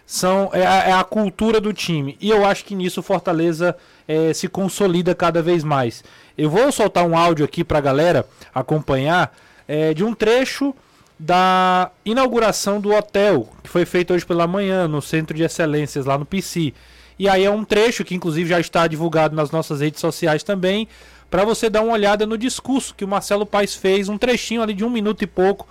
são 0.07 0.49
é 0.53 0.65
a, 0.65 0.75
é 0.87 0.93
a 0.93 1.03
cultura 1.03 1.59
do 1.59 1.73
time. 1.73 2.17
E 2.21 2.29
eu 2.29 2.45
acho 2.45 2.63
que 2.63 2.73
nisso 2.73 3.01
o 3.01 3.03
Fortaleza 3.03 3.75
é, 4.07 4.33
se 4.33 4.47
consolida 4.47 5.13
cada 5.13 5.41
vez 5.41 5.65
mais. 5.65 6.01
Eu 6.37 6.49
vou 6.49 6.71
soltar 6.71 7.05
um 7.05 7.15
áudio 7.15 7.43
aqui 7.43 7.61
para 7.61 7.79
a 7.79 7.81
galera 7.81 8.25
acompanhar 8.55 9.35
é, 9.67 9.93
de 9.93 10.05
um 10.05 10.13
trecho 10.13 10.73
da 11.19 11.91
inauguração 12.05 12.79
do 12.79 12.93
hotel, 12.93 13.49
que 13.61 13.69
foi 13.69 13.85
feito 13.85 14.13
hoje 14.13 14.25
pela 14.25 14.47
manhã 14.47 14.87
no 14.87 15.01
Centro 15.01 15.35
de 15.35 15.43
Excelências 15.43 16.05
lá 16.05 16.17
no 16.17 16.25
PC. 16.25 16.73
E 17.19 17.27
aí 17.27 17.43
é 17.43 17.51
um 17.51 17.65
trecho 17.65 18.05
que 18.05 18.15
inclusive 18.15 18.49
já 18.49 18.61
está 18.61 18.87
divulgado 18.87 19.35
nas 19.35 19.51
nossas 19.51 19.81
redes 19.81 19.99
sociais 19.99 20.41
também, 20.41 20.87
para 21.29 21.43
você 21.43 21.69
dar 21.69 21.81
uma 21.81 21.91
olhada 21.91 22.25
no 22.25 22.37
discurso 22.37 22.95
que 22.95 23.03
o 23.03 23.07
Marcelo 23.07 23.45
Paes 23.45 23.75
fez, 23.75 24.07
um 24.07 24.17
trechinho 24.17 24.61
ali 24.61 24.73
de 24.73 24.85
um 24.85 24.89
minuto 24.89 25.21
e 25.23 25.27
pouco, 25.27 25.67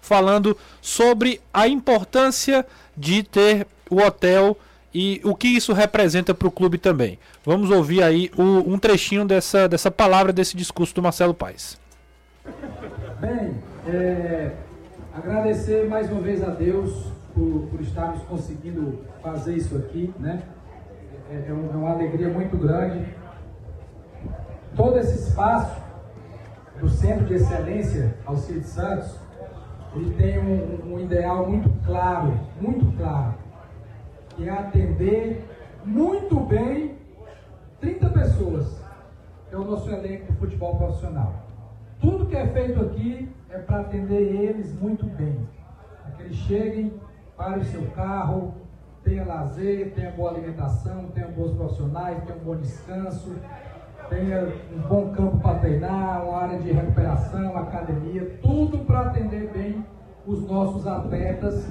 falando 0.00 0.56
sobre 0.80 1.40
a 1.52 1.66
importância 1.66 2.64
de 2.96 3.24
ter 3.24 3.66
o 3.90 4.00
hotel 4.00 4.56
e 4.94 5.20
o 5.24 5.34
que 5.34 5.48
isso 5.48 5.72
representa 5.72 6.34
para 6.34 6.48
o 6.48 6.50
clube 6.50 6.78
também. 6.78 7.18
Vamos 7.44 7.70
ouvir 7.70 8.02
aí 8.02 8.30
o, 8.36 8.72
um 8.72 8.78
trechinho 8.78 9.24
dessa, 9.24 9.68
dessa 9.68 9.90
palavra, 9.90 10.32
desse 10.32 10.56
discurso 10.56 10.94
do 10.94 11.02
Marcelo 11.02 11.34
Paes. 11.34 11.78
Bem, 13.20 13.54
é, 13.86 14.52
agradecer 15.14 15.88
mais 15.88 16.10
uma 16.10 16.20
vez 16.20 16.42
a 16.42 16.50
Deus 16.50 17.12
por, 17.34 17.68
por 17.70 17.80
estarmos 17.80 18.22
conseguindo 18.22 19.00
fazer 19.22 19.56
isso 19.56 19.76
aqui, 19.76 20.12
né? 20.18 20.42
É, 21.30 21.44
é, 21.48 21.52
uma 21.52 21.90
alegria 21.90 22.28
muito 22.28 22.56
grande. 22.56 23.04
Todo 24.74 24.98
esse 24.98 25.28
espaço 25.28 25.80
do 26.80 26.88
Centro 26.88 27.26
de 27.26 27.34
Excelência 27.34 28.16
Alcide 28.24 28.64
Santos, 28.64 29.14
ele 29.94 30.10
tem 30.14 30.38
um, 30.38 30.94
um 30.94 31.00
ideal 31.00 31.48
muito 31.48 31.70
claro, 31.84 32.40
muito 32.60 32.96
claro 32.96 33.34
que 34.40 34.48
é 34.48 34.52
atender 34.52 35.44
muito 35.84 36.40
bem 36.40 36.96
30 37.78 38.08
pessoas, 38.08 38.82
é 39.52 39.56
o 39.56 39.64
nosso 39.64 39.90
elenco 39.90 40.32
de 40.32 40.38
futebol 40.38 40.76
profissional. 40.76 41.34
Tudo 42.00 42.24
que 42.24 42.36
é 42.36 42.46
feito 42.46 42.80
aqui 42.80 43.28
é 43.50 43.58
para 43.58 43.80
atender 43.80 44.34
eles 44.34 44.72
muito 44.80 45.04
bem. 45.04 45.46
Para 46.02 46.12
que 46.12 46.22
eles 46.22 46.36
cheguem, 46.36 46.94
parem 47.36 47.58
o 47.58 47.64
seu 47.64 47.82
carro, 47.90 48.54
tenha 49.04 49.26
lazer, 49.26 49.92
tenha 49.92 50.10
boa 50.12 50.30
alimentação, 50.30 51.08
tenha 51.14 51.28
bons 51.28 51.52
profissionais, 51.52 52.24
tenha 52.24 52.38
um 52.38 52.42
bom 52.42 52.56
descanso, 52.56 53.36
tenha 54.08 54.54
um 54.74 54.80
bom 54.88 55.10
campo 55.12 55.38
para 55.40 55.58
treinar, 55.58 56.26
uma 56.26 56.38
área 56.38 56.58
de 56.58 56.72
recuperação, 56.72 57.58
academia, 57.58 58.38
tudo 58.40 58.78
para 58.86 59.00
atender 59.00 59.50
bem 59.52 59.84
os 60.26 60.46
nossos 60.46 60.86
atletas 60.86 61.70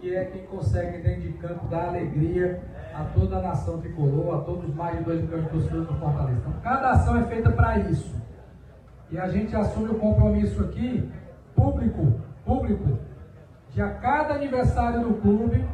que 0.00 0.14
é 0.14 0.24
quem 0.26 0.46
consegue 0.46 0.98
dentro 0.98 1.22
de 1.22 1.32
campo 1.34 1.66
dar 1.68 1.88
alegria 1.88 2.60
a 2.94 3.04
toda 3.04 3.38
a 3.38 3.42
nação 3.42 3.80
tricolor, 3.80 4.36
a 4.36 4.44
todos 4.44 4.68
os 4.68 4.74
mais 4.74 4.98
de 4.98 5.04
2 5.04 5.22
milhões 5.22 5.44
de 5.44 5.50
torcedores 5.50 5.86
do 5.86 5.94
Fortaleza. 5.94 6.38
Então, 6.40 6.52
cada 6.62 6.90
ação 6.90 7.16
é 7.16 7.24
feita 7.24 7.50
para 7.50 7.78
isso. 7.78 8.16
E 9.10 9.18
a 9.18 9.28
gente 9.28 9.54
assume 9.56 9.90
o 9.90 9.94
compromisso 9.94 10.62
aqui, 10.62 11.10
público, 11.54 12.20
público, 12.44 12.98
de 13.72 13.82
a 13.82 13.90
cada 13.90 14.34
aniversário 14.34 15.00
do 15.00 15.14
clube, 15.20 15.64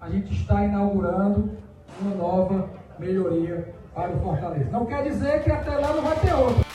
a 0.00 0.08
gente 0.10 0.32
está 0.32 0.64
inaugurando 0.64 1.56
uma 2.00 2.14
nova 2.14 2.68
melhoria 2.98 3.74
para 3.94 4.10
o 4.12 4.20
Fortaleza. 4.20 4.70
Não 4.70 4.84
quer 4.84 5.04
dizer 5.04 5.42
que 5.42 5.50
até 5.50 5.70
lá 5.70 5.92
não 5.92 6.02
vai 6.02 6.16
ter 6.16 6.32
outra. 6.34 6.65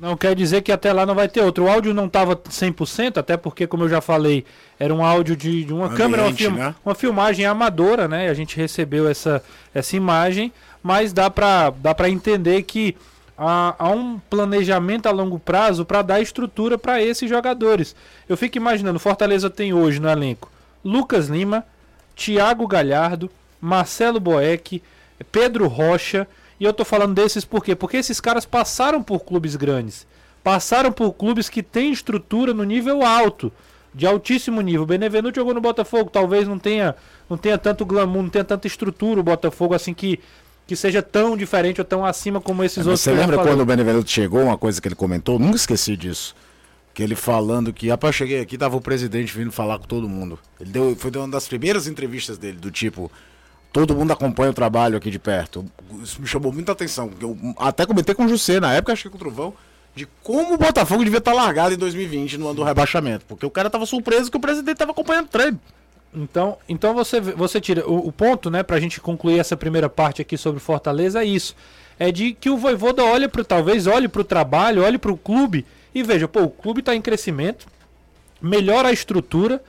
Não 0.00 0.16
quer 0.16 0.34
dizer 0.34 0.62
que 0.62 0.72
até 0.72 0.92
lá 0.92 1.04
não 1.04 1.14
vai 1.14 1.28
ter 1.28 1.42
outro. 1.42 1.64
O 1.64 1.68
áudio 1.70 1.92
não 1.92 2.06
estava 2.06 2.34
100%, 2.34 3.18
até 3.18 3.36
porque, 3.36 3.66
como 3.66 3.84
eu 3.84 3.88
já 3.88 4.00
falei, 4.00 4.46
era 4.78 4.94
um 4.94 5.04
áudio 5.04 5.36
de, 5.36 5.64
de 5.64 5.72
uma 5.72 5.86
Ambiente, 5.86 5.98
câmera, 5.98 6.22
uma, 6.22 6.32
film, 6.32 6.54
né? 6.54 6.74
uma, 6.84 6.94
filmagem 6.94 7.44
amadora, 7.44 8.08
né? 8.08 8.30
A 8.30 8.34
gente 8.34 8.56
recebeu 8.56 9.06
essa, 9.06 9.42
essa 9.74 9.94
imagem, 9.96 10.52
mas 10.82 11.12
dá 11.12 11.28
para 11.28 11.70
dá 11.70 12.08
entender 12.08 12.62
que 12.62 12.96
há, 13.36 13.74
há 13.78 13.90
um 13.90 14.18
planejamento 14.18 15.06
a 15.06 15.10
longo 15.10 15.38
prazo 15.38 15.84
para 15.84 16.00
dar 16.00 16.20
estrutura 16.20 16.78
para 16.78 17.02
esses 17.02 17.28
jogadores. 17.28 17.94
Eu 18.26 18.38
fico 18.38 18.56
imaginando, 18.56 18.98
Fortaleza 18.98 19.50
tem 19.50 19.74
hoje 19.74 20.00
no 20.00 20.08
elenco 20.08 20.50
Lucas 20.84 21.28
Lima, 21.28 21.64
Thiago 22.16 22.66
Galhardo, 22.66 23.30
Marcelo 23.60 24.18
Boeck, 24.18 24.82
Pedro 25.30 25.68
Rocha 25.68 26.26
e 26.60 26.64
eu 26.64 26.74
tô 26.74 26.84
falando 26.84 27.14
desses 27.14 27.42
por 27.42 27.64
quê? 27.64 27.74
Porque 27.74 27.96
esses 27.96 28.20
caras 28.20 28.44
passaram 28.44 29.02
por 29.02 29.20
clubes 29.20 29.56
grandes. 29.56 30.06
Passaram 30.44 30.92
por 30.92 31.12
clubes 31.14 31.48
que 31.48 31.62
têm 31.62 31.90
estrutura 31.90 32.52
no 32.52 32.64
nível 32.64 33.02
alto, 33.02 33.50
de 33.94 34.06
altíssimo 34.06 34.60
nível. 34.60 34.82
O 34.82 34.86
Benevenuto 34.86 35.36
jogou 35.36 35.54
no 35.54 35.60
Botafogo, 35.60 36.10
talvez 36.10 36.46
não 36.46 36.58
tenha, 36.58 36.94
não 37.28 37.38
tenha 37.38 37.56
tanto 37.56 37.86
glamour, 37.86 38.22
não 38.22 38.30
tenha 38.30 38.44
tanta 38.44 38.66
estrutura 38.66 39.20
o 39.20 39.22
Botafogo 39.22 39.74
assim 39.74 39.94
que 39.94 40.20
que 40.66 40.76
seja 40.76 41.02
tão 41.02 41.36
diferente 41.36 41.80
ou 41.80 41.84
tão 41.84 42.06
acima 42.06 42.40
como 42.40 42.62
esses 42.62 42.78
é, 42.78 42.80
outros. 42.82 43.00
Você 43.00 43.10
lembra 43.10 43.38
quando 43.38 43.60
o 43.60 43.66
Benevenuto 43.66 44.08
chegou, 44.08 44.44
uma 44.44 44.56
coisa 44.56 44.80
que 44.80 44.86
ele 44.86 44.94
comentou? 44.94 45.36
Nunca 45.36 45.56
esqueci 45.56 45.96
disso. 45.96 46.32
Que 46.94 47.02
ele 47.02 47.16
falando 47.16 47.72
que, 47.72 47.88
rapaz, 47.88 48.14
cheguei 48.14 48.40
aqui, 48.40 48.56
tava 48.56 48.76
o 48.76 48.80
presidente 48.80 49.36
vindo 49.36 49.50
falar 49.50 49.80
com 49.80 49.86
todo 49.88 50.08
mundo. 50.08 50.38
Ele 50.60 50.70
deu, 50.70 50.94
foi 50.94 51.10
uma 51.16 51.26
das 51.26 51.48
primeiras 51.48 51.88
entrevistas 51.88 52.38
dele, 52.38 52.56
do 52.56 52.70
tipo, 52.70 53.10
todo 53.72 53.94
mundo 53.94 54.12
acompanha 54.12 54.50
o 54.50 54.54
trabalho 54.54 54.96
aqui 54.96 55.10
de 55.10 55.18
perto. 55.18 55.64
Isso 56.02 56.20
me 56.20 56.26
chamou 56.26 56.52
muita 56.52 56.72
atenção. 56.72 57.10
Eu 57.20 57.36
até 57.56 57.86
comentei 57.86 58.14
com 58.14 58.24
o 58.24 58.28
José 58.28 58.60
na 58.60 58.72
época, 58.72 58.92
achei 58.92 59.10
com 59.10 59.16
o 59.16 59.20
Trovão, 59.20 59.54
de 59.94 60.06
como 60.22 60.54
o 60.54 60.58
Botafogo 60.58 61.04
devia 61.04 61.18
estar 61.18 61.32
largado 61.32 61.74
em 61.74 61.78
2020 61.78 62.38
no 62.38 62.46
ano 62.46 62.56
do 62.56 62.62
rebaixamento. 62.64 63.24
Porque 63.26 63.46
o 63.46 63.50
cara 63.50 63.68
estava 63.68 63.86
surpreso 63.86 64.30
que 64.30 64.36
o 64.36 64.40
presidente 64.40 64.74
estava 64.74 64.92
acompanhando 64.92 65.26
o 65.26 65.30
treino. 65.30 65.60
Então, 66.12 66.58
então 66.68 66.92
você, 66.94 67.20
você 67.20 67.60
tira. 67.60 67.88
O, 67.88 68.08
o 68.08 68.12
ponto, 68.12 68.50
né, 68.50 68.62
pra 68.62 68.80
gente 68.80 69.00
concluir 69.00 69.38
essa 69.38 69.56
primeira 69.56 69.88
parte 69.88 70.20
aqui 70.20 70.36
sobre 70.36 70.60
Fortaleza 70.60 71.22
é 71.22 71.24
isso. 71.24 71.54
É 71.98 72.10
de 72.10 72.32
que 72.32 72.50
o 72.50 72.56
Voivoda 72.56 73.04
olha 73.04 73.28
pro, 73.28 73.44
talvez, 73.44 73.86
olhe 73.86 74.08
pro 74.08 74.24
trabalho, 74.24 74.82
olhe 74.82 74.98
pro 74.98 75.16
clube 75.16 75.64
e 75.94 76.02
veja, 76.02 76.26
pô, 76.26 76.42
o 76.42 76.50
clube 76.50 76.80
está 76.80 76.94
em 76.94 77.02
crescimento, 77.02 77.66
melhora 78.40 78.88
a 78.88 78.92
estrutura 78.92 79.62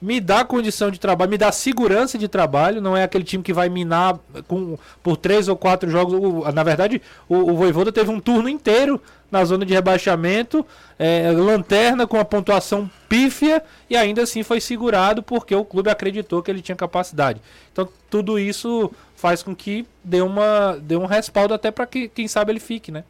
me 0.00 0.20
dá 0.20 0.44
condição 0.44 0.90
de 0.90 1.00
trabalho, 1.00 1.30
me 1.30 1.38
dá 1.38 1.50
segurança 1.50 2.16
de 2.16 2.28
trabalho, 2.28 2.80
não 2.80 2.96
é 2.96 3.02
aquele 3.02 3.24
time 3.24 3.42
que 3.42 3.52
vai 3.52 3.68
minar 3.68 4.18
com, 4.46 4.78
por 5.02 5.16
três 5.16 5.48
ou 5.48 5.56
quatro 5.56 5.90
jogos. 5.90 6.14
O, 6.14 6.52
na 6.52 6.62
verdade, 6.62 7.02
o, 7.28 7.36
o 7.36 7.56
Voivoda 7.56 7.90
teve 7.90 8.10
um 8.10 8.20
turno 8.20 8.48
inteiro 8.48 9.00
na 9.30 9.44
zona 9.44 9.66
de 9.66 9.74
rebaixamento, 9.74 10.64
é, 10.98 11.30
lanterna 11.32 12.06
com 12.06 12.18
a 12.18 12.24
pontuação 12.24 12.90
pífia 13.08 13.62
e 13.90 13.96
ainda 13.96 14.22
assim 14.22 14.42
foi 14.42 14.60
segurado 14.60 15.22
porque 15.22 15.54
o 15.54 15.64
clube 15.64 15.90
acreditou 15.90 16.42
que 16.42 16.50
ele 16.50 16.62
tinha 16.62 16.76
capacidade. 16.76 17.40
Então 17.72 17.88
tudo 18.08 18.38
isso 18.38 18.90
faz 19.16 19.42
com 19.42 19.54
que 19.54 19.84
dê, 20.02 20.22
uma, 20.22 20.78
dê 20.80 20.96
um 20.96 21.06
respaldo 21.06 21.52
até 21.52 21.70
para 21.70 21.86
que 21.86 22.08
quem 22.08 22.26
sabe 22.28 22.52
ele 22.52 22.60
fique, 22.60 22.90
né? 22.90 23.04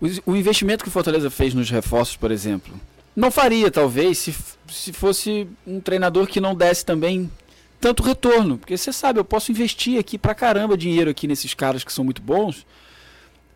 O, 0.00 0.32
o 0.32 0.36
investimento 0.36 0.84
que 0.84 0.88
o 0.88 0.92
Fortaleza 0.92 1.30
fez 1.30 1.54
nos 1.54 1.70
reforços, 1.70 2.16
por 2.16 2.30
exemplo, 2.30 2.72
não 3.14 3.30
faria, 3.30 3.70
talvez, 3.70 4.18
se, 4.18 4.34
se 4.68 4.92
fosse 4.92 5.46
um 5.66 5.80
treinador 5.80 6.26
que 6.26 6.40
não 6.40 6.54
desse 6.54 6.84
também 6.84 7.30
tanto 7.80 8.02
retorno. 8.02 8.58
Porque 8.58 8.76
você 8.76 8.92
sabe, 8.92 9.18
eu 9.18 9.24
posso 9.24 9.50
investir 9.50 9.98
aqui 9.98 10.16
pra 10.16 10.34
caramba 10.34 10.76
dinheiro 10.76 11.10
aqui 11.10 11.26
nesses 11.26 11.52
caras 11.52 11.84
que 11.84 11.92
são 11.92 12.04
muito 12.04 12.22
bons. 12.22 12.66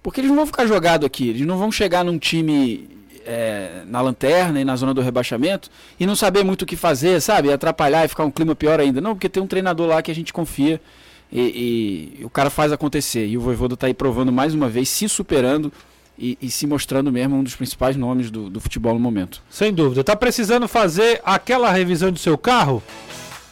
Porque 0.02 0.20
eles 0.20 0.28
não 0.28 0.36
vão 0.36 0.46
ficar 0.46 0.66
jogados 0.66 1.06
aqui. 1.06 1.30
Eles 1.30 1.46
não 1.46 1.58
vão 1.58 1.72
chegar 1.72 2.04
num 2.04 2.18
time 2.18 2.88
é, 3.26 3.82
na 3.86 4.00
lanterna 4.00 4.60
e 4.60 4.64
na 4.64 4.76
zona 4.76 4.94
do 4.94 5.00
rebaixamento 5.00 5.68
e 5.98 6.06
não 6.06 6.14
saber 6.14 6.44
muito 6.44 6.62
o 6.62 6.66
que 6.66 6.76
fazer, 6.76 7.20
sabe? 7.20 7.52
Atrapalhar 7.52 8.04
e 8.04 8.08
ficar 8.08 8.24
um 8.24 8.30
clima 8.30 8.54
pior 8.54 8.78
ainda. 8.78 9.00
Não, 9.00 9.14
porque 9.14 9.28
tem 9.28 9.42
um 9.42 9.46
treinador 9.46 9.88
lá 9.88 10.02
que 10.02 10.10
a 10.10 10.14
gente 10.14 10.32
confia 10.32 10.80
e, 11.32 12.18
e 12.20 12.24
o 12.24 12.30
cara 12.30 12.50
faz 12.50 12.72
acontecer. 12.72 13.26
E 13.26 13.36
o 13.36 13.40
Voivoda 13.40 13.74
está 13.74 13.86
aí 13.86 13.94
provando 13.94 14.30
mais 14.30 14.54
uma 14.54 14.68
vez, 14.68 14.88
se 14.88 15.08
superando 15.08 15.72
e, 16.18 16.38
e, 16.40 16.50
se 16.50 16.66
mostrando 16.66 17.12
mesmo 17.12 17.36
um 17.36 17.42
dos 17.42 17.54
principais 17.54 17.96
nomes 17.96 18.30
do, 18.30 18.48
do 18.48 18.60
futebol 18.60 18.94
no 18.94 19.00
momento. 19.00 19.42
Sem 19.50 19.72
dúvida. 19.72 20.02
Tá 20.02 20.16
precisando 20.16 20.66
fazer 20.66 21.20
aquela 21.24 21.70
revisão 21.70 22.10
do 22.10 22.18
seu 22.18 22.38
carro? 22.38 22.82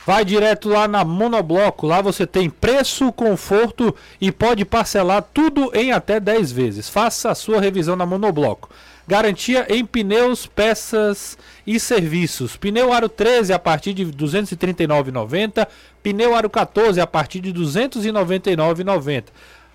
Vai 0.06 0.24
direto 0.24 0.68
lá 0.68 0.86
na 0.86 1.04
Monobloco. 1.04 1.86
Lá 1.86 2.02
você 2.02 2.26
tem 2.26 2.50
preço, 2.50 3.10
conforto 3.12 3.94
e 4.20 4.30
pode 4.30 4.64
parcelar 4.64 5.24
tudo 5.32 5.70
em 5.74 5.92
até 5.92 6.20
10 6.20 6.52
vezes. 6.52 6.88
Faça 6.88 7.30
a 7.30 7.34
sua 7.34 7.60
revisão 7.60 7.96
na 7.96 8.04
Monobloco. 8.04 8.68
Garantia 9.06 9.66
em 9.68 9.84
pneus, 9.84 10.46
peças 10.46 11.36
e 11.66 11.78
serviços. 11.78 12.56
Pneu 12.56 12.92
Aro 12.92 13.08
13 13.08 13.52
a 13.52 13.58
partir 13.58 13.92
de 13.92 14.04
R$ 14.04 14.12
239,90. 14.12 15.66
Pneu 16.02 16.34
Aro 16.34 16.48
14 16.48 17.00
a 17.00 17.06
partir 17.06 17.40
de 17.40 17.50
R$ 17.50 17.58
299,90. 17.58 19.24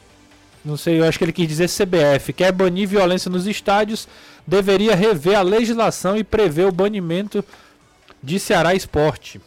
não 0.66 0.76
sei, 0.76 1.00
eu 1.00 1.06
acho 1.06 1.18
que 1.18 1.24
ele 1.24 1.32
quis 1.32 1.48
dizer 1.48 1.70
CBF, 1.70 2.34
quer 2.34 2.52
banir 2.52 2.88
violência 2.88 3.32
nos 3.32 3.48
estádios, 3.48 4.08
deveria 4.46 4.94
rever 4.94 5.38
a 5.38 5.42
legislação 5.42 6.18
e 6.18 6.24
prever 6.24 6.66
o 6.66 6.72
banimento 6.72 7.44
de 8.22 8.40
Ceará 8.40 8.76
Esporte. 8.76 9.40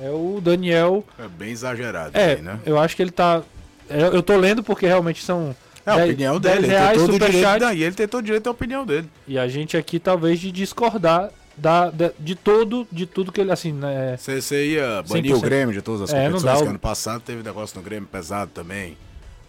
É 0.00 0.10
o 0.10 0.40
Daniel. 0.42 1.02
É 1.18 1.26
bem 1.26 1.50
exagerado, 1.50 2.10
É, 2.16 2.34
aí, 2.34 2.42
né? 2.42 2.60
eu 2.66 2.78
acho 2.78 2.94
que 2.94 3.02
ele 3.02 3.10
tá. 3.10 3.42
Eu, 3.88 4.12
eu 4.12 4.22
tô 4.22 4.36
lendo 4.36 4.62
porque 4.62 4.86
realmente 4.86 5.24
são. 5.24 5.56
É 5.86 5.90
a 5.90 5.96
10 5.96 6.10
opinião 6.10 6.40
10 6.40 6.54
dele, 6.54 6.66
ele 6.66 6.72
reais, 6.74 6.98
tem 6.98 7.06
todo 7.06 7.14
o 7.14 7.18
direito, 7.18 7.64
e 7.72 7.82
ele 7.82 7.94
tem 7.94 8.08
todo 8.08 8.20
o 8.20 8.24
direito 8.24 8.44
da 8.44 8.50
opinião 8.50 8.84
dele. 8.84 9.08
E 9.26 9.38
a 9.38 9.48
gente 9.48 9.76
aqui 9.76 9.98
talvez 9.98 10.38
de 10.38 10.52
discordar 10.52 11.30
da, 11.56 11.90
de, 11.90 12.12
de 12.18 12.34
todo, 12.34 12.86
de 12.92 13.06
tudo 13.06 13.32
que 13.32 13.40
ele 13.40 13.50
assim, 13.52 13.72
né? 13.72 14.16
Você, 14.18 14.66
ia 14.72 15.02
banir 15.08 15.32
100%. 15.32 15.36
o 15.36 15.40
Grêmio 15.40 15.74
de 15.74 15.82
todas 15.82 16.02
as 16.02 16.12
É, 16.12 16.26
competições, 16.26 16.62
que 16.62 16.68
ano 16.68 16.78
passado 16.78 17.20
teve 17.22 17.42
negócio 17.42 17.76
no 17.76 17.82
Grêmio 17.82 18.08
pesado 18.10 18.50
também. 18.52 18.96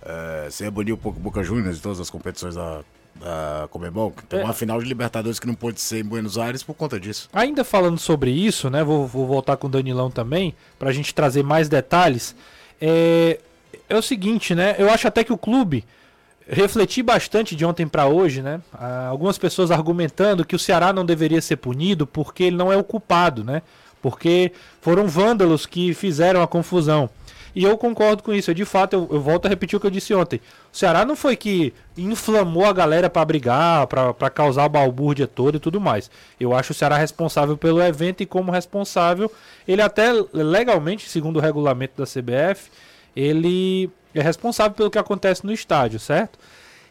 É, 0.02 0.48
você 0.50 0.64
ia 0.64 0.72
banir 0.72 0.94
o 0.94 0.98
Boca 0.98 1.20
Boca 1.20 1.44
Juniors 1.44 1.76
de 1.78 1.82
todas 1.82 2.00
as 2.00 2.10
competições 2.10 2.56
da, 2.56 2.80
da 3.16 3.68
Comebol. 3.70 4.14
Tem 4.30 4.40
É. 4.40 4.44
uma 4.44 4.54
final 4.54 4.82
de 4.82 4.88
Libertadores 4.88 5.40
que 5.40 5.48
não 5.48 5.56
pôde 5.56 5.82
ser 5.82 6.00
em 6.00 6.04
Buenos 6.06 6.38
Aires 6.38 6.64
por 6.64 6.74
conta 6.76 7.00
disso. 7.00 7.28
Ainda 7.34 7.64
falando 7.66 8.00
sobre 8.00 8.32
isso, 8.32 8.70
né? 8.70 8.84
Vou, 8.84 9.06
vou 9.06 9.26
voltar 9.28 9.58
com 9.58 9.68
o 9.68 9.70
Danilão 9.70 10.10
também, 10.10 10.56
pra 10.80 10.92
gente 10.94 11.14
trazer 11.14 11.44
mais 11.44 11.68
detalhes. 11.68 12.36
É, 12.80 13.40
é 13.90 13.98
o 13.98 14.02
seguinte, 14.02 14.56
né? 14.56 14.76
Eu 14.78 14.90
acho 14.90 15.08
até 15.08 15.24
que 15.24 15.34
o 15.34 15.38
clube 15.38 15.84
refleti 16.50 17.04
bastante 17.04 17.56
de 17.56 17.66
ontem 17.66 17.88
pra 17.88 18.08
hoje, 18.08 18.42
né? 18.42 18.62
Ah, 18.74 19.08
algumas 19.08 19.38
pessoas 19.38 19.72
argumentando 19.72 20.46
que 20.46 20.56
o 20.56 20.60
Ceará 20.60 20.94
não 20.94 21.06
deveria 21.06 21.42
ser 21.42 21.58
punido 21.58 22.08
porque 22.08 22.44
ele 22.44 22.56
não 22.56 22.72
é 22.72 22.78
o 22.78 22.84
culpado, 22.84 23.44
né? 23.44 23.62
Porque 24.02 24.52
foram 24.82 25.08
vândalos 25.08 25.66
que 25.66 25.94
fizeram 25.94 26.42
a 26.42 26.48
confusão. 26.48 27.10
E 27.58 27.64
eu 27.64 27.76
concordo 27.76 28.22
com 28.22 28.32
isso. 28.32 28.52
Eu, 28.52 28.56
de 28.56 28.66
fato, 28.66 28.94
eu, 28.94 29.08
eu 29.12 29.20
volto 29.20 29.48
a 29.48 29.50
repetir 29.50 29.76
o 29.76 29.80
que 29.80 29.88
eu 29.88 29.92
disse 29.92 30.14
ontem. 30.14 30.40
O 30.72 30.78
Ceará 30.78 31.04
não 31.04 31.16
foi 31.16 31.36
que 31.36 31.74
inflamou 31.98 32.66
a 32.66 32.72
galera 32.72 33.10
pra 33.10 33.26
brigar, 33.26 33.88
pra 33.88 34.30
causar 34.30 34.66
a 34.66 34.70
balbúrdia 34.70 35.26
toda 35.26 35.58
e 35.58 35.60
tudo 35.60 35.82
mais. 35.82 36.12
Eu 36.40 36.56
acho 36.56 36.72
o 36.72 36.76
Ceará 36.76 36.98
responsável 36.98 37.58
pelo 37.58 37.82
evento 37.82 38.22
e, 38.22 38.28
como 38.28 38.52
responsável, 38.52 39.32
ele 39.68 39.82
até 39.82 40.12
legalmente, 40.32 41.10
segundo 41.10 41.38
o 41.38 41.42
regulamento 41.42 41.94
da 41.98 42.06
CBF, 42.06 42.70
ele 43.16 43.90
é 44.20 44.24
responsável 44.24 44.74
pelo 44.74 44.92
que 44.92 44.98
acontece 44.98 45.46
no 45.46 45.52
estádio, 45.52 46.00
certo? 46.00 46.38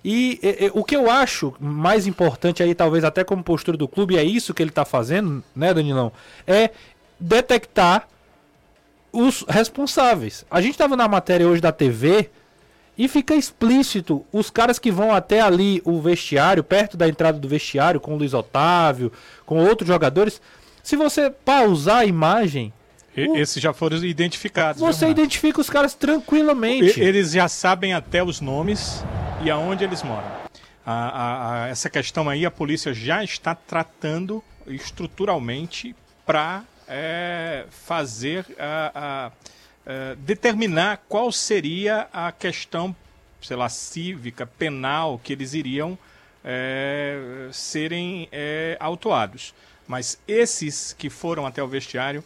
E, 0.05 0.39
e, 0.43 0.67
e, 0.67 0.71
o 0.73 0.85
que 0.85 0.95
eu 0.95 1.11
acho 1.11 1.55
mais 1.59 2.07
importante 2.07 2.63
aí, 2.63 2.75
talvez 2.75 3.03
até 3.03 3.25
como 3.25 3.43
postura 3.43 3.77
do 3.77 3.89
clube, 3.89 4.17
é 4.17 4.23
isso 4.23 4.55
que 4.55 4.63
ele 4.63 4.71
tá 4.71 4.85
fazendo, 4.85 5.43
né, 5.55 5.75
Danilão? 5.75 6.13
É 6.47 6.71
detectar 7.19 8.09
os 9.13 9.45
responsáveis. 9.49 10.45
A 10.51 10.61
gente 10.61 10.79
tava 10.79 10.97
na 10.97 11.09
matéria 11.09 11.49
hoje 11.49 11.61
da 11.61 11.73
TV 11.73 12.31
e 12.99 13.09
fica 13.09 13.35
explícito 13.35 14.25
os 14.33 14.49
caras 14.49 14.79
que 14.79 14.91
vão 14.91 15.13
até 15.13 15.41
ali 15.41 15.83
o 15.85 16.01
vestiário, 16.01 16.63
perto 16.63 16.97
da 16.97 17.09
entrada 17.09 17.39
do 17.39 17.49
vestiário, 17.49 18.01
com 18.01 18.15
o 18.15 18.19
Luiz 18.19 18.33
Otávio, 18.33 19.13
com 19.45 19.65
outros 19.65 19.89
jogadores. 19.89 20.41
Se 20.83 20.97
você 20.97 21.31
pausar 21.31 21.99
a 21.99 22.07
imagem, 22.07 22.73
O- 23.17 23.37
Esses 23.37 23.63
já 23.63 23.73
foram 23.73 23.97
identificados. 24.05 24.83
viu, 24.83 24.93
você 24.93 25.07
Renato? 25.07 25.21
identifica 25.21 25.61
os 25.61 25.71
caras 25.71 25.95
tranquilamente. 25.95 27.01
Eles 27.01 27.33
já 27.33 27.49
sabem 27.49 27.95
até 27.95 28.23
os 28.23 28.41
nomes 28.41 29.03
e 29.43 29.51
aonde 29.51 29.85
eles 29.85 30.03
moram. 30.03 30.27
A- 30.85 30.93
a- 30.93 31.65
a- 31.65 31.69
essa 31.69 31.89
questão 31.91 32.29
aí 32.29 32.45
a 32.47 32.51
polícia 32.51 32.93
já 32.95 33.25
está 33.25 33.55
tratando 33.55 34.43
estruturalmente 34.67 35.95
para 36.25 36.63
fazer 37.71 38.45
a- 38.59 38.93
a- 38.95 39.33
é, 39.89 40.17
determinar 40.19 41.03
qual 41.09 41.31
seria 41.31 42.09
a 42.13 42.33
questão, 42.33 42.95
sei 43.41 43.57
lá, 43.57 43.69
cívica, 43.69 44.47
penal 44.47 45.21
que 45.23 45.33
eles 45.33 45.55
iriam 45.55 45.97
é, 46.49 47.49
serem 47.53 48.29
é, 48.31 48.77
autuados. 48.79 49.53
Mas 49.89 50.17
esses 50.29 50.93
que 50.93 51.11
foram 51.11 51.45
até 51.47 51.61
o 51.63 51.67
vestiário 51.67 52.23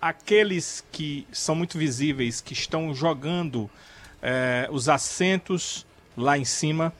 aqueles 0.00 0.84
que 0.92 1.26
são 1.32 1.54
muito 1.54 1.76
visíveis, 1.78 2.40
que 2.40 2.52
estão 2.52 2.94
jogando 2.94 3.70
eh, 4.22 4.68
os 4.70 4.88
assentos 4.88 5.86
lá 6.16 6.36
em 6.36 6.44
cima, 6.44 6.92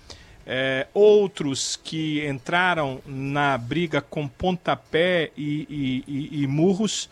eh, 0.46 0.86
outros 0.94 1.78
que 1.82 2.26
entraram 2.26 3.00
na 3.06 3.58
briga 3.58 4.00
com 4.00 4.26
pontapé 4.28 5.30
e, 5.36 5.66
e- 5.68 6.04
e- 6.06 6.42
e 6.42 6.46
murros, 6.46 7.08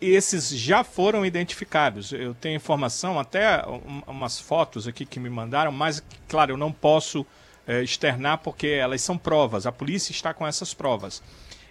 esses 0.00 0.50
já 0.50 0.84
foram 0.84 1.24
identificados. 1.26 2.12
Eu 2.12 2.34
tenho 2.34 2.56
informação, 2.56 3.18
até 3.18 3.64
um- 3.66 4.02
umas 4.06 4.38
fotos 4.38 4.86
aqui 4.86 5.04
que 5.04 5.18
me 5.18 5.28
mandaram, 5.30 5.72
mas, 5.72 6.02
claro, 6.28 6.52
eu 6.52 6.56
não 6.56 6.70
posso 6.72 7.26
eh, 7.66 7.82
externar 7.82 8.38
porque 8.38 8.66
elas 8.66 9.02
são 9.02 9.18
provas. 9.18 9.66
A 9.66 9.72
polícia 9.72 10.10
está 10.12 10.32
com 10.32 10.46
essas 10.46 10.72
provas. 10.72 11.22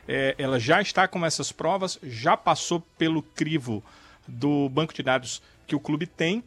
É, 0.08 0.36
ela 0.38 0.60
já 0.60 0.82
está 0.82 1.08
com 1.08 1.26
essas 1.26 1.52
provas, 1.52 2.00
já 2.02 2.38
passou 2.38 2.80
pelo 2.98 3.22
crivo 3.22 3.84
do 4.28 4.70
banco 4.70 4.94
de 4.94 5.04
dados 5.04 5.42
que 5.66 5.76
o 5.76 5.80
clube 5.80 6.08
tem 6.08 6.44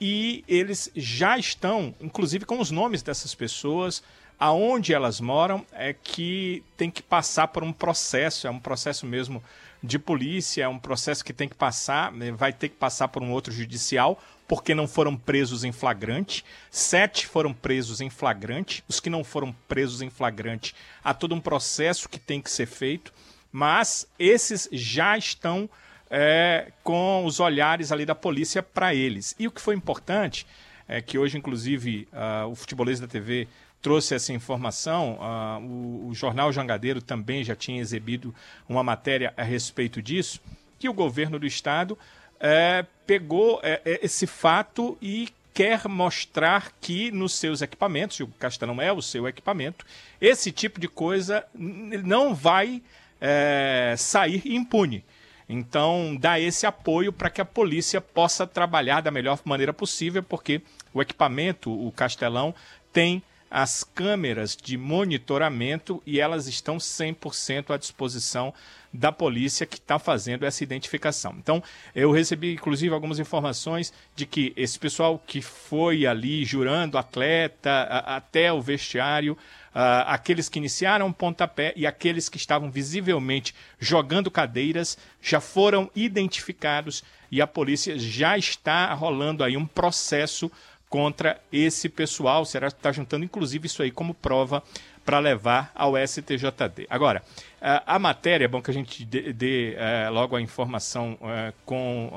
e 0.00 0.44
eles 0.48 0.90
já 0.96 1.38
estão, 1.38 1.94
inclusive 2.00 2.44
com 2.44 2.60
os 2.60 2.70
nomes 2.70 3.02
dessas 3.02 3.34
pessoas, 3.34 4.02
aonde 4.38 4.92
elas 4.92 5.20
moram, 5.20 5.64
é 5.72 5.92
que 5.92 6.64
tem 6.76 6.90
que 6.90 7.02
passar 7.02 7.48
por 7.48 7.62
um 7.62 7.72
processo, 7.72 8.46
é 8.46 8.50
um 8.50 8.58
processo 8.58 9.06
mesmo 9.06 9.42
de 9.82 9.98
polícia, 9.98 10.64
é 10.64 10.68
um 10.68 10.78
processo 10.78 11.24
que 11.24 11.32
tem 11.32 11.48
que 11.48 11.54
passar, 11.54 12.10
né, 12.10 12.32
vai 12.32 12.52
ter 12.52 12.70
que 12.70 12.76
passar 12.76 13.08
por 13.08 13.22
um 13.22 13.30
outro 13.30 13.52
judicial, 13.52 14.20
porque 14.46 14.74
não 14.74 14.86
foram 14.86 15.16
presos 15.16 15.64
em 15.64 15.72
flagrante. 15.72 16.44
Sete 16.70 17.26
foram 17.26 17.52
presos 17.52 18.00
em 18.00 18.10
flagrante. 18.10 18.84
Os 18.88 19.00
que 19.00 19.10
não 19.10 19.24
foram 19.24 19.54
presos 19.66 20.02
em 20.02 20.10
flagrante, 20.10 20.74
há 21.02 21.14
todo 21.14 21.34
um 21.34 21.40
processo 21.40 22.08
que 22.08 22.18
tem 22.18 22.40
que 22.40 22.50
ser 22.50 22.66
feito, 22.66 23.12
mas 23.50 24.06
esses 24.18 24.68
já 24.72 25.16
estão 25.16 25.68
é, 26.10 26.72
com 26.82 27.24
os 27.24 27.40
olhares 27.40 27.90
ali 27.90 28.04
da 28.04 28.14
polícia 28.14 28.62
para 28.62 28.94
eles. 28.94 29.34
E 29.38 29.46
o 29.46 29.50
que 29.50 29.60
foi 29.60 29.74
importante 29.74 30.46
é 30.86 31.00
que 31.00 31.18
hoje, 31.18 31.38
inclusive, 31.38 32.06
ah, 32.12 32.46
o 32.46 32.54
futebolês 32.54 33.00
da 33.00 33.06
TV 33.06 33.48
trouxe 33.80 34.14
essa 34.14 34.32
informação. 34.32 35.18
ah, 35.20 35.58
o, 35.62 36.08
o 36.08 36.14
jornal 36.14 36.52
Jangadeiro 36.52 37.00
também 37.00 37.42
já 37.42 37.56
tinha 37.56 37.80
exibido 37.80 38.34
uma 38.68 38.82
matéria 38.82 39.32
a 39.36 39.42
respeito 39.42 40.02
disso, 40.02 40.40
que 40.78 40.88
o 40.88 40.92
governo 40.92 41.38
do 41.38 41.46
estado 41.46 41.98
é, 42.40 42.84
pegou 43.06 43.60
é, 43.62 43.80
é, 43.84 44.00
esse 44.02 44.26
fato 44.26 44.96
e 45.00 45.28
quer 45.52 45.86
mostrar 45.86 46.72
que 46.80 47.12
nos 47.12 47.32
seus 47.34 47.62
equipamentos, 47.62 48.18
e 48.18 48.22
o 48.22 48.26
Castelão 48.26 48.82
é 48.82 48.92
o 48.92 49.00
seu 49.00 49.28
equipamento, 49.28 49.86
esse 50.20 50.50
tipo 50.50 50.80
de 50.80 50.88
coisa 50.88 51.44
não 51.54 52.34
vai 52.34 52.82
é, 53.20 53.94
sair 53.96 54.42
impune. 54.44 55.04
Então, 55.48 56.16
dá 56.18 56.40
esse 56.40 56.66
apoio 56.66 57.12
para 57.12 57.30
que 57.30 57.40
a 57.40 57.44
polícia 57.44 58.00
possa 58.00 58.46
trabalhar 58.46 59.00
da 59.00 59.10
melhor 59.10 59.38
maneira 59.44 59.72
possível, 59.72 60.22
porque 60.22 60.62
o 60.92 61.02
equipamento, 61.02 61.70
o 61.70 61.92
Castelão, 61.92 62.54
tem 62.92 63.22
as 63.56 63.84
câmeras 63.84 64.56
de 64.60 64.76
monitoramento 64.76 66.02
e 66.04 66.18
elas 66.18 66.48
estão 66.48 66.76
100% 66.78 67.72
à 67.72 67.76
disposição 67.76 68.52
da 68.92 69.12
polícia 69.12 69.64
que 69.64 69.76
está 69.76 69.96
fazendo 69.96 70.44
essa 70.44 70.64
identificação. 70.64 71.36
Então, 71.38 71.62
eu 71.94 72.10
recebi, 72.10 72.54
inclusive, 72.54 72.92
algumas 72.92 73.20
informações 73.20 73.92
de 74.16 74.26
que 74.26 74.52
esse 74.56 74.76
pessoal 74.76 75.22
que 75.24 75.40
foi 75.40 76.04
ali 76.04 76.44
jurando 76.44 76.98
atleta 76.98 77.70
a- 77.70 78.16
até 78.16 78.52
o 78.52 78.60
vestiário, 78.60 79.38
ah, 79.72 80.12
aqueles 80.12 80.48
que 80.48 80.58
iniciaram 80.58 81.12
pontapé 81.12 81.72
e 81.76 81.86
aqueles 81.86 82.28
que 82.28 82.36
estavam 82.36 82.72
visivelmente 82.72 83.54
jogando 83.78 84.32
cadeiras 84.32 84.98
já 85.22 85.40
foram 85.40 85.88
identificados 85.94 87.04
e 87.30 87.40
a 87.40 87.46
polícia 87.46 87.96
já 87.98 88.36
está 88.36 88.92
rolando 88.94 89.44
aí 89.44 89.56
um 89.56 89.66
processo 89.66 90.50
contra 90.94 91.40
esse 91.52 91.88
pessoal. 91.88 92.42
O 92.42 92.46
Ceará 92.46 92.68
está 92.68 92.92
juntando, 92.92 93.24
inclusive, 93.24 93.66
isso 93.66 93.82
aí 93.82 93.90
como 93.90 94.14
prova 94.14 94.62
para 95.04 95.18
levar 95.18 95.72
ao 95.74 95.94
STJD. 95.96 96.86
Agora, 96.88 97.20
a, 97.60 97.98
matéria, 97.98 98.44
é 98.44 98.48
bom 98.48 98.62
que 98.62 98.70
a 98.70 98.74
gente 98.74 99.04
dê, 99.04 99.32
dê, 99.32 99.74
eh, 99.74 100.08
logo 100.08 100.36
a 100.36 100.40
informação 100.40 101.18
eh, 101.20 101.52
com 101.66 102.12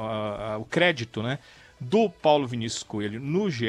o 0.60 0.66
crédito 0.66 1.24
né, 1.24 1.40
do 1.80 2.08
Paulo 2.08 2.46
Vinícius 2.46 2.84
Coelho 2.84 3.20
no 3.20 3.50
GE. 3.50 3.66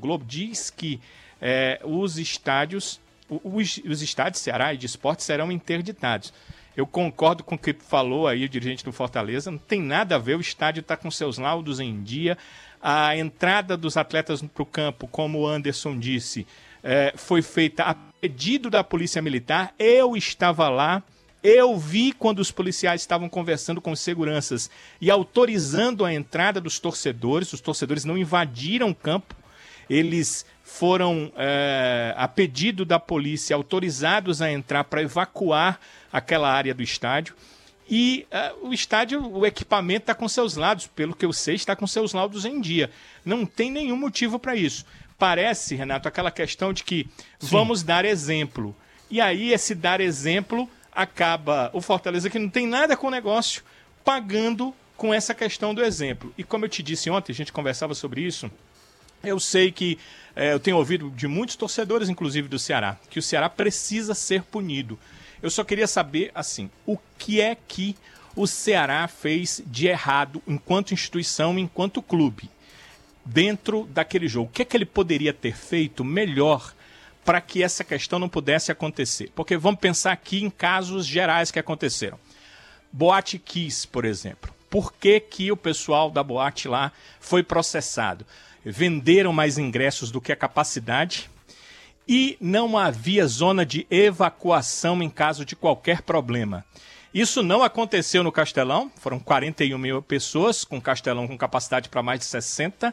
Globo, 0.00 0.24
diz 0.24 0.68
que 0.68 1.00
eh, 1.40 1.78
os 1.84 2.18
estádios, 2.18 3.00
os, 3.30 3.80
os 3.88 4.02
estádios 4.02 4.42
Ceará 4.42 4.74
e 4.74 4.76
de 4.76 4.86
esporte 4.86 5.22
serão 5.22 5.52
interditados. 5.52 6.34
Eu 6.76 6.88
concordo 6.88 7.44
com 7.44 7.54
o 7.54 7.58
que 7.58 7.72
falou 7.72 8.26
aí 8.26 8.44
o 8.44 8.48
dirigente 8.48 8.84
do 8.84 8.92
Fortaleza, 8.92 9.50
não 9.50 9.58
tem 9.58 9.80
nada 9.80 10.16
a 10.16 10.18
ver, 10.18 10.36
o 10.36 10.40
estádio 10.40 10.80
está 10.80 10.96
com 10.96 11.08
seus 11.08 11.38
laudos 11.38 11.80
em 11.80 12.02
dia, 12.02 12.36
a 12.82 13.16
entrada 13.16 13.76
dos 13.76 13.96
atletas 13.96 14.42
para 14.42 14.62
o 14.62 14.66
campo, 14.66 15.06
como 15.08 15.40
o 15.40 15.46
Anderson 15.46 15.98
disse, 15.98 16.46
eh, 16.82 17.12
foi 17.16 17.42
feita 17.42 17.84
a 17.84 17.94
pedido 18.20 18.70
da 18.70 18.82
Polícia 18.82 19.20
Militar, 19.20 19.74
eu 19.78 20.16
estava 20.16 20.68
lá, 20.68 21.02
eu 21.42 21.76
vi 21.76 22.12
quando 22.12 22.40
os 22.40 22.50
policiais 22.50 23.00
estavam 23.00 23.28
conversando 23.28 23.80
com 23.80 23.92
os 23.92 24.00
seguranças 24.00 24.70
e 25.00 25.10
autorizando 25.10 26.04
a 26.04 26.12
entrada 26.12 26.60
dos 26.60 26.78
torcedores, 26.80 27.52
os 27.52 27.60
torcedores 27.60 28.04
não 28.04 28.18
invadiram 28.18 28.90
o 28.90 28.94
campo, 28.94 29.34
eles 29.88 30.44
foram, 30.62 31.32
é, 31.36 32.12
a 32.16 32.26
pedido 32.26 32.84
da 32.84 32.98
polícia, 32.98 33.54
autorizados 33.54 34.42
a 34.42 34.50
entrar 34.50 34.84
para 34.84 35.02
evacuar 35.02 35.78
aquela 36.12 36.52
área 36.52 36.74
do 36.74 36.82
estádio. 36.82 37.34
E 37.88 38.26
uh, 38.32 38.68
o 38.68 38.74
estádio, 38.74 39.24
o 39.24 39.46
equipamento 39.46 40.02
está 40.02 40.14
com 40.14 40.28
seus 40.28 40.56
lados, 40.56 40.86
pelo 40.86 41.14
que 41.14 41.24
eu 41.24 41.32
sei, 41.32 41.54
está 41.54 41.76
com 41.76 41.86
seus 41.86 42.12
laudos 42.12 42.44
em 42.44 42.60
dia. 42.60 42.90
Não 43.24 43.46
tem 43.46 43.70
nenhum 43.70 43.96
motivo 43.96 44.38
para 44.38 44.56
isso. 44.56 44.84
Parece, 45.18 45.74
Renato, 45.74 46.08
aquela 46.08 46.30
questão 46.30 46.72
de 46.72 46.82
que 46.82 47.08
Sim. 47.38 47.46
vamos 47.48 47.82
dar 47.82 48.04
exemplo. 48.04 48.74
E 49.10 49.20
aí, 49.20 49.52
esse 49.52 49.74
dar 49.74 50.00
exemplo 50.00 50.68
acaba 50.92 51.70
o 51.72 51.80
Fortaleza, 51.80 52.28
que 52.28 52.38
não 52.38 52.48
tem 52.48 52.66
nada 52.66 52.96
com 52.96 53.06
o 53.06 53.10
negócio, 53.10 53.62
pagando 54.04 54.74
com 54.96 55.12
essa 55.12 55.34
questão 55.34 55.74
do 55.74 55.82
exemplo. 55.82 56.32
E 56.36 56.42
como 56.42 56.64
eu 56.64 56.68
te 56.68 56.82
disse 56.82 57.08
ontem, 57.08 57.32
a 57.32 57.34
gente 57.34 57.52
conversava 57.52 57.94
sobre 57.94 58.22
isso. 58.22 58.50
Eu 59.22 59.38
sei 59.38 59.70
que 59.70 59.98
é, 60.34 60.52
eu 60.52 60.60
tenho 60.60 60.76
ouvido 60.76 61.10
de 61.10 61.26
muitos 61.26 61.56
torcedores, 61.56 62.08
inclusive 62.08 62.48
do 62.48 62.58
Ceará, 62.58 62.96
que 63.08 63.18
o 63.18 63.22
Ceará 63.22 63.48
precisa 63.48 64.14
ser 64.14 64.42
punido. 64.42 64.98
Eu 65.46 65.50
só 65.50 65.62
queria 65.62 65.86
saber, 65.86 66.32
assim, 66.34 66.68
o 66.84 66.98
que 67.16 67.40
é 67.40 67.54
que 67.54 67.94
o 68.34 68.48
Ceará 68.48 69.06
fez 69.06 69.62
de 69.64 69.86
errado 69.86 70.42
enquanto 70.44 70.92
instituição, 70.92 71.56
enquanto 71.56 72.02
clube, 72.02 72.50
dentro 73.24 73.84
daquele 73.92 74.26
jogo? 74.26 74.50
O 74.50 74.52
que 74.52 74.62
é 74.62 74.64
que 74.64 74.76
ele 74.76 74.84
poderia 74.84 75.32
ter 75.32 75.56
feito 75.56 76.04
melhor 76.04 76.74
para 77.24 77.40
que 77.40 77.62
essa 77.62 77.84
questão 77.84 78.18
não 78.18 78.28
pudesse 78.28 78.72
acontecer? 78.72 79.30
Porque 79.36 79.56
vamos 79.56 79.78
pensar 79.78 80.10
aqui 80.10 80.42
em 80.42 80.50
casos 80.50 81.06
gerais 81.06 81.52
que 81.52 81.60
aconteceram. 81.60 82.18
Boate 82.92 83.38
Kiss, 83.38 83.86
por 83.86 84.04
exemplo. 84.04 84.52
Por 84.68 84.92
que, 84.94 85.20
que 85.20 85.52
o 85.52 85.56
pessoal 85.56 86.10
da 86.10 86.24
boate 86.24 86.66
lá 86.66 86.90
foi 87.20 87.44
processado? 87.44 88.26
Venderam 88.64 89.32
mais 89.32 89.58
ingressos 89.58 90.10
do 90.10 90.20
que 90.20 90.32
a 90.32 90.36
capacidade, 90.36 91.30
e 92.06 92.36
não 92.40 92.78
havia 92.78 93.26
zona 93.26 93.66
de 93.66 93.86
evacuação 93.90 95.02
em 95.02 95.10
caso 95.10 95.44
de 95.44 95.56
qualquer 95.56 96.02
problema. 96.02 96.64
Isso 97.12 97.42
não 97.42 97.62
aconteceu 97.62 98.22
no 98.22 98.30
Castelão, 98.30 98.90
foram 98.96 99.18
41 99.18 99.78
mil 99.78 100.02
pessoas, 100.02 100.64
com 100.64 100.80
Castelão 100.80 101.26
com 101.26 101.36
capacidade 101.36 101.88
para 101.88 102.02
mais 102.02 102.20
de 102.20 102.26
60, 102.26 102.92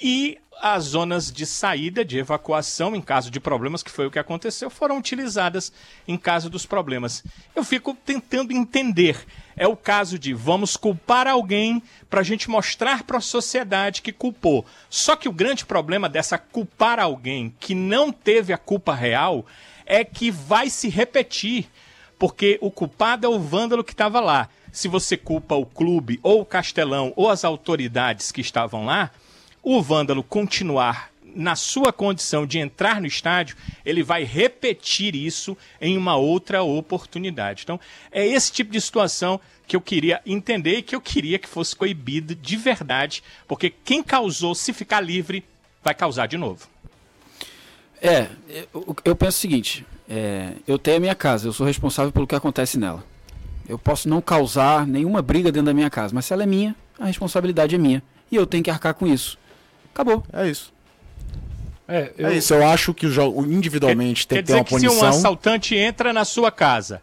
e 0.00 0.38
as 0.60 0.84
zonas 0.84 1.30
de 1.30 1.46
saída, 1.46 2.04
de 2.04 2.18
evacuação, 2.18 2.94
em 2.94 3.00
caso 3.00 3.30
de 3.30 3.38
problemas, 3.38 3.82
que 3.82 3.90
foi 3.90 4.06
o 4.06 4.10
que 4.10 4.18
aconteceu, 4.18 4.68
foram 4.68 4.98
utilizadas 4.98 5.72
em 6.06 6.16
caso 6.16 6.50
dos 6.50 6.66
problemas. 6.66 7.22
Eu 7.54 7.62
fico 7.62 7.94
tentando 7.94 8.52
entender. 8.52 9.24
É 9.56 9.66
o 9.66 9.76
caso 9.76 10.18
de 10.18 10.34
vamos 10.34 10.76
culpar 10.76 11.26
alguém 11.26 11.82
para 12.10 12.20
a 12.20 12.24
gente 12.24 12.50
mostrar 12.50 13.04
para 13.04 13.18
a 13.18 13.20
sociedade 13.20 14.02
que 14.02 14.12
culpou. 14.12 14.64
Só 14.90 15.14
que 15.16 15.28
o 15.28 15.32
grande 15.32 15.64
problema 15.64 16.08
dessa 16.08 16.38
culpar 16.38 16.98
alguém 16.98 17.54
que 17.60 17.74
não 17.74 18.12
teve 18.12 18.52
a 18.52 18.58
culpa 18.58 18.94
real 18.94 19.46
é 19.86 20.04
que 20.04 20.30
vai 20.30 20.70
se 20.70 20.88
repetir. 20.88 21.68
Porque 22.18 22.58
o 22.60 22.70
culpado 22.70 23.26
é 23.26 23.30
o 23.30 23.38
vândalo 23.38 23.84
que 23.84 23.92
estava 23.92 24.18
lá. 24.18 24.48
Se 24.72 24.88
você 24.88 25.16
culpa 25.16 25.54
o 25.54 25.64
clube, 25.64 26.18
ou 26.22 26.40
o 26.40 26.44
castelão, 26.44 27.12
ou 27.14 27.30
as 27.30 27.44
autoridades 27.44 28.32
que 28.32 28.40
estavam 28.40 28.84
lá, 28.84 29.10
o 29.70 29.82
vândalo 29.82 30.22
continuar 30.22 31.10
na 31.22 31.54
sua 31.54 31.92
condição 31.92 32.46
de 32.46 32.58
entrar 32.58 33.02
no 33.02 33.06
estádio, 33.06 33.54
ele 33.84 34.02
vai 34.02 34.24
repetir 34.24 35.14
isso 35.14 35.54
em 35.78 35.94
uma 35.98 36.16
outra 36.16 36.62
oportunidade. 36.62 37.64
Então, 37.64 37.78
é 38.10 38.26
esse 38.26 38.50
tipo 38.50 38.72
de 38.72 38.80
situação 38.80 39.38
que 39.66 39.76
eu 39.76 39.80
queria 39.82 40.22
entender 40.24 40.78
e 40.78 40.82
que 40.82 40.96
eu 40.96 41.02
queria 41.02 41.38
que 41.38 41.46
fosse 41.46 41.76
coibido 41.76 42.34
de 42.34 42.56
verdade, 42.56 43.22
porque 43.46 43.68
quem 43.84 44.02
causou, 44.02 44.54
se 44.54 44.72
ficar 44.72 45.02
livre, 45.02 45.44
vai 45.84 45.94
causar 45.94 46.26
de 46.26 46.38
novo. 46.38 46.66
É, 48.00 48.28
eu, 48.72 48.96
eu 49.04 49.14
penso 49.14 49.36
o 49.36 49.40
seguinte: 49.40 49.84
é, 50.08 50.52
eu 50.66 50.78
tenho 50.78 50.96
a 50.96 51.00
minha 51.00 51.14
casa, 51.14 51.46
eu 51.46 51.52
sou 51.52 51.66
responsável 51.66 52.10
pelo 52.10 52.26
que 52.26 52.34
acontece 52.34 52.78
nela. 52.78 53.04
Eu 53.68 53.78
posso 53.78 54.08
não 54.08 54.22
causar 54.22 54.86
nenhuma 54.86 55.20
briga 55.20 55.52
dentro 55.52 55.66
da 55.66 55.74
minha 55.74 55.90
casa, 55.90 56.14
mas 56.14 56.24
se 56.24 56.32
ela 56.32 56.44
é 56.44 56.46
minha, 56.46 56.74
a 56.98 57.04
responsabilidade 57.04 57.74
é 57.74 57.78
minha. 57.78 58.02
E 58.30 58.36
eu 58.36 58.46
tenho 58.46 58.64
que 58.64 58.70
arcar 58.70 58.94
com 58.94 59.06
isso. 59.06 59.38
Acabou. 59.98 60.22
É 60.32 60.48
isso. 60.48 60.72
É, 61.88 62.12
eu... 62.16 62.28
é 62.28 62.36
isso, 62.36 62.54
eu 62.54 62.64
acho 62.68 62.94
que 62.94 63.06
o 63.06 63.10
jogo 63.10 63.44
individualmente 63.44 64.26
quer, 64.26 64.36
tem 64.36 64.44
que 64.44 64.46
ter 64.46 64.54
uma 64.54 64.64
que 64.64 64.70
punição. 64.70 64.94
Se 64.94 65.04
um 65.04 65.08
assaltante 65.08 65.74
entra 65.74 66.12
na 66.12 66.24
sua 66.24 66.52
casa 66.52 67.02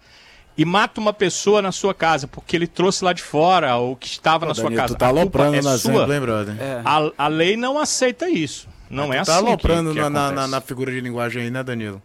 e 0.57 0.63
mata 0.63 1.01
uma 1.01 1.11
pessoa 1.11 1.61
na 1.61 1.73
sua 1.73 1.93
casa 1.93 2.25
porque 2.25 2.55
ele 2.55 2.67
trouxe 2.67 3.03
lá 3.03 3.11
de 3.11 3.21
fora 3.21 3.75
ou 3.75 3.97
que 3.97 4.07
estava 4.07 4.45
Pô, 4.45 4.45
na 4.45 4.55
sua 4.55 4.71
casa. 4.71 4.93
Tu 4.93 4.97
tá 4.97 5.07
aloprando 5.07 5.57
é 5.57 5.61
na 5.61 5.77
sua. 5.77 6.05
Exemplo, 6.05 6.33
É. 6.57 6.81
A, 6.85 7.25
a, 7.25 7.27
lei 7.27 7.57
não 7.57 7.77
aceita 7.77 8.29
isso. 8.29 8.69
Não 8.89 9.11
é, 9.11 9.17
é 9.17 9.23
tá 9.23 9.33
assim. 9.33 9.43
Tá 9.43 9.47
aloprando 9.49 9.89
que, 9.89 9.95
que 10.01 10.09
na, 10.09 10.31
na, 10.31 10.47
na, 10.47 10.61
figura 10.61 10.89
de 10.89 11.01
linguagem 11.01 11.43
aí, 11.43 11.51
né, 11.51 11.63
Danilo? 11.63 12.01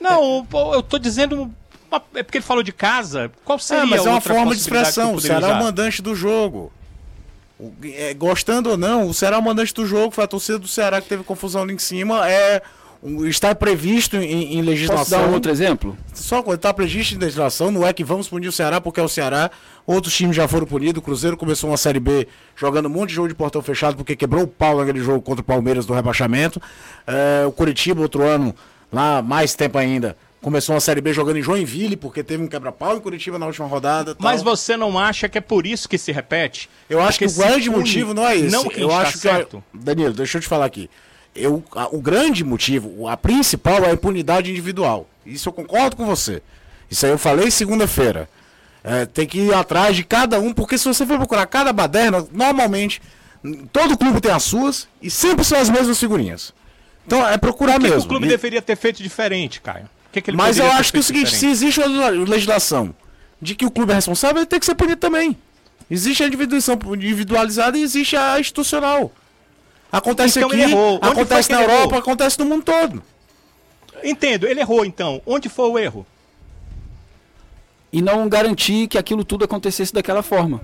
Não, 0.00 0.44
eu 0.72 0.82
tô 0.82 0.98
dizendo. 0.98 1.52
É 2.14 2.22
porque 2.24 2.38
ele 2.38 2.44
falou 2.44 2.64
de 2.64 2.72
casa. 2.72 3.30
Qual 3.44 3.58
seria 3.60 3.84
é, 3.84 3.86
mas 3.86 4.04
é 4.04 4.10
uma 4.10 4.20
forma 4.20 4.52
de 4.52 4.60
expressão. 4.60 5.20
Será 5.20 5.52
o 5.52 5.62
mandante 5.62 6.02
do 6.02 6.14
jogo. 6.14 6.72
É, 7.84 8.12
gostando 8.14 8.70
ou 8.70 8.76
não, 8.76 9.08
o 9.08 9.14
Ceará 9.14 9.36
é 9.36 9.38
o 9.38 9.42
mandante 9.42 9.72
do 9.72 9.86
jogo, 9.86 10.10
foi 10.10 10.24
a 10.24 10.26
torcida 10.26 10.58
do 10.58 10.68
Ceará 10.68 11.00
que 11.00 11.08
teve 11.08 11.24
confusão 11.24 11.62
ali 11.62 11.74
em 11.74 11.78
cima. 11.78 12.28
É, 12.28 12.62
está 13.26 13.54
previsto 13.54 14.16
em, 14.16 14.58
em 14.58 14.62
legislação. 14.62 14.98
Posso 14.98 15.10
dar 15.10 15.28
um 15.28 15.34
outro 15.34 15.50
exemplo? 15.50 15.96
Só 16.12 16.42
quando 16.42 16.56
está 16.56 16.72
previsto 16.72 17.14
em 17.14 17.18
legislação, 17.18 17.70
não 17.70 17.86
é 17.86 17.92
que 17.92 18.04
vamos 18.04 18.28
punir 18.28 18.48
o 18.48 18.52
Ceará 18.52 18.80
porque 18.80 19.00
é 19.00 19.02
o 19.02 19.08
Ceará. 19.08 19.50
Outros 19.86 20.14
times 20.14 20.34
já 20.36 20.48
foram 20.48 20.66
punidos. 20.66 21.00
O 21.00 21.02
Cruzeiro 21.02 21.36
começou 21.36 21.70
uma 21.70 21.76
Série 21.76 22.00
B 22.00 22.26
jogando 22.56 22.86
um 22.86 22.90
monte 22.90 23.10
de 23.10 23.14
jogo 23.14 23.28
de 23.28 23.34
portão 23.34 23.62
fechado 23.62 23.96
porque 23.96 24.16
quebrou 24.16 24.44
o 24.44 24.48
pau 24.48 24.78
naquele 24.78 25.00
jogo 25.00 25.22
contra 25.22 25.40
o 25.42 25.44
Palmeiras 25.44 25.86
do 25.86 25.94
rebaixamento. 25.94 26.60
É, 27.06 27.46
o 27.46 27.52
Curitiba, 27.52 28.00
outro 28.00 28.22
ano, 28.22 28.54
lá 28.92 29.22
mais 29.22 29.54
tempo 29.54 29.78
ainda, 29.78 30.16
Começou 30.40 30.74
uma 30.74 30.80
Série 30.80 31.00
B 31.00 31.12
jogando 31.12 31.38
em 31.38 31.42
Joinville, 31.42 31.96
porque 31.96 32.22
teve 32.22 32.42
um 32.42 32.46
quebra-pau 32.46 32.96
em 32.96 33.00
Curitiba 33.00 33.38
na 33.38 33.46
última 33.46 33.66
rodada. 33.66 34.14
Tal. 34.14 34.22
Mas 34.22 34.42
você 34.42 34.76
não 34.76 34.98
acha 34.98 35.28
que 35.28 35.38
é 35.38 35.40
por 35.40 35.66
isso 35.66 35.88
que 35.88 35.98
se 35.98 36.12
repete? 36.12 36.68
Eu 36.88 37.00
acho 37.00 37.18
porque 37.18 37.26
que 37.26 37.40
o 37.40 37.44
grande 37.44 37.70
motivo 37.70 38.14
não 38.14 38.26
é 38.26 38.36
esse. 38.36 38.50
Não 38.50 38.70
eu 38.72 38.92
acho 38.92 39.18
certo. 39.18 39.64
que. 39.72 39.78
É... 39.78 39.82
Danilo, 39.82 40.12
deixa 40.12 40.38
eu 40.38 40.42
te 40.42 40.46
falar 40.46 40.66
aqui. 40.66 40.88
Eu, 41.34 41.64
a, 41.72 41.88
o 41.88 42.00
grande 42.00 42.44
motivo, 42.44 43.08
a 43.08 43.16
principal 43.16 43.84
é 43.84 43.90
a 43.90 43.92
impunidade 43.92 44.50
individual. 44.50 45.08
Isso 45.24 45.48
eu 45.48 45.52
concordo 45.52 45.96
com 45.96 46.06
você. 46.06 46.42
Isso 46.90 47.04
aí 47.04 47.12
eu 47.12 47.18
falei 47.18 47.50
segunda-feira. 47.50 48.28
É, 48.84 49.04
tem 49.04 49.26
que 49.26 49.38
ir 49.38 49.54
atrás 49.54 49.96
de 49.96 50.04
cada 50.04 50.38
um, 50.38 50.52
porque 50.52 50.78
se 50.78 50.84
você 50.84 51.04
for 51.04 51.18
procurar 51.18 51.44
cada 51.46 51.72
baderna, 51.72 52.24
normalmente 52.30 53.02
todo 53.72 53.98
clube 53.98 54.20
tem 54.20 54.30
as 54.30 54.44
suas 54.44 54.88
e 55.02 55.10
sempre 55.10 55.44
são 55.44 55.58
as 55.58 55.68
mesmas 55.68 55.98
figurinhas. 55.98 56.54
Então 57.06 57.26
é 57.26 57.36
procurar 57.36 57.78
o 57.78 57.80
que 57.80 57.88
mesmo. 57.88 58.04
o 58.04 58.08
clube 58.08 58.26
e... 58.26 58.28
deveria 58.28 58.62
ter 58.62 58.76
feito 58.76 59.02
diferente, 59.02 59.60
Caio? 59.60 59.88
Que 60.20 60.32
que 60.32 60.36
Mas 60.36 60.58
eu 60.58 60.66
acho 60.66 60.90
que 60.90 60.98
é 60.98 61.00
o 61.00 61.02
seguinte, 61.02 61.30
diferente? 61.30 61.56
se 61.58 61.66
existe 61.66 61.80
uma 61.80 62.08
legislação 62.08 62.94
de 63.40 63.54
que 63.54 63.66
o 63.66 63.70
clube 63.70 63.92
é 63.92 63.94
responsável, 63.94 64.38
ele 64.38 64.46
tem 64.46 64.58
que 64.58 64.66
ser 64.66 64.74
punido 64.74 64.96
também. 64.96 65.36
Existe 65.90 66.22
a 66.22 66.26
individualizada 66.26 67.78
e 67.78 67.82
existe 67.82 68.16
a 68.16 68.40
institucional. 68.40 69.12
Acontece 69.92 70.38
então 70.38 70.50
aqui, 70.50 70.62
acontece 71.00 71.52
na 71.52 71.60
Europa, 71.62 71.82
errou? 71.82 71.98
acontece 71.98 72.38
no 72.38 72.44
mundo 72.46 72.64
todo. 72.64 73.02
Entendo, 74.02 74.46
ele 74.46 74.60
errou 74.60 74.84
então. 74.84 75.20
Onde 75.26 75.48
foi 75.48 75.68
o 75.68 75.78
erro? 75.78 76.06
E 77.92 78.02
não 78.02 78.28
garantir 78.28 78.88
que 78.88 78.98
aquilo 78.98 79.24
tudo 79.24 79.44
acontecesse 79.44 79.92
daquela 79.92 80.22
forma. 80.22 80.60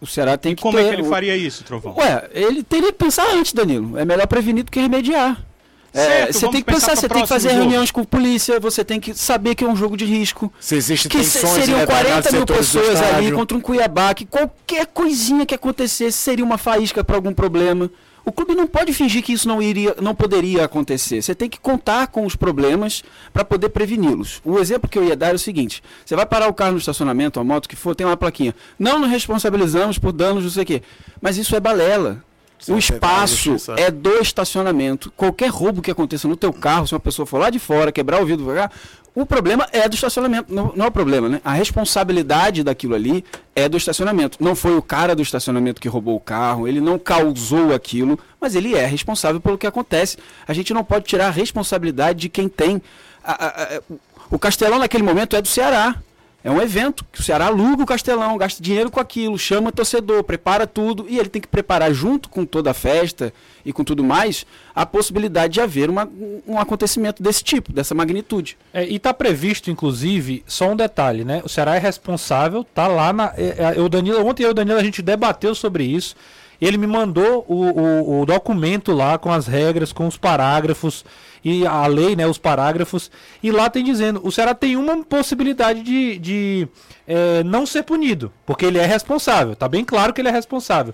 O 0.00 0.06
Ceará 0.06 0.36
tem 0.38 0.52
e 0.52 0.54
que 0.54 0.62
como 0.62 0.78
ter... 0.78 0.84
é 0.84 0.88
que 0.90 0.94
ele 0.96 1.08
faria 1.08 1.36
isso, 1.36 1.64
Trovão? 1.64 1.96
Ué, 1.96 2.28
ele 2.32 2.62
teria 2.62 2.92
que 2.92 2.98
pensar 2.98 3.26
antes, 3.32 3.52
Danilo. 3.52 3.98
É 3.98 4.04
melhor 4.04 4.26
prevenir 4.26 4.64
do 4.64 4.70
que 4.70 4.78
remediar. 4.78 5.44
É, 5.96 6.32
você 6.32 6.48
tem 6.48 6.62
que 6.62 6.72
pensar, 6.72 6.94
você 6.94 7.08
tem 7.08 7.22
que 7.22 7.28
fazer 7.28 7.50
jogo. 7.50 7.62
reuniões 7.62 7.90
com 7.90 8.04
polícia, 8.04 8.60
você 8.60 8.84
tem 8.84 9.00
que 9.00 9.14
saber 9.14 9.54
que 9.54 9.64
é 9.64 9.68
um 9.68 9.76
jogo 9.76 9.96
de 9.96 10.04
risco. 10.04 10.52
Se 10.60 10.76
existe 10.76 11.08
que 11.08 11.24
seriam 11.24 11.86
40 11.86 12.32
mil 12.32 12.46
pessoas 12.46 13.00
ali 13.00 13.32
contra 13.32 13.56
um 13.56 13.60
Cuiabá, 13.60 14.12
que 14.14 14.26
qualquer 14.26 14.86
coisinha 14.86 15.46
que 15.46 15.54
acontecesse 15.54 16.18
seria 16.18 16.44
uma 16.44 16.58
faísca 16.58 17.02
para 17.02 17.16
algum 17.16 17.32
problema. 17.32 17.90
O 18.26 18.32
clube 18.32 18.56
não 18.56 18.66
pode 18.66 18.92
fingir 18.92 19.22
que 19.22 19.32
isso 19.32 19.46
não 19.46 19.62
iria, 19.62 19.94
não 20.02 20.12
poderia 20.12 20.64
acontecer. 20.64 21.22
Você 21.22 21.32
tem 21.32 21.48
que 21.48 21.60
contar 21.60 22.08
com 22.08 22.26
os 22.26 22.34
problemas 22.34 23.04
para 23.32 23.44
poder 23.44 23.68
preveni-los. 23.68 24.40
O 24.44 24.58
exemplo 24.58 24.90
que 24.90 24.98
eu 24.98 25.04
ia 25.04 25.14
dar 25.14 25.30
é 25.30 25.34
o 25.34 25.38
seguinte: 25.38 25.80
você 26.04 26.16
vai 26.16 26.26
parar 26.26 26.48
o 26.48 26.52
carro 26.52 26.72
no 26.72 26.78
estacionamento, 26.78 27.38
a 27.38 27.44
moto 27.44 27.68
que 27.68 27.76
for, 27.76 27.94
tem 27.94 28.04
uma 28.04 28.16
plaquinha. 28.16 28.52
Não 28.76 28.98
nos 28.98 29.10
responsabilizamos 29.10 29.96
por 29.96 30.10
danos, 30.10 30.42
não 30.42 30.50
sei 30.50 30.64
o 30.64 30.66
quê. 30.66 30.82
Mas 31.22 31.38
isso 31.38 31.54
é 31.54 31.60
balela 31.60 32.24
o 32.68 32.78
espaço 32.78 33.56
é 33.76 33.90
do 33.90 34.18
estacionamento. 34.18 35.12
Qualquer 35.16 35.48
roubo 35.48 35.82
que 35.82 35.90
aconteça 35.90 36.26
no 36.26 36.36
teu 36.36 36.52
carro, 36.52 36.86
se 36.86 36.94
uma 36.94 37.00
pessoa 37.00 37.26
for 37.26 37.38
lá 37.38 37.50
de 37.50 37.58
fora, 37.58 37.92
quebrar 37.92 38.22
o 38.22 38.26
vidro, 38.26 38.46
o 39.16 39.24
problema 39.24 39.66
é 39.72 39.88
do 39.88 39.94
estacionamento. 39.94 40.54
Não, 40.54 40.72
não 40.76 40.84
é 40.84 40.88
o 40.88 40.92
problema, 40.92 41.26
né? 41.26 41.40
A 41.42 41.52
responsabilidade 41.52 42.62
daquilo 42.62 42.94
ali 42.94 43.24
é 43.54 43.66
do 43.66 43.76
estacionamento. 43.78 44.36
Não 44.38 44.54
foi 44.54 44.76
o 44.76 44.82
cara 44.82 45.16
do 45.16 45.22
estacionamento 45.22 45.80
que 45.80 45.88
roubou 45.88 46.16
o 46.16 46.20
carro, 46.20 46.68
ele 46.68 46.82
não 46.82 46.98
causou 46.98 47.74
aquilo, 47.74 48.18
mas 48.38 48.54
ele 48.54 48.74
é 48.74 48.84
responsável 48.84 49.40
pelo 49.40 49.56
que 49.56 49.66
acontece. 49.66 50.18
A 50.46 50.52
gente 50.52 50.74
não 50.74 50.84
pode 50.84 51.06
tirar 51.06 51.28
a 51.28 51.30
responsabilidade 51.30 52.20
de 52.20 52.28
quem 52.28 52.46
tem. 52.46 52.82
A, 53.24 53.46
a, 53.46 53.62
a, 53.62 53.80
o 54.30 54.38
Castelão, 54.38 54.78
naquele 54.78 55.02
momento, 55.02 55.34
é 55.34 55.40
do 55.40 55.48
Ceará. 55.48 55.96
É 56.46 56.50
um 56.50 56.62
evento 56.62 57.04
que 57.10 57.18
o 57.18 57.24
Ceará 57.24 57.46
aluga 57.46 57.82
o 57.82 57.86
Castelão, 57.86 58.38
gasta 58.38 58.62
dinheiro 58.62 58.88
com 58.88 59.00
aquilo, 59.00 59.36
chama 59.36 59.72
torcedor, 59.72 60.22
prepara 60.22 60.64
tudo 60.64 61.04
e 61.08 61.18
ele 61.18 61.28
tem 61.28 61.42
que 61.42 61.48
preparar 61.48 61.92
junto 61.92 62.28
com 62.28 62.46
toda 62.46 62.70
a 62.70 62.74
festa 62.74 63.32
e 63.64 63.72
com 63.72 63.82
tudo 63.82 64.04
mais 64.04 64.46
a 64.72 64.86
possibilidade 64.86 65.54
de 65.54 65.60
haver 65.60 65.90
uma, 65.90 66.08
um 66.46 66.56
acontecimento 66.56 67.20
desse 67.20 67.42
tipo, 67.42 67.72
dessa 67.72 67.96
magnitude. 67.96 68.56
É, 68.72 68.86
e 68.86 68.94
está 68.94 69.12
previsto, 69.12 69.72
inclusive, 69.72 70.44
só 70.46 70.70
um 70.70 70.76
detalhe, 70.76 71.24
né? 71.24 71.42
O 71.44 71.48
Ceará 71.48 71.74
é 71.74 71.80
responsável, 71.80 72.62
tá 72.62 72.86
lá 72.86 73.12
na. 73.12 73.32
É, 73.36 73.74
é, 73.76 73.80
o 73.80 73.88
Danilo, 73.88 74.24
ontem 74.24 74.44
eu 74.44 74.50
e 74.50 74.52
o 74.52 74.54
Danilo 74.54 74.78
a 74.78 74.84
gente 74.84 75.02
debateu 75.02 75.52
sobre 75.52 75.82
isso. 75.82 76.14
Ele 76.60 76.78
me 76.78 76.86
mandou 76.86 77.44
o, 77.48 77.64
o, 77.64 78.20
o 78.20 78.26
documento 78.26 78.92
lá 78.92 79.18
com 79.18 79.32
as 79.32 79.46
regras, 79.46 79.92
com 79.92 80.06
os 80.06 80.16
parágrafos 80.16 81.04
e 81.44 81.64
a 81.64 81.86
lei, 81.86 82.16
né, 82.16 82.26
os 82.26 82.38
parágrafos, 82.38 83.08
e 83.40 83.52
lá 83.52 83.70
tem 83.70 83.84
dizendo, 83.84 84.20
o 84.24 84.32
Ceará 84.32 84.52
tem 84.52 84.76
uma 84.76 85.04
possibilidade 85.04 85.80
de, 85.80 86.18
de 86.18 86.68
é, 87.06 87.44
não 87.44 87.64
ser 87.64 87.84
punido, 87.84 88.32
porque 88.44 88.64
ele 88.64 88.78
é 88.78 88.84
responsável, 88.84 89.54
tá 89.54 89.68
bem 89.68 89.84
claro 89.84 90.12
que 90.12 90.20
ele 90.20 90.28
é 90.28 90.32
responsável. 90.32 90.92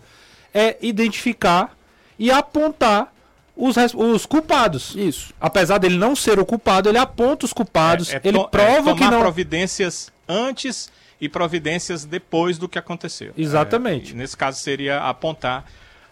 É 0.52 0.76
identificar 0.82 1.74
e 2.18 2.30
apontar 2.30 3.14
os, 3.56 3.76
os 3.94 4.26
culpados. 4.26 4.94
Isso. 4.94 5.32
Apesar 5.40 5.78
dele 5.78 5.96
não 5.96 6.14
ser 6.14 6.38
o 6.38 6.44
culpado, 6.44 6.88
ele 6.88 6.98
aponta 6.98 7.46
os 7.46 7.52
culpados, 7.54 8.12
É, 8.12 8.16
é 8.16 8.20
ele 8.22 8.38
é 8.38 8.46
prova 8.48 8.92
que 8.92 8.98
tomar 8.98 9.10
não... 9.12 9.20
providências 9.20 10.12
antes 10.28 10.90
e 11.22 11.28
providências 11.28 12.04
depois 12.04 12.58
do 12.58 12.68
que 12.68 12.76
aconteceu. 12.78 13.32
Exatamente. 13.38 14.12
É, 14.12 14.16
nesse 14.16 14.36
caso 14.36 14.58
seria 14.60 14.98
apontar 14.98 15.64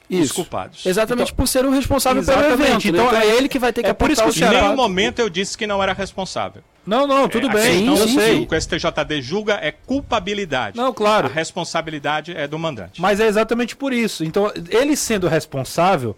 os 0.09 0.19
Isso. 0.19 0.35
culpados. 0.35 0.87
Exatamente 0.87 1.35
por 1.35 1.47
ser 1.49 1.65
o 1.65 1.71
responsável 1.71 2.23
pelo 2.25 2.39
Exatamente, 2.39 2.89
evento. 2.89 2.89
então 2.89 3.07
Então, 3.07 3.21
é- 3.21 3.27
é 3.27 3.37
ele 3.37 3.49
que 3.49 3.59
vai 3.59 3.73
ter 3.73 3.83
que 3.83 3.91
é 3.91 3.93
por 3.93 4.09
isso 4.11 4.21
apontar 4.23 4.39
que 4.39 4.45
o 4.45 4.49
os 4.49 4.55
Em 4.55 4.63
nenhum 4.63 4.77
momento 4.77 5.19
eu 5.19 5.29
disse 5.29 5.59
que 5.59 5.67
não 5.67 5.83
era 5.83 5.93
responsável. 5.93 6.63
Não, 6.87 7.07
não, 7.09 7.29
tudo 7.29 7.49
É, 7.49 7.53
bem, 7.53 7.87
questão 7.87 7.97
eu 7.97 8.07
que 8.07 8.13
sei. 8.15 8.41
O 8.41 8.47
que 8.47 8.55
o 8.55 8.61
STJD 8.61 9.21
julga 9.21 9.55
é 9.61 9.71
culpabilidade. 9.73 10.77
Não, 10.77 10.93
claro. 10.95 11.27
A 11.27 11.31
responsabilidade 11.31 12.37
é 12.37 12.47
do 12.49 12.59
mandante. 12.59 13.01
Mas 13.01 13.19
é 13.21 13.27
exatamente 13.27 13.75
por 13.77 13.93
isso. 13.93 14.25
Então, 14.25 14.51
ele 14.71 14.97
sendo 14.97 15.29
responsável, 15.29 16.17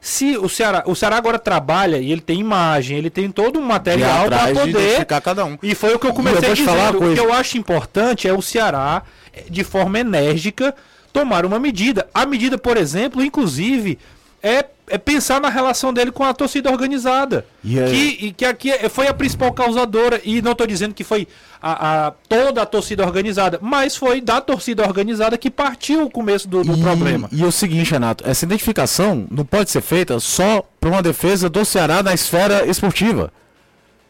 se 0.00 0.36
o 0.38 0.48
Ceará, 0.48 0.82
o 0.86 0.94
Ceará 0.94 1.16
agora 1.16 1.38
trabalha 1.38 1.98
e 1.98 2.10
ele 2.10 2.22
tem 2.22 2.40
imagem, 2.40 2.96
ele 2.96 3.10
tem 3.10 3.30
todo 3.30 3.58
um 3.58 3.62
material 3.62 4.26
para 4.26 4.36
atrás 4.36 4.66
de 4.66 4.72
poder. 4.72 5.04
cada 5.20 5.44
um. 5.44 5.58
E 5.62 5.74
foi 5.74 5.94
o 5.94 5.98
que 5.98 6.06
eu 6.06 6.10
eu 6.10 6.14
comecei 6.14 6.54
vou 6.54 6.64
a 6.64 6.66
falar 6.66 6.96
O 6.96 7.14
que 7.14 7.20
eu 7.20 7.32
acho 7.32 7.58
importante 7.58 8.26
é 8.26 8.32
o 8.32 8.40
Ceará, 8.40 9.02
de 9.48 9.62
forma 9.62 9.98
enérgica, 9.98 10.74
tomar 11.12 11.44
uma 11.44 11.58
medida. 11.58 12.08
A 12.14 12.24
medida, 12.24 12.56
por 12.56 12.76
exemplo, 12.78 13.22
inclusive, 13.22 13.98
é, 14.42 14.64
é 14.90 14.98
pensar 14.98 15.40
na 15.40 15.48
relação 15.48 15.92
dele 15.92 16.10
com 16.10 16.24
a 16.24 16.34
torcida 16.34 16.70
organizada. 16.70 17.46
E 17.64 17.78
é- 17.78 17.86
Que, 17.90 18.32
que 18.32 18.44
aqui 18.44 18.70
é- 18.70 18.88
foi 18.88 19.06
a 19.06 19.14
principal 19.14 19.52
causadora. 19.52 20.20
E 20.24 20.42
não 20.42 20.52
estou 20.52 20.66
dizendo 20.66 20.92
que 20.92 21.04
foi 21.04 21.26
a, 21.62 22.06
a- 22.08 22.10
toda 22.28 22.60
a 22.62 22.66
torcida 22.66 23.04
organizada, 23.04 23.58
mas 23.62 23.96
foi 23.96 24.20
da 24.20 24.40
torcida 24.40 24.82
organizada 24.86 25.38
que 25.38 25.50
partiu 25.50 26.04
o 26.04 26.10
começo 26.10 26.48
do, 26.48 26.62
do 26.64 26.74
E- 26.76 26.82
problema. 26.82 27.28
E 27.32 27.44
o 27.44 27.52
seguinte, 27.52 27.92
Renato, 27.92 28.24
essa 28.26 28.44
identificação 28.44 29.26
não 29.30 29.44
pode 29.44 29.70
ser 29.70 29.80
feita 29.80 30.18
só 30.20 30.62
para 30.80 30.90
uma 30.90 31.02
defesa 31.02 31.48
do 31.48 31.64
Ceará 31.64 32.02
na 32.02 32.12
esfera 32.12 32.66
esportiva. 32.66 33.32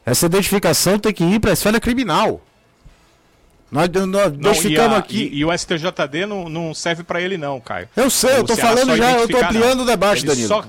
Essa 0.05 0.27
identificação 0.27 0.99
tem 0.99 1.13
que 1.13 1.23
ir 1.23 1.39
para 1.39 1.51
a 1.51 1.53
esfera 1.53 1.79
criminal. 1.79 2.41
Nós, 3.71 3.89
nós 3.89 4.07
Não, 4.33 4.51
identificamos 4.51 4.93
e, 4.93 4.95
a- 4.95 4.99
aqui. 4.99 5.17
e- 5.33 5.37
e 5.39 5.45
o 5.45 5.53
STJD 5.53 6.27
não, 6.27 6.49
não 6.49 6.75
serve 6.75 7.05
para 7.05 7.21
ele 7.21 7.39
não, 7.39 7.61
Caio. 7.61 7.89
Eu 7.95 8.11
sei, 8.11 8.39
eu 8.39 8.43
O 8.43 8.47
tô 8.47 8.55
Ceará 8.57 8.77
falando 8.77 8.97
já, 8.97 9.11
eu 9.13 9.17
tô 9.19 9.25
identificar, 9.25 9.47
ampliando 9.49 9.77
não. 9.77 9.85
o 9.85 9.87
debate, 9.87 10.19
Ele 10.21 10.27
Danilo. 10.27 10.49
Só, 10.49 10.65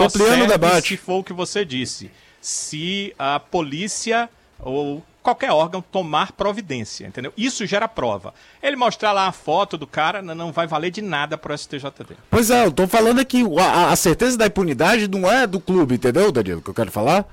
Eu 0.00 0.04
ampliando 0.06 0.42
o 0.44 0.46
debate. 0.46 0.88
Se 0.88 0.96
for 0.96 1.18
o 1.18 1.24
que 1.24 1.32
você 1.32 1.64
disse. 1.64 2.10
Se 2.40 3.14
a 3.18 3.38
polícia 3.38 4.28
ou 4.60 5.04
qualquer 5.22 5.50
órgão 5.52 5.82
tomar 5.82 6.32
providência, 6.32 7.06
entendeu? 7.06 7.32
Isso 7.36 7.66
gera 7.66 7.86
prova. 7.86 8.32
Ele 8.62 8.76
mostrar 8.76 9.12
lá 9.12 9.26
a 9.26 9.32
foto 9.32 9.76
do 9.76 9.86
cara 9.86 10.22
não- 10.22 10.34
não 10.34 10.52
vai 10.52 10.66
valer 10.66 10.90
de 10.90 11.02
nada 11.02 11.36
pro 11.36 11.52
STJD. 11.52 12.16
Pois 12.30 12.50
é, 12.50 12.64
eu 12.64 12.72
tô 12.72 12.86
falando 12.88 13.20
aqui, 13.20 13.42
a, 13.60 13.90
a 13.92 13.96
certeza 13.96 14.38
da 14.38 14.46
impunidade 14.46 15.06
não 15.06 15.30
é 15.30 15.46
do 15.46 15.60
clube, 15.60 15.96
entendeu, 15.96 16.32
Danilo, 16.32 16.62
que 16.62 16.70
eu 16.70 16.74
quero 16.74 16.90
falar? 16.90 17.26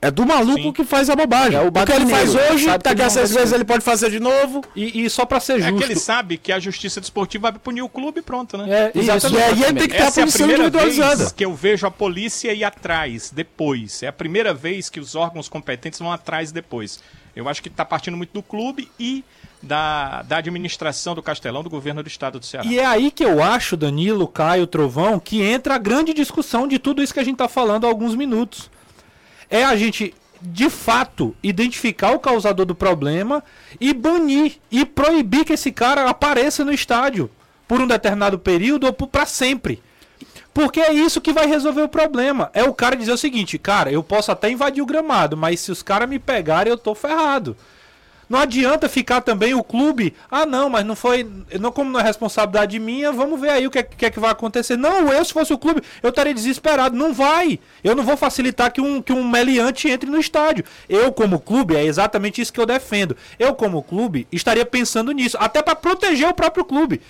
É 0.00 0.10
do 0.10 0.26
maluco 0.26 0.60
Sim. 0.60 0.72
que 0.72 0.84
faz 0.84 1.08
a 1.08 1.16
bobagem. 1.16 1.58
É 1.58 1.62
o 1.62 1.68
o 1.68 1.72
que 1.72 1.92
ele 1.92 2.06
faz 2.06 2.34
hoje, 2.34 2.66
daqui 2.78 3.02
a 3.02 3.08
seis 3.10 3.30
ser. 3.30 3.54
ele 3.54 3.64
pode 3.64 3.82
fazer 3.82 4.10
de 4.10 4.20
novo. 4.20 4.62
E, 4.76 5.04
e 5.04 5.10
só 5.10 5.24
para 5.24 5.40
ser 5.40 5.54
É 5.58 5.62
justo. 5.62 5.76
que 5.78 5.84
ele 5.84 5.96
sabe 5.98 6.36
que 6.36 6.52
a 6.52 6.60
justiça 6.60 7.00
desportiva 7.00 7.50
vai 7.50 7.58
punir 7.58 7.82
o 7.82 7.88
clube 7.88 8.20
e 8.20 8.22
pronto, 8.22 8.58
né? 8.58 8.66
É, 8.68 8.98
Isso, 8.98 9.10
exatamente. 9.10 9.38
e 9.40 9.42
aí 9.42 9.62
ele 9.64 9.78
tem 9.80 9.88
que 9.88 9.94
ter 9.96 10.02
a 10.02 10.06
Essa 10.06 10.20
é 10.20 10.22
a 10.22 10.26
punição 10.26 10.38
primeira 10.46 10.62
individualizada. 10.64 11.16
vez 11.16 11.32
que 11.32 11.44
eu 11.44 11.54
vejo 11.54 11.86
a 11.86 11.90
polícia 11.90 12.52
ir 12.52 12.62
atrás 12.62 13.30
depois. 13.34 14.02
É 14.02 14.08
a 14.08 14.12
primeira 14.12 14.52
vez 14.52 14.90
que 14.90 15.00
os 15.00 15.14
órgãos 15.14 15.48
competentes 15.48 15.98
vão 15.98 16.12
atrás 16.12 16.52
depois. 16.52 17.00
Eu 17.34 17.48
acho 17.48 17.62
que 17.62 17.68
está 17.68 17.84
partindo 17.84 18.16
muito 18.16 18.32
do 18.32 18.42
clube 18.42 18.90
e 19.00 19.24
da, 19.62 20.22
da 20.22 20.36
administração 20.38 21.14
do 21.14 21.22
Castelão, 21.22 21.62
do 21.62 21.70
governo 21.70 22.02
do 22.02 22.08
estado 22.08 22.38
do 22.38 22.44
Ceará. 22.46 22.66
E 22.68 22.78
é 22.78 22.84
aí 22.84 23.10
que 23.10 23.24
eu 23.24 23.42
acho, 23.42 23.76
Danilo, 23.76 24.28
Caio, 24.28 24.66
Trovão, 24.66 25.18
que 25.18 25.42
entra 25.42 25.74
a 25.74 25.78
grande 25.78 26.12
discussão 26.14 26.68
de 26.68 26.78
tudo 26.78 27.02
isso 27.02 27.12
que 27.14 27.20
a 27.20 27.24
gente 27.24 27.36
tá 27.38 27.48
falando 27.48 27.84
há 27.86 27.88
alguns 27.88 28.14
minutos. 28.14 28.70
É 29.50 29.64
a 29.64 29.76
gente, 29.76 30.14
de 30.40 30.68
fato, 30.68 31.34
identificar 31.42 32.12
o 32.12 32.18
causador 32.18 32.66
do 32.66 32.74
problema 32.74 33.42
e 33.80 33.92
banir 33.92 34.58
e 34.70 34.84
proibir 34.84 35.44
que 35.44 35.52
esse 35.52 35.70
cara 35.72 36.08
apareça 36.08 36.64
no 36.64 36.72
estádio 36.72 37.30
por 37.66 37.80
um 37.80 37.86
determinado 37.86 38.38
período 38.38 38.86
ou 38.86 38.92
pra 38.92 39.26
sempre. 39.26 39.82
Porque 40.54 40.80
é 40.80 40.92
isso 40.92 41.20
que 41.20 41.32
vai 41.32 41.46
resolver 41.46 41.82
o 41.82 41.88
problema. 41.88 42.50
É 42.54 42.64
o 42.64 42.72
cara 42.72 42.96
dizer 42.96 43.12
o 43.12 43.18
seguinte, 43.18 43.58
cara, 43.58 43.90
eu 43.92 44.02
posso 44.02 44.32
até 44.32 44.50
invadir 44.50 44.82
o 44.82 44.86
gramado, 44.86 45.36
mas 45.36 45.60
se 45.60 45.70
os 45.70 45.82
caras 45.82 46.08
me 46.08 46.18
pegarem, 46.18 46.70
eu 46.70 46.78
tô 46.78 46.94
ferrado. 46.94 47.56
Não 48.28 48.40
adianta 48.40 48.88
ficar 48.88 49.20
também 49.20 49.54
o 49.54 49.62
clube, 49.62 50.12
ah 50.28 50.44
não, 50.44 50.68
mas 50.68 50.84
não 50.84 50.96
foi, 50.96 51.28
não 51.60 51.70
como 51.70 51.90
não 51.90 52.00
é 52.00 52.02
responsabilidade 52.02 52.76
minha, 52.78 53.12
vamos 53.12 53.40
ver 53.40 53.50
aí 53.50 53.66
o 53.66 53.70
que 53.70 53.78
é 53.78 53.82
que, 53.84 54.06
é 54.06 54.10
que 54.10 54.18
vai 54.18 54.30
acontecer. 54.30 54.76
Não, 54.76 55.12
eu 55.12 55.24
se 55.24 55.32
fosse 55.32 55.52
o 55.52 55.58
clube, 55.58 55.80
eu 56.02 56.10
estaria 56.10 56.34
desesperado. 56.34 56.96
Não 56.96 57.14
vai. 57.14 57.60
Eu 57.84 57.94
não 57.94 58.02
vou 58.02 58.16
facilitar 58.16 58.72
que 58.72 58.80
um, 58.80 59.00
que 59.00 59.12
um 59.12 59.26
meliante 59.26 59.88
entre 59.88 60.10
no 60.10 60.18
estádio. 60.18 60.64
Eu 60.88 61.12
como 61.12 61.38
clube, 61.38 61.76
é 61.76 61.84
exatamente 61.84 62.40
isso 62.40 62.52
que 62.52 62.60
eu 62.60 62.66
defendo. 62.66 63.16
Eu 63.38 63.54
como 63.54 63.82
clube, 63.82 64.26
estaria 64.32 64.66
pensando 64.66 65.12
nisso, 65.12 65.36
até 65.38 65.62
para 65.62 65.76
proteger 65.76 66.28
o 66.28 66.34
próprio 66.34 66.64
clube. 66.64 67.00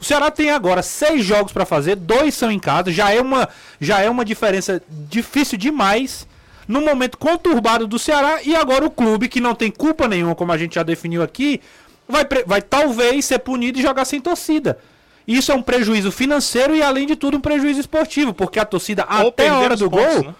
O 0.00 0.04
Ceará 0.04 0.30
tem 0.30 0.50
agora 0.50 0.82
seis 0.82 1.24
jogos 1.24 1.52
para 1.52 1.64
fazer, 1.64 1.94
dois 1.94 2.34
são 2.34 2.50
em 2.50 2.58
casa, 2.58 2.90
já 2.90 3.12
é 3.12 3.20
uma, 3.20 3.48
já 3.80 4.00
é 4.00 4.10
uma 4.10 4.24
diferença 4.24 4.82
difícil 4.88 5.56
demais 5.56 6.26
no 6.68 6.80
momento 6.80 7.18
conturbado 7.18 7.86
do 7.86 7.98
Ceará 7.98 8.40
e 8.42 8.54
agora 8.54 8.84
o 8.84 8.90
clube 8.90 9.28
que 9.28 9.40
não 9.40 9.54
tem 9.54 9.70
culpa 9.70 10.08
nenhuma, 10.08 10.34
como 10.34 10.52
a 10.52 10.58
gente 10.58 10.74
já 10.76 10.82
definiu 10.82 11.22
aqui, 11.22 11.60
vai, 12.08 12.24
vai 12.46 12.62
talvez 12.62 13.24
ser 13.24 13.38
punido 13.40 13.78
e 13.78 13.82
jogar 13.82 14.04
sem 14.04 14.20
torcida. 14.20 14.78
Isso 15.26 15.50
é 15.50 15.54
um 15.54 15.62
prejuízo 15.62 16.12
financeiro 16.12 16.74
e 16.74 16.82
além 16.82 17.06
de 17.06 17.16
tudo 17.16 17.36
um 17.38 17.40
prejuízo 17.40 17.80
esportivo, 17.80 18.34
porque 18.34 18.58
a 18.58 18.64
torcida 18.64 19.06
Ou 19.22 19.28
até 19.28 19.48
a 19.48 19.58
hora 19.58 19.76
do 19.76 19.88
pontos, 19.90 20.14
gol, 20.16 20.24
né? 20.24 20.34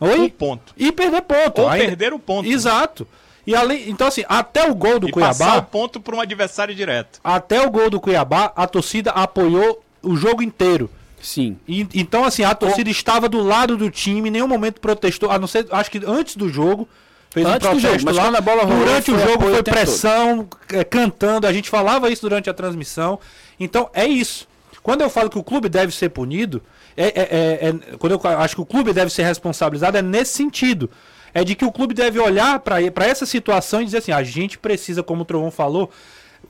oi, 0.00 0.18
Um 0.20 0.28
ponto. 0.30 0.72
e 0.76 0.90
perder 0.90 1.22
ponto, 1.22 1.60
Ou 1.62 1.68
Ainda- 1.68 1.86
perder 1.86 2.12
o 2.14 2.18
ponto. 2.18 2.48
né? 2.48 2.54
Exato. 2.54 3.06
E 3.46 3.54
além, 3.54 3.88
então 3.90 4.06
assim, 4.06 4.24
até 4.28 4.70
o 4.70 4.74
gol 4.74 4.98
do 4.98 5.08
E 5.08 5.12
passar 5.12 5.44
o 5.44 5.48
Cuiabá, 5.50 5.62
ponto 5.66 6.00
para 6.00 6.14
um 6.16 6.20
adversário 6.20 6.74
direto. 6.74 7.20
até 7.24 7.60
o 7.66 7.70
gol 7.70 7.90
do 7.90 8.00
Cuiabá, 8.00 8.52
a 8.56 8.66
torcida 8.66 9.10
apoiou 9.10 9.82
o 10.02 10.16
jogo 10.16 10.42
inteiro. 10.42 10.88
Sim. 11.20 11.58
E- 11.68 11.86
então, 11.94 12.24
assim, 12.24 12.42
a 12.44 12.54
torcida 12.54 12.88
estava 12.90 13.28
do 13.28 13.42
lado 13.42 13.76
do 13.76 13.90
time, 13.90 14.28
em 14.28 14.32
nenhum 14.32 14.48
momento 14.48 14.80
protestou, 14.80 15.30
a 15.30 15.38
não 15.38 15.46
ser, 15.46 15.66
acho 15.70 15.90
que 15.90 16.00
antes 16.06 16.36
do 16.36 16.48
jogo, 16.48 16.88
fez 17.30 17.46
Antes 17.46 17.68
um 17.68 17.74
do 17.76 17.80
protesto 17.80 17.98
jogo, 17.98 18.04
mas 18.06 18.16
lá. 18.16 18.22
quando 18.24 18.36
a 18.36 18.40
bola 18.40 18.62
rolou, 18.64 18.78
durante 18.78 19.10
o 19.12 19.18
jogo 19.18 19.42
foi 19.44 19.60
o 19.60 19.64
pressão, 19.64 20.48
é, 20.72 20.82
cantando, 20.84 21.46
a 21.46 21.52
gente 21.52 21.68
falava 21.68 22.10
isso 22.10 22.22
durante 22.22 22.48
a 22.50 22.54
transmissão. 22.54 23.18
Então, 23.58 23.88
é 23.92 24.06
isso. 24.06 24.48
Quando 24.82 25.02
eu 25.02 25.10
falo 25.10 25.28
que 25.28 25.38
o 25.38 25.42
clube 25.42 25.68
deve 25.68 25.92
ser 25.94 26.08
punido, 26.08 26.62
é, 26.96 27.04
é- 27.06 27.12
é- 27.14 27.68
é- 27.68 27.96
quando 27.98 28.12
eu 28.12 28.20
acho 28.38 28.54
que 28.54 28.60
o 28.62 28.66
clube 28.66 28.92
deve 28.92 29.12
ser 29.12 29.22
responsabilizado, 29.24 29.98
é 29.98 30.02
nesse 30.02 30.32
sentido. 30.32 30.90
É 31.32 31.44
de 31.44 31.54
que 31.54 31.64
o 31.64 31.70
clube 31.70 31.94
deve 31.94 32.18
olhar 32.18 32.58
para 32.58 32.80
essa 33.06 33.24
situação 33.24 33.80
e 33.82 33.84
dizer 33.84 33.98
assim: 33.98 34.10
a 34.10 34.22
gente 34.22 34.58
precisa, 34.58 35.00
como 35.02 35.22
o 35.22 35.24
Trovão 35.24 35.50
falou, 35.50 35.90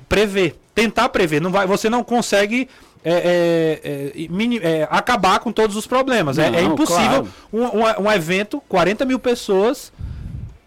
prever, 0.08 0.56
tentar 0.74 1.08
prever. 1.10 1.40
Não 1.40 1.50
vai, 1.50 1.66
você 1.66 1.90
não 1.90 2.02
consegue 2.02 2.68
é, 3.04 3.80
é, 4.14 4.22
é, 4.24 4.28
mini- 4.28 4.58
é, 4.62 4.86
acabar 4.90 5.38
com 5.40 5.50
todos 5.52 5.76
os 5.76 5.86
problemas. 5.86 6.38
É- 6.38 6.46
é, 6.48 6.62
Não, 6.62 6.72
impossível 6.72 7.26
claro. 7.26 7.28
um, 7.52 7.62
um- 7.64 8.06
um 8.06 8.12
evento, 8.12 8.62
40 8.68 9.04
mil 9.04 9.18
pessoas. 9.18 9.92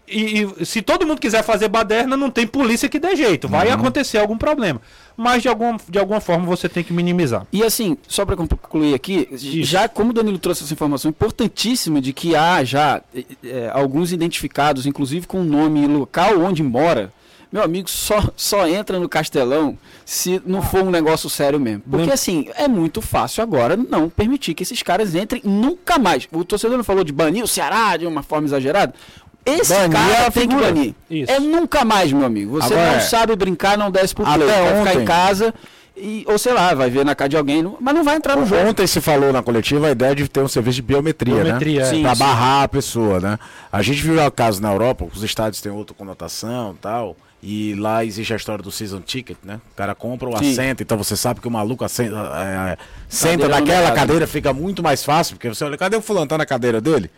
E, 0.06 0.46
e 0.60 0.66
se 0.66 0.82
todo 0.82 1.06
mundo 1.06 1.18
quiser 1.18 1.42
fazer 1.42 1.66
baderna, 1.68 2.14
não 2.14 2.30
tem 2.30 2.46
polícia 2.46 2.90
que 2.90 2.98
dê 2.98 3.16
jeito. 3.16 3.48
Vai 3.48 3.68
Uhum. 3.68 3.74
acontecer 3.74 4.18
algum 4.18 4.36
problema. 4.36 4.78
Mas 5.16 5.40
de 5.42 5.48
alguma, 5.48 5.78
de 5.88 5.98
alguma 5.98 6.20
forma 6.20 6.44
você 6.44 6.68
tem 6.68 6.84
que 6.84 6.92
minimizar. 6.92 7.46
E 7.50 7.62
assim, 7.62 7.96
só 8.06 8.26
para 8.26 8.36
concluir 8.36 8.92
aqui, 8.94 9.26
já 9.62 9.88
como 9.88 10.10
o 10.10 10.12
Danilo 10.12 10.38
trouxe 10.38 10.62
essa 10.62 10.74
informação 10.74 11.08
importantíssima 11.08 12.02
de 12.02 12.12
que 12.12 12.36
há 12.36 12.62
já 12.64 13.00
eh, 13.14 13.70
alguns 13.72 14.12
identificados, 14.12 14.84
inclusive 14.84 15.26
com 15.26 15.42
nome 15.42 15.84
e 15.84 15.86
local 15.86 16.38
onde 16.40 16.62
mora, 16.62 17.10
meu 17.54 17.62
amigo, 17.62 17.88
só, 17.88 18.20
só 18.36 18.66
entra 18.66 18.98
no 18.98 19.08
Castelão 19.08 19.78
se 20.04 20.42
não 20.44 20.60
for 20.60 20.82
um 20.82 20.90
negócio 20.90 21.30
sério 21.30 21.60
mesmo. 21.60 21.84
Porque 21.88 22.10
assim, 22.10 22.48
é 22.56 22.66
muito 22.66 23.00
fácil 23.00 23.44
agora 23.44 23.76
não 23.76 24.10
permitir 24.10 24.54
que 24.54 24.64
esses 24.64 24.82
caras 24.82 25.14
entrem 25.14 25.40
nunca 25.44 25.96
mais. 25.96 26.26
O 26.32 26.44
torcedor 26.44 26.76
não 26.76 26.82
falou 26.82 27.04
de 27.04 27.12
banir 27.12 27.44
o 27.44 27.46
Ceará 27.48 27.96
de 27.96 28.06
uma 28.06 28.24
forma 28.24 28.48
exagerada. 28.48 28.92
Esse 29.46 29.72
Banir 29.72 29.90
cara 29.92 30.12
é 30.14 30.26
a 30.26 30.30
tem 30.32 30.48
que 30.48 30.54
banir. 30.56 30.94
Isso. 31.08 31.30
É 31.30 31.38
nunca 31.38 31.84
mais, 31.84 32.10
meu 32.12 32.24
amigo. 32.26 32.52
Você 32.60 32.72
Agora 32.74 32.90
não 32.90 32.96
é. 32.96 33.00
sabe 33.00 33.36
brincar, 33.36 33.78
não 33.78 33.90
desce 33.90 34.14
pro 34.14 34.26
Até 34.26 34.38
play. 34.38 34.48
Vai 34.48 34.78
ficar 34.78 34.80
ontem. 34.90 35.02
em 35.02 35.04
casa, 35.04 35.54
e, 35.96 36.24
ou 36.26 36.36
sei 36.38 36.52
lá, 36.54 36.74
vai 36.74 36.90
ver 36.90 37.04
na 37.04 37.14
casa 37.14 37.28
de 37.28 37.36
alguém, 37.36 37.62
não- 37.62 37.76
mas 37.80 37.94
não 37.94 38.02
vai 38.02 38.16
entrar 38.16 38.36
no 38.36 38.46
jogo. 38.46 38.66
Ontem 38.68 38.86
se 38.86 39.00
falou 39.00 39.32
na 39.32 39.42
coletiva 39.42 39.86
a 39.86 39.90
ideia 39.92 40.14
de 40.14 40.26
ter 40.28 40.40
um 40.40 40.48
serviço 40.48 40.76
de 40.76 40.82
biometria, 40.82 41.34
Biometria, 41.44 41.82
né? 41.82 41.86
é. 41.86 41.90
Sim, 41.90 42.02
pra 42.02 42.14
sim. 42.14 42.18
barrar 42.18 42.62
a 42.64 42.68
pessoa, 42.68 43.20
né? 43.20 43.38
A 43.70 43.80
gente 43.82 44.02
viu 44.02 44.20
o 44.26 44.30
caso 44.30 44.60
na 44.62 44.72
Europa, 44.72 45.06
os 45.14 45.22
estádios 45.22 45.60
têm 45.62 45.70
outra 45.70 45.94
conotação 45.94 46.72
e 46.72 46.78
tal. 46.80 47.16
E 47.46 47.74
lá 47.74 48.02
existe 48.02 48.32
a 48.32 48.36
história 48.36 48.64
do 48.64 48.70
season 48.70 49.02
ticket, 49.02 49.36
né? 49.44 49.60
O 49.72 49.76
cara 49.76 49.94
compra 49.94 50.26
o 50.26 50.34
assento, 50.34 50.82
então 50.82 50.96
você 50.96 51.14
sabe 51.14 51.42
que 51.42 51.46
o 51.46 51.50
maluco 51.50 51.84
assenta, 51.84 52.16
é, 52.16 52.72
é, 52.72 52.78
senta 53.06 53.46
naquela 53.48 53.92
cadeira, 53.92 54.26
fica 54.26 54.50
muito 54.50 54.82
mais 54.82 55.04
fácil, 55.04 55.36
porque 55.36 55.50
você 55.50 55.62
olha, 55.62 55.76
cadê 55.76 55.94
o 55.94 56.00
fulano? 56.00 56.26
Tá 56.26 56.38
na 56.38 56.46
cadeira 56.46 56.80
dele? 56.80 57.10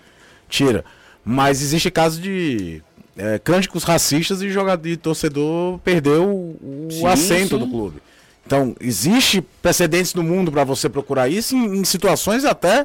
Tira. 0.49 0.85
Mas 1.25 1.63
existe 1.63 1.93
caso 1.93 2.21
de 2.21 2.83
é, 3.17 3.39
cânticos 3.39 3.85
racistas 3.85 4.43
e 4.43 4.51
jogador 4.51 4.89
e 4.89 4.97
torcedor 4.97 5.79
perdeu 5.79 6.25
o, 6.29 6.89
o 6.89 6.91
Sim, 6.91 7.07
assento 7.07 7.57
sim. 7.57 7.65
do 7.65 7.69
clube. 7.69 8.03
Então, 8.45 8.75
existe 8.81 9.41
precedentes 9.63 10.13
no 10.13 10.25
mundo 10.25 10.51
para 10.51 10.65
você 10.65 10.89
procurar 10.89 11.29
isso 11.29 11.55
em, 11.55 11.79
em 11.79 11.85
situações 11.85 12.45
até 12.45 12.85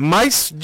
mais, 0.00 0.54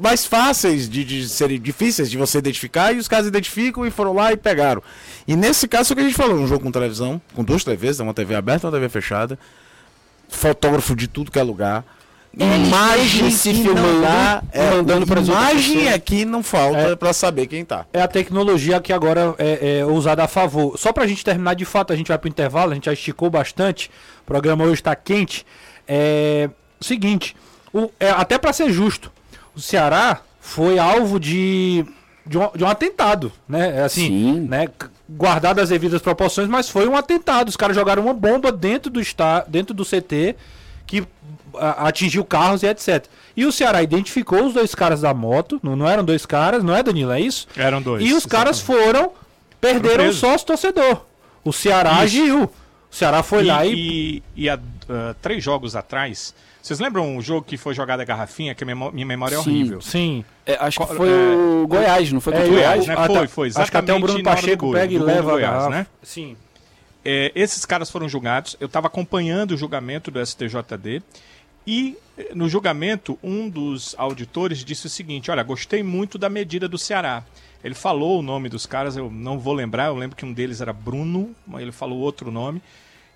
mais 0.00 0.24
fáceis 0.24 0.88
de, 0.88 1.04
de 1.04 1.28
serem 1.28 1.60
difíceis 1.60 2.08
de 2.08 2.16
você 2.16 2.38
identificar 2.38 2.92
e 2.92 2.98
os 2.98 3.08
caras 3.08 3.26
identificam 3.26 3.84
e 3.84 3.90
foram 3.90 4.12
lá 4.12 4.32
e 4.32 4.36
pegaram. 4.36 4.80
E 5.26 5.34
nesse 5.34 5.66
caso, 5.66 5.92
o 5.92 5.96
que 5.96 6.02
a 6.02 6.04
gente 6.04 6.14
falou, 6.16 6.36
um 6.36 6.46
jogo 6.46 6.62
com 6.62 6.70
televisão, 6.70 7.20
com 7.34 7.42
duas 7.42 7.64
TVs, 7.64 7.98
uma 7.98 8.14
TV 8.14 8.36
aberta 8.36 8.64
e 8.64 8.66
uma 8.68 8.72
TV 8.72 8.88
fechada, 8.88 9.36
fotógrafo 10.28 10.94
de 10.94 11.08
tudo 11.08 11.32
que 11.32 11.38
é 11.40 11.42
lugar. 11.42 11.84
Eles 12.38 12.68
Imagem 12.68 13.30
se 13.30 13.52
filmando 13.54 14.02
e 14.52 14.58
é, 14.58 14.70
mandando 14.70 15.00
outras 15.00 15.28
imagem 15.28 15.88
é 15.88 15.98
que 15.98 16.24
não 16.24 16.42
falta 16.42 16.78
É. 16.78 16.96
pra 16.96 17.12
saber 17.12 17.46
quem 17.46 17.64
tá. 17.64 17.86
É 17.92 18.00
a 18.02 18.08
tecnologia 18.08 18.80
que 18.80 18.92
agora 18.92 19.34
é, 19.38 19.78
é 19.80 19.84
usada 19.86 20.24
a 20.24 20.28
favor. 20.28 20.76
Só 20.76 20.92
pra 20.92 21.06
gente 21.06 21.24
terminar 21.24 21.54
de 21.54 21.64
fato, 21.64 21.92
a 21.92 21.96
gente 21.96 22.08
vai 22.08 22.18
pro 22.18 22.28
intervalo, 22.28 22.72
a 22.72 22.74
gente 22.74 22.86
já 22.86 22.92
esticou 22.92 23.30
bastante. 23.30 23.88
O 24.22 24.24
programa 24.24 24.64
hoje 24.64 24.82
tá 24.82 24.96
quente. 24.96 25.46
É. 25.86 26.48
o 26.80 26.84
Seguinte, 26.84 27.36
o- 27.74 27.90
é, 28.00 28.10
até 28.10 28.38
pra 28.38 28.52
ser 28.52 28.70
justo, 28.70 29.10
o 29.54 29.60
Ceará 29.60 30.20
foi 30.40 30.78
alvo 30.78 31.18
de. 31.20 31.84
De 32.26 32.38
um, 32.38 32.48
de 32.56 32.64
um 32.64 32.68
atentado, 32.68 33.30
né? 33.46 33.80
É 33.80 33.82
Assim, 33.82 34.06
Sim. 34.06 34.40
né? 34.48 34.66
Guardado 35.06 35.58
as 35.58 35.68
devidas 35.68 36.00
proporções, 36.00 36.48
mas 36.48 36.70
foi 36.70 36.88
um 36.88 36.96
atentado. 36.96 37.50
Os 37.50 37.56
caras 37.56 37.76
jogaram 37.76 38.02
uma 38.02 38.14
bomba 38.14 38.50
dentro 38.50 38.90
do 38.90 38.98
está, 38.98 39.44
dentro 39.46 39.74
do 39.74 39.84
CT 39.84 40.34
que 40.86 41.06
a- 41.58 41.86
atingiu 41.88 42.24
carros 42.24 42.62
e 42.62 42.66
etc. 42.66 43.04
E 43.36 43.44
o 43.44 43.52
Ceará 43.52 43.82
identificou 43.82 44.46
os 44.46 44.54
dois 44.54 44.74
caras 44.74 45.02
da 45.02 45.12
moto, 45.12 45.60
não, 45.62 45.76
não 45.76 45.86
eram 45.86 46.02
dois 46.02 46.24
caras, 46.24 46.64
não 46.64 46.74
é, 46.74 46.82
Danilo? 46.82 47.12
É 47.12 47.20
isso? 47.20 47.46
Eram 47.54 47.82
dois. 47.82 48.02
E 48.02 48.14
os 48.14 48.24
caras 48.24 48.58
foram, 48.58 49.12
perderam 49.60 50.08
o 50.08 50.12
sócio 50.14 50.46
torcedor. 50.46 51.04
O 51.44 51.52
Ceará 51.52 51.92
Isso. 51.92 52.00
agiu. 52.22 52.44
O 52.44 52.50
Ceará 52.96 53.22
foi 53.22 53.42
e, 53.44 53.46
lá 53.46 53.66
e. 53.66 53.72
e, 53.74 54.22
e 54.44 54.48
há 54.48 54.58
ah, 54.88 55.14
três 55.20 55.44
jogos 55.44 55.76
atrás, 55.76 56.34
vocês 56.64 56.80
lembram 56.80 57.16
um 57.16 57.20
jogo 57.20 57.44
que 57.46 57.58
foi 57.58 57.74
jogado 57.74 58.00
a 58.00 58.04
garrafinha, 58.04 58.54
que 58.54 58.64
minha 58.64 59.04
memória 59.04 59.36
é 59.36 59.42
Sim. 59.42 59.50
horrível? 59.50 59.82
Sim. 59.82 60.24
É, 60.46 60.56
acho 60.58 60.80
que 60.80 60.94
foi 60.94 61.10
é, 61.10 61.36
o 61.36 61.66
Goiás, 61.66 62.10
não 62.10 62.22
foi 62.22 62.32
É, 62.32 62.36
contra 62.36 62.50
o 62.50 62.54
Goiás, 62.54 62.86
né? 62.86 62.94
Ah, 62.96 63.06
tá. 63.06 63.14
Foi, 63.14 63.26
foi 63.28 63.48
Acho 63.54 63.70
que 63.70 63.76
até 63.76 63.92
o 63.92 64.00
Bruno 64.00 64.22
Pacheco 64.22 64.64
gol, 64.64 64.72
pega 64.72 64.94
e 64.94 64.98
leva. 64.98 65.32
Goiás, 65.32 65.50
a 65.50 65.52
garrafa. 65.52 65.70
né? 65.70 65.86
Sim. 66.02 66.38
É, 67.04 67.30
esses 67.34 67.66
caras 67.66 67.90
foram 67.90 68.08
julgados. 68.08 68.56
Eu 68.58 68.64
estava 68.64 68.86
acompanhando 68.86 69.50
o 69.50 69.56
julgamento 69.58 70.10
do 70.10 70.24
STJD 70.24 71.02
e 71.66 71.98
no 72.34 72.48
julgamento 72.48 73.18
um 73.22 73.46
dos 73.50 73.94
auditores 73.98 74.64
disse 74.64 74.86
o 74.86 74.90
seguinte: 74.90 75.30
Olha, 75.30 75.42
gostei 75.42 75.82
muito 75.82 76.16
da 76.16 76.30
medida 76.30 76.66
do 76.66 76.78
Ceará. 76.78 77.24
Ele 77.62 77.74
falou 77.74 78.20
o 78.20 78.22
nome 78.22 78.48
dos 78.48 78.64
caras, 78.64 78.96
eu 78.96 79.10
não 79.10 79.38
vou 79.38 79.52
lembrar. 79.52 79.88
Eu 79.88 79.96
lembro 79.96 80.16
que 80.16 80.24
um 80.24 80.32
deles 80.32 80.62
era 80.62 80.72
Bruno, 80.72 81.34
mas 81.46 81.60
ele 81.60 81.72
falou 81.72 81.98
outro 81.98 82.30
nome, 82.30 82.62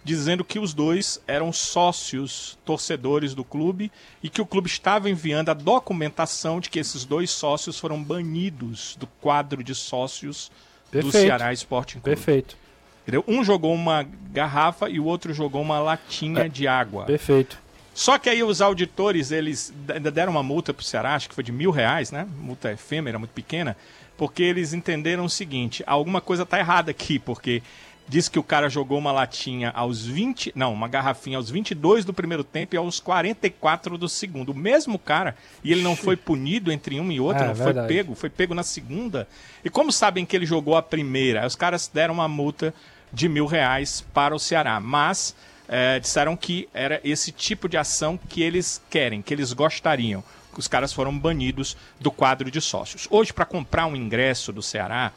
dizendo 0.09 0.43
que 0.43 0.59
os 0.59 0.73
dois 0.73 1.21
eram 1.27 1.53
sócios 1.53 2.59
torcedores 2.65 3.35
do 3.35 3.45
clube 3.45 3.93
e 4.23 4.31
que 4.31 4.41
o 4.41 4.47
clube 4.47 4.67
estava 4.67 5.11
enviando 5.11 5.51
a 5.51 5.55
documentação 5.55 6.61
de 6.61 6.71
que 6.71 6.79
esses 6.79 7.05
dois 7.05 7.31
sócios 7.31 7.79
foram 7.79 8.03
banidos 8.03 8.97
do 8.99 9.07
quadro 9.07 9.63
de 9.63 9.75
sócios 9.75 10.51
do 10.87 10.93
Perfeito. 10.93 11.27
Ceará 11.27 11.53
Sporting 11.53 12.01
Clube. 12.01 12.17
Perfeito. 12.17 12.57
Entendeu? 13.03 13.23
Um 13.29 13.45
jogou 13.45 13.75
uma 13.75 14.07
garrafa 14.33 14.89
e 14.89 14.99
o 14.99 15.05
outro 15.05 15.35
jogou 15.35 15.61
uma 15.61 15.79
latinha 15.79 16.49
de 16.49 16.67
água. 16.67 17.05
Perfeito. 17.05 17.59
Só 17.93 18.17
que 18.17 18.31
aí 18.31 18.43
os 18.43 18.63
auditores, 18.63 19.31
eles 19.31 19.75
ainda 19.93 20.11
deram 20.11 20.33
uma 20.33 20.43
multa 20.43 20.73
pro 20.73 20.85
Ceará, 20.85 21.17
acho 21.17 21.29
que 21.29 21.35
foi 21.35 21.45
de 21.45 21.53
mil 21.53 21.71
reais, 21.71 22.11
né? 22.11 22.27
Multa 22.39 22.73
efêmera, 22.73 23.19
muito 23.19 23.33
pequena, 23.33 23.77
porque 24.17 24.43
eles 24.43 24.73
entenderam 24.73 25.25
o 25.25 25.31
seguinte, 25.31 25.85
alguma 25.87 26.21
coisa 26.21 26.47
tá 26.47 26.59
errada 26.59 26.91
aqui, 26.93 27.19
porque 27.19 27.63
diz 28.09 28.29
que 28.29 28.39
o 28.39 28.43
cara 28.43 28.69
jogou 28.69 28.99
uma 28.99 29.13
latinha 29.13 29.71
aos 29.71 30.05
20, 30.05 30.53
não, 30.55 30.73
uma 30.73 30.89
garrafinha 30.89 31.37
aos 31.37 31.51
22 31.51 32.05
do 32.05 32.15
primeiro 32.15 32.43
tempo 32.43 32.75
e 32.75 32.79
aos 32.79 32.99
44 33.01 33.99
do 33.99 34.09
segundo. 34.09 34.53
O 34.53 34.55
mesmo 34.55 34.99
cara, 34.99 35.37
e 35.63 35.71
ele 35.73 35.83
não 35.83 35.95
foi 35.95 36.17
punido 36.17 36.73
entre 36.73 36.99
um 36.99 37.13
e 37.13 37.21
outro, 37.21 37.45
É, 37.45 37.49
não 37.49 37.55
foi 37.55 37.65
verdade. 37.67 37.89
pego, 37.89 38.15
foi 38.15 38.31
pego 38.31 38.55
na 38.55 38.63
segunda. 38.63 39.29
E 39.65 39.69
como 39.71 39.93
sabem 39.93 40.25
que 40.25 40.35
ele 40.35 40.47
jogou 40.47 40.77
a 40.77 40.83
primeira, 40.83 41.47
os 41.47 41.55
caras 41.55 41.89
deram 41.93 42.15
uma 42.15 42.29
multa 42.29 42.73
de 43.13 43.29
mil 43.29 43.47
reais 43.47 44.05
para 44.15 44.35
o 44.35 44.39
Ceará, 44.39 44.81
mas 44.81 45.35
eh, 45.69 46.01
disseram 46.01 46.35
que 46.37 46.69
era 46.73 47.01
esse 47.05 47.31
tipo 47.31 47.69
de 47.69 47.77
ação 47.77 48.19
que 48.29 48.43
eles 48.43 48.81
querem, 48.89 49.21
que 49.21 49.33
eles 49.35 49.53
gostariam. 49.53 50.25
Os 50.57 50.67
caras 50.67 50.93
foram 50.93 51.17
banidos 51.17 51.77
do 52.01 52.11
quadro 52.11 52.51
de 52.51 52.61
sócios. 52.61 53.07
Hoje, 53.11 53.33
para 53.33 53.45
comprar 53.45 53.87
um 53.87 53.95
ingresso 53.95 54.53
do 54.53 54.61
Ceará, 54.61 55.13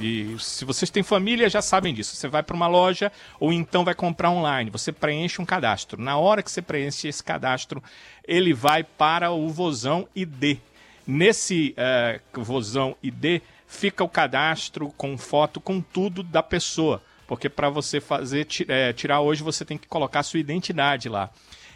e 0.00 0.36
se 0.38 0.64
vocês 0.64 0.90
têm 0.90 1.02
família, 1.02 1.48
já 1.48 1.60
sabem 1.60 1.92
disso. 1.92 2.16
Você 2.16 2.26
vai 2.26 2.42
para 2.42 2.56
uma 2.56 2.66
loja 2.66 3.12
ou 3.38 3.52
então 3.52 3.84
vai 3.84 3.94
comprar 3.94 4.30
online. 4.30 4.70
Você 4.70 4.90
preenche 4.90 5.40
um 5.40 5.44
cadastro. 5.44 6.00
Na 6.00 6.16
hora 6.16 6.42
que 6.42 6.50
você 6.50 6.62
preenche 6.62 7.08
esse 7.08 7.22
cadastro, 7.22 7.82
ele 8.26 8.52
vai 8.54 8.82
para 8.82 9.30
o 9.30 9.48
Vozão 9.48 10.08
ID. 10.14 10.58
Nesse 11.06 11.74
eh, 11.76 12.20
Vozão 12.32 12.96
ID 13.02 13.42
fica 13.66 14.02
o 14.02 14.08
cadastro 14.08 14.92
com 14.96 15.16
foto, 15.18 15.60
com 15.60 15.80
tudo 15.80 16.22
da 16.22 16.42
pessoa. 16.42 17.02
Porque 17.26 17.48
para 17.48 17.68
você 17.68 18.00
fazer 18.00 18.46
eh, 18.68 18.92
tirar 18.92 19.20
hoje, 19.20 19.42
você 19.42 19.64
tem 19.64 19.78
que 19.78 19.86
colocar 19.86 20.22
sua 20.22 20.40
identidade 20.40 21.08
lá. 21.08 21.30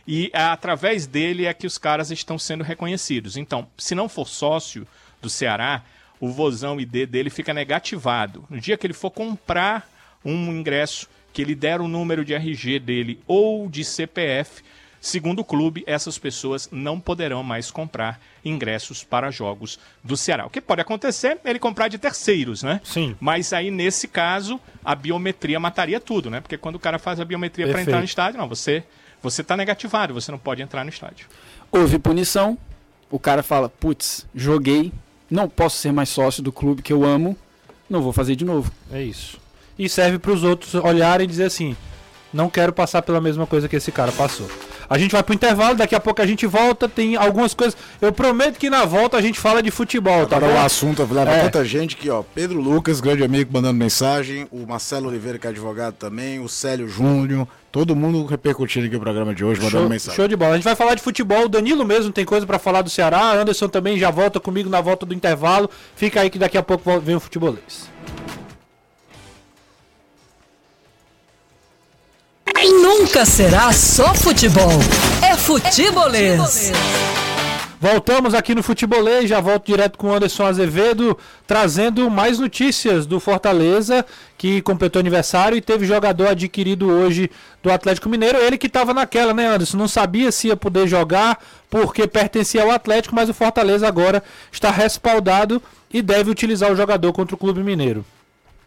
E 0.06 0.30
é 0.32 0.42
através 0.42 1.06
dele 1.06 1.46
é 1.46 1.54
que 1.54 1.66
os 1.66 1.78
caras 1.78 2.10
estão 2.10 2.38
sendo 2.38 2.64
reconhecidos. 2.64 3.36
Então, 3.36 3.66
se 3.78 3.94
não 3.94 4.08
for 4.08 4.28
sócio 4.28 4.86
do 5.22 5.30
Ceará, 5.30 5.82
o 6.24 6.28
Vozão 6.28 6.80
ID 6.80 7.06
dele 7.06 7.28
fica 7.28 7.52
negativado. 7.52 8.46
No 8.48 8.58
dia 8.58 8.78
que 8.78 8.86
ele 8.86 8.94
for 8.94 9.10
comprar 9.10 9.86
um 10.24 10.50
ingresso, 10.50 11.06
que 11.34 11.42
ele 11.42 11.54
der 11.54 11.82
o 11.82 11.86
número 11.86 12.24
de 12.24 12.32
RG 12.32 12.78
dele 12.78 13.20
ou 13.26 13.68
de 13.68 13.84
CPF, 13.84 14.62
segundo 15.02 15.40
o 15.40 15.44
clube, 15.44 15.84
essas 15.86 16.16
pessoas 16.16 16.66
não 16.72 16.98
poderão 16.98 17.42
mais 17.42 17.70
comprar 17.70 18.18
ingressos 18.42 19.04
para 19.04 19.30
jogos 19.30 19.78
do 20.02 20.16
Ceará. 20.16 20.46
O 20.46 20.50
que 20.50 20.62
pode 20.62 20.80
acontecer 20.80 21.38
é 21.44 21.50
ele 21.50 21.58
comprar 21.58 21.88
de 21.88 21.98
terceiros, 21.98 22.62
né? 22.62 22.80
Sim. 22.82 23.14
Mas 23.20 23.52
aí, 23.52 23.70
nesse 23.70 24.08
caso, 24.08 24.58
a 24.82 24.94
biometria 24.94 25.60
mataria 25.60 26.00
tudo, 26.00 26.30
né? 26.30 26.40
Porque 26.40 26.56
quando 26.56 26.76
o 26.76 26.80
cara 26.80 26.98
faz 26.98 27.20
a 27.20 27.24
biometria 27.26 27.68
para 27.68 27.82
entrar 27.82 27.98
no 27.98 28.04
estádio, 28.06 28.38
não, 28.38 28.48
você 28.48 28.82
você 29.22 29.42
está 29.42 29.56
negativado, 29.58 30.14
você 30.14 30.30
não 30.30 30.38
pode 30.38 30.62
entrar 30.62 30.84
no 30.84 30.90
estádio. 30.90 31.26
Houve 31.70 31.98
punição, 31.98 32.56
o 33.10 33.18
cara 33.18 33.42
fala, 33.42 33.68
putz, 33.68 34.26
joguei, 34.34 34.90
não 35.34 35.48
posso 35.48 35.76
ser 35.76 35.92
mais 35.92 36.08
sócio 36.08 36.42
do 36.42 36.52
clube 36.52 36.80
que 36.80 36.92
eu 36.92 37.04
amo, 37.04 37.36
não 37.90 38.00
vou 38.00 38.12
fazer 38.12 38.36
de 38.36 38.44
novo. 38.44 38.70
É 38.92 39.02
isso. 39.02 39.38
E 39.76 39.88
serve 39.88 40.16
para 40.18 40.30
os 40.30 40.44
outros 40.44 40.74
olharem 40.74 41.24
e 41.24 41.28
dizer 41.28 41.44
assim: 41.44 41.76
não 42.32 42.48
quero 42.48 42.72
passar 42.72 43.02
pela 43.02 43.20
mesma 43.20 43.44
coisa 43.44 43.68
que 43.68 43.74
esse 43.74 43.90
cara 43.90 44.12
passou. 44.12 44.48
A 44.94 44.98
gente 44.98 45.10
vai 45.10 45.22
pro 45.24 45.34
intervalo, 45.34 45.74
daqui 45.74 45.94
a 45.94 45.98
pouco 46.00 46.22
a 46.22 46.26
gente 46.26 46.46
volta. 46.46 46.88
Tem 46.88 47.16
algumas 47.16 47.52
coisas. 47.52 47.76
Eu 48.00 48.12
prometo 48.12 48.58
que 48.58 48.70
na 48.70 48.84
volta 48.84 49.16
a 49.16 49.20
gente 49.20 49.40
fala 49.40 49.60
de 49.60 49.70
futebol, 49.72 50.24
tá 50.26 50.36
Agora 50.36 50.52
bom? 50.52 50.58
o 50.60 50.64
assunto 50.64 51.02
leva 51.10 51.30
É. 51.32 51.40
tanta 51.42 51.64
gente 51.64 51.96
que, 51.96 52.08
ó, 52.08 52.22
Pedro 52.22 52.60
Lucas, 52.60 53.00
grande 53.00 53.24
amigo, 53.24 53.50
mandando 53.52 53.74
mensagem, 53.78 54.46
o 54.52 54.64
Marcelo 54.66 55.08
Oliveira, 55.08 55.36
que 55.38 55.46
é 55.46 55.50
advogado 55.50 55.94
também, 55.94 56.38
o 56.38 56.48
Célio 56.48 56.86
Júnior, 56.88 57.48
todo 57.72 57.96
mundo 57.96 58.24
repercutindo 58.24 58.86
aqui 58.86 58.94
o 58.94 59.00
programa 59.00 59.34
de 59.34 59.44
hoje, 59.44 59.60
mandando 59.60 59.80
Show, 59.82 59.88
mensagem. 59.88 60.14
show 60.16 60.28
de 60.28 60.36
bola. 60.36 60.52
A 60.52 60.54
gente 60.54 60.64
vai 60.64 60.76
falar 60.76 60.94
de 60.94 61.02
futebol. 61.02 61.46
O 61.46 61.48
Danilo 61.48 61.84
mesmo 61.84 62.12
tem 62.12 62.24
coisa 62.24 62.46
pra 62.46 62.58
falar 62.60 62.82
do 62.82 62.88
Ceará. 62.90 63.32
Anderson 63.32 63.66
também 63.68 63.98
já 63.98 64.12
volta 64.12 64.38
comigo 64.38 64.70
na 64.70 64.80
volta 64.80 65.04
do 65.04 65.12
intervalo. 65.12 65.68
Fica 65.96 66.20
aí 66.20 66.30
que 66.30 66.38
daqui 66.38 66.56
a 66.56 66.62
pouco 66.62 67.00
vem 67.00 67.16
o 67.16 67.20
futebolês. 67.20 67.92
Nunca 72.84 73.24
será 73.24 73.72
só 73.72 74.14
futebol. 74.14 74.78
É 75.22 75.34
futebolês. 75.38 76.70
Voltamos 77.80 78.34
aqui 78.34 78.54
no 78.54 78.62
Futebolês, 78.62 79.26
já 79.26 79.40
volto 79.40 79.64
direto 79.64 79.96
com 79.96 80.08
o 80.08 80.12
Anderson 80.14 80.44
Azevedo, 80.44 81.16
trazendo 81.46 82.10
mais 82.10 82.38
notícias 82.38 83.06
do 83.06 83.18
Fortaleza, 83.18 84.04
que 84.36 84.60
completou 84.60 85.00
aniversário 85.00 85.56
e 85.56 85.62
teve 85.62 85.86
jogador 85.86 86.28
adquirido 86.28 86.90
hoje 86.90 87.30
do 87.62 87.72
Atlético 87.72 88.10
Mineiro. 88.10 88.36
Ele 88.36 88.58
que 88.58 88.66
estava 88.66 88.92
naquela, 88.92 89.32
né, 89.32 89.46
Anderson? 89.46 89.78
Não 89.78 89.88
sabia 89.88 90.30
se 90.30 90.48
ia 90.48 90.56
poder 90.56 90.86
jogar 90.86 91.38
porque 91.70 92.06
pertencia 92.06 92.64
ao 92.64 92.70
Atlético, 92.70 93.14
mas 93.14 93.30
o 93.30 93.34
Fortaleza 93.34 93.88
agora 93.88 94.22
está 94.52 94.70
respaldado 94.70 95.62
e 95.90 96.02
deve 96.02 96.30
utilizar 96.30 96.70
o 96.70 96.76
jogador 96.76 97.14
contra 97.14 97.34
o 97.34 97.38
Clube 97.38 97.62
Mineiro. 97.62 98.04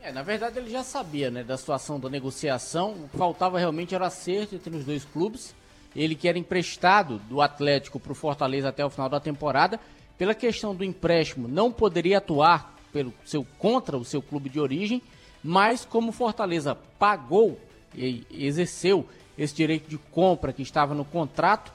É, 0.07 0.11
na 0.13 0.23
verdade 0.23 0.57
ele 0.57 0.69
já 0.69 0.85
sabia, 0.85 1.29
né, 1.29 1.43
da 1.43 1.57
situação 1.57 1.99
da 1.99 2.09
negociação. 2.09 2.91
O 2.91 3.09
que 3.09 3.17
faltava 3.17 3.59
realmente 3.59 3.93
era 3.93 4.07
acerto 4.07 4.55
entre 4.55 4.73
os 4.73 4.85
dois 4.85 5.03
clubes. 5.03 5.53
Ele 5.93 6.15
que 6.15 6.29
era 6.29 6.39
emprestado 6.39 7.19
do 7.29 7.41
Atlético 7.41 7.99
para 7.99 8.13
o 8.13 8.15
Fortaleza 8.15 8.69
até 8.69 8.85
o 8.85 8.89
final 8.89 9.09
da 9.09 9.19
temporada, 9.19 9.77
pela 10.17 10.33
questão 10.33 10.73
do 10.73 10.85
empréstimo, 10.85 11.45
não 11.49 11.69
poderia 11.69 12.19
atuar 12.19 12.73
pelo 12.93 13.13
seu 13.25 13.45
contra 13.59 13.97
o 13.97 14.05
seu 14.05 14.21
clube 14.21 14.49
de 14.49 14.61
origem, 14.61 15.01
mas 15.43 15.83
como 15.83 16.13
Fortaleza 16.13 16.73
pagou 16.97 17.59
e 17.93 18.25
exerceu 18.31 19.05
esse 19.37 19.53
direito 19.53 19.89
de 19.89 19.97
compra 19.97 20.53
que 20.53 20.61
estava 20.61 20.95
no 20.95 21.03
contrato, 21.03 21.73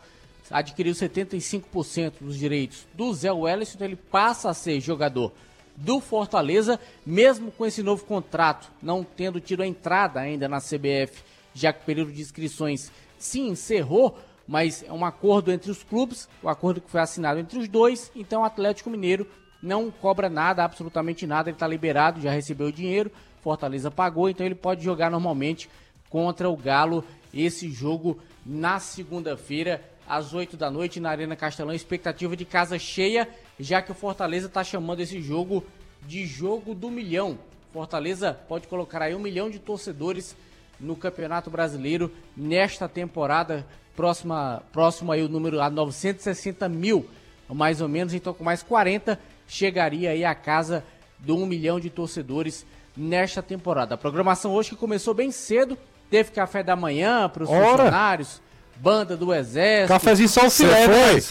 adquiriu 0.51 0.95
75% 0.95 2.14
dos 2.18 2.39
direitos 2.39 2.87
do 2.95 3.12
Zé 3.12 3.30
Wellington, 3.30 3.72
então 3.74 3.87
ele 3.87 3.97
passa 3.97 4.49
a 4.49 4.55
ser 4.55 4.80
jogador 4.80 5.33
do 5.76 6.00
Fortaleza, 6.00 6.78
mesmo 7.04 7.50
com 7.50 7.66
esse 7.66 7.82
novo 7.82 8.04
contrato, 8.04 8.70
não 8.82 9.02
tendo 9.02 9.40
tido 9.40 9.62
a 9.62 9.66
entrada 9.66 10.20
ainda 10.20 10.48
na 10.48 10.60
CBF, 10.60 11.22
já 11.54 11.72
que 11.72 11.82
o 11.82 11.86
período 11.86 12.12
de 12.12 12.20
inscrições 12.20 12.90
se 13.18 13.40
encerrou, 13.40 14.18
mas 14.46 14.82
é 14.82 14.92
um 14.92 15.04
acordo 15.04 15.52
entre 15.52 15.70
os 15.70 15.82
clubes, 15.82 16.28
o 16.42 16.48
acordo 16.48 16.80
que 16.80 16.90
foi 16.90 17.00
assinado 17.00 17.38
entre 17.38 17.58
os 17.58 17.68
dois, 17.68 18.10
então 18.14 18.42
o 18.42 18.44
Atlético 18.44 18.90
Mineiro 18.90 19.26
não 19.62 19.90
cobra 19.90 20.28
nada, 20.28 20.64
absolutamente 20.64 21.26
nada, 21.26 21.48
ele 21.48 21.56
está 21.56 21.66
liberado, 21.66 22.20
já 22.20 22.30
recebeu 22.30 22.66
o 22.66 22.72
dinheiro, 22.72 23.10
Fortaleza 23.40 23.90
pagou, 23.90 24.28
então 24.28 24.44
ele 24.44 24.54
pode 24.54 24.84
jogar 24.84 25.10
normalmente 25.10 25.68
contra 26.08 26.48
o 26.50 26.56
Galo 26.56 27.04
esse 27.32 27.70
jogo 27.70 28.18
na 28.44 28.78
segunda-feira 28.78 29.82
às 30.12 30.34
8 30.34 30.58
da 30.58 30.70
noite 30.70 31.00
na 31.00 31.08
Arena 31.08 31.34
Castelão. 31.34 31.74
Expectativa 31.74 32.36
de 32.36 32.44
casa 32.44 32.78
cheia, 32.78 33.26
já 33.58 33.80
que 33.80 33.90
o 33.90 33.94
Fortaleza 33.94 34.46
está 34.46 34.62
chamando 34.62 35.00
esse 35.00 35.22
jogo 35.22 35.64
de 36.02 36.26
jogo 36.26 36.74
do 36.74 36.90
milhão. 36.90 37.38
Fortaleza 37.72 38.38
pode 38.46 38.68
colocar 38.68 39.00
aí 39.00 39.14
um 39.14 39.18
milhão 39.18 39.48
de 39.48 39.58
torcedores 39.58 40.36
no 40.78 40.94
Campeonato 40.94 41.48
Brasileiro 41.48 42.12
nesta 42.36 42.86
temporada. 42.86 43.66
Próxima, 43.96 44.62
próximo 44.70 45.12
aí 45.12 45.22
o 45.22 45.30
número 45.30 45.62
a 45.62 45.70
960 45.70 46.68
mil, 46.68 47.08
mais 47.48 47.80
ou 47.80 47.88
menos. 47.88 48.12
Então, 48.12 48.34
com 48.34 48.44
mais 48.44 48.62
40, 48.62 49.18
chegaria 49.48 50.10
aí 50.10 50.26
a 50.26 50.34
casa 50.34 50.84
do 51.18 51.38
um 51.38 51.46
milhão 51.46 51.80
de 51.80 51.88
torcedores 51.88 52.66
nesta 52.94 53.42
temporada. 53.42 53.94
A 53.94 53.98
programação 53.98 54.52
hoje 54.52 54.70
que 54.70 54.76
começou 54.76 55.14
bem 55.14 55.30
cedo, 55.30 55.78
teve 56.10 56.32
café 56.32 56.62
da 56.62 56.76
manhã 56.76 57.30
para 57.30 57.44
os 57.44 57.48
funcionários 57.48 58.42
banda 58.83 59.16
do 59.16 59.33
exército. 59.33 59.89
Cafézinho 59.89 60.28
só 60.28 60.47
o 60.47 60.51
filé, 60.51 60.89
foi? 60.89 61.24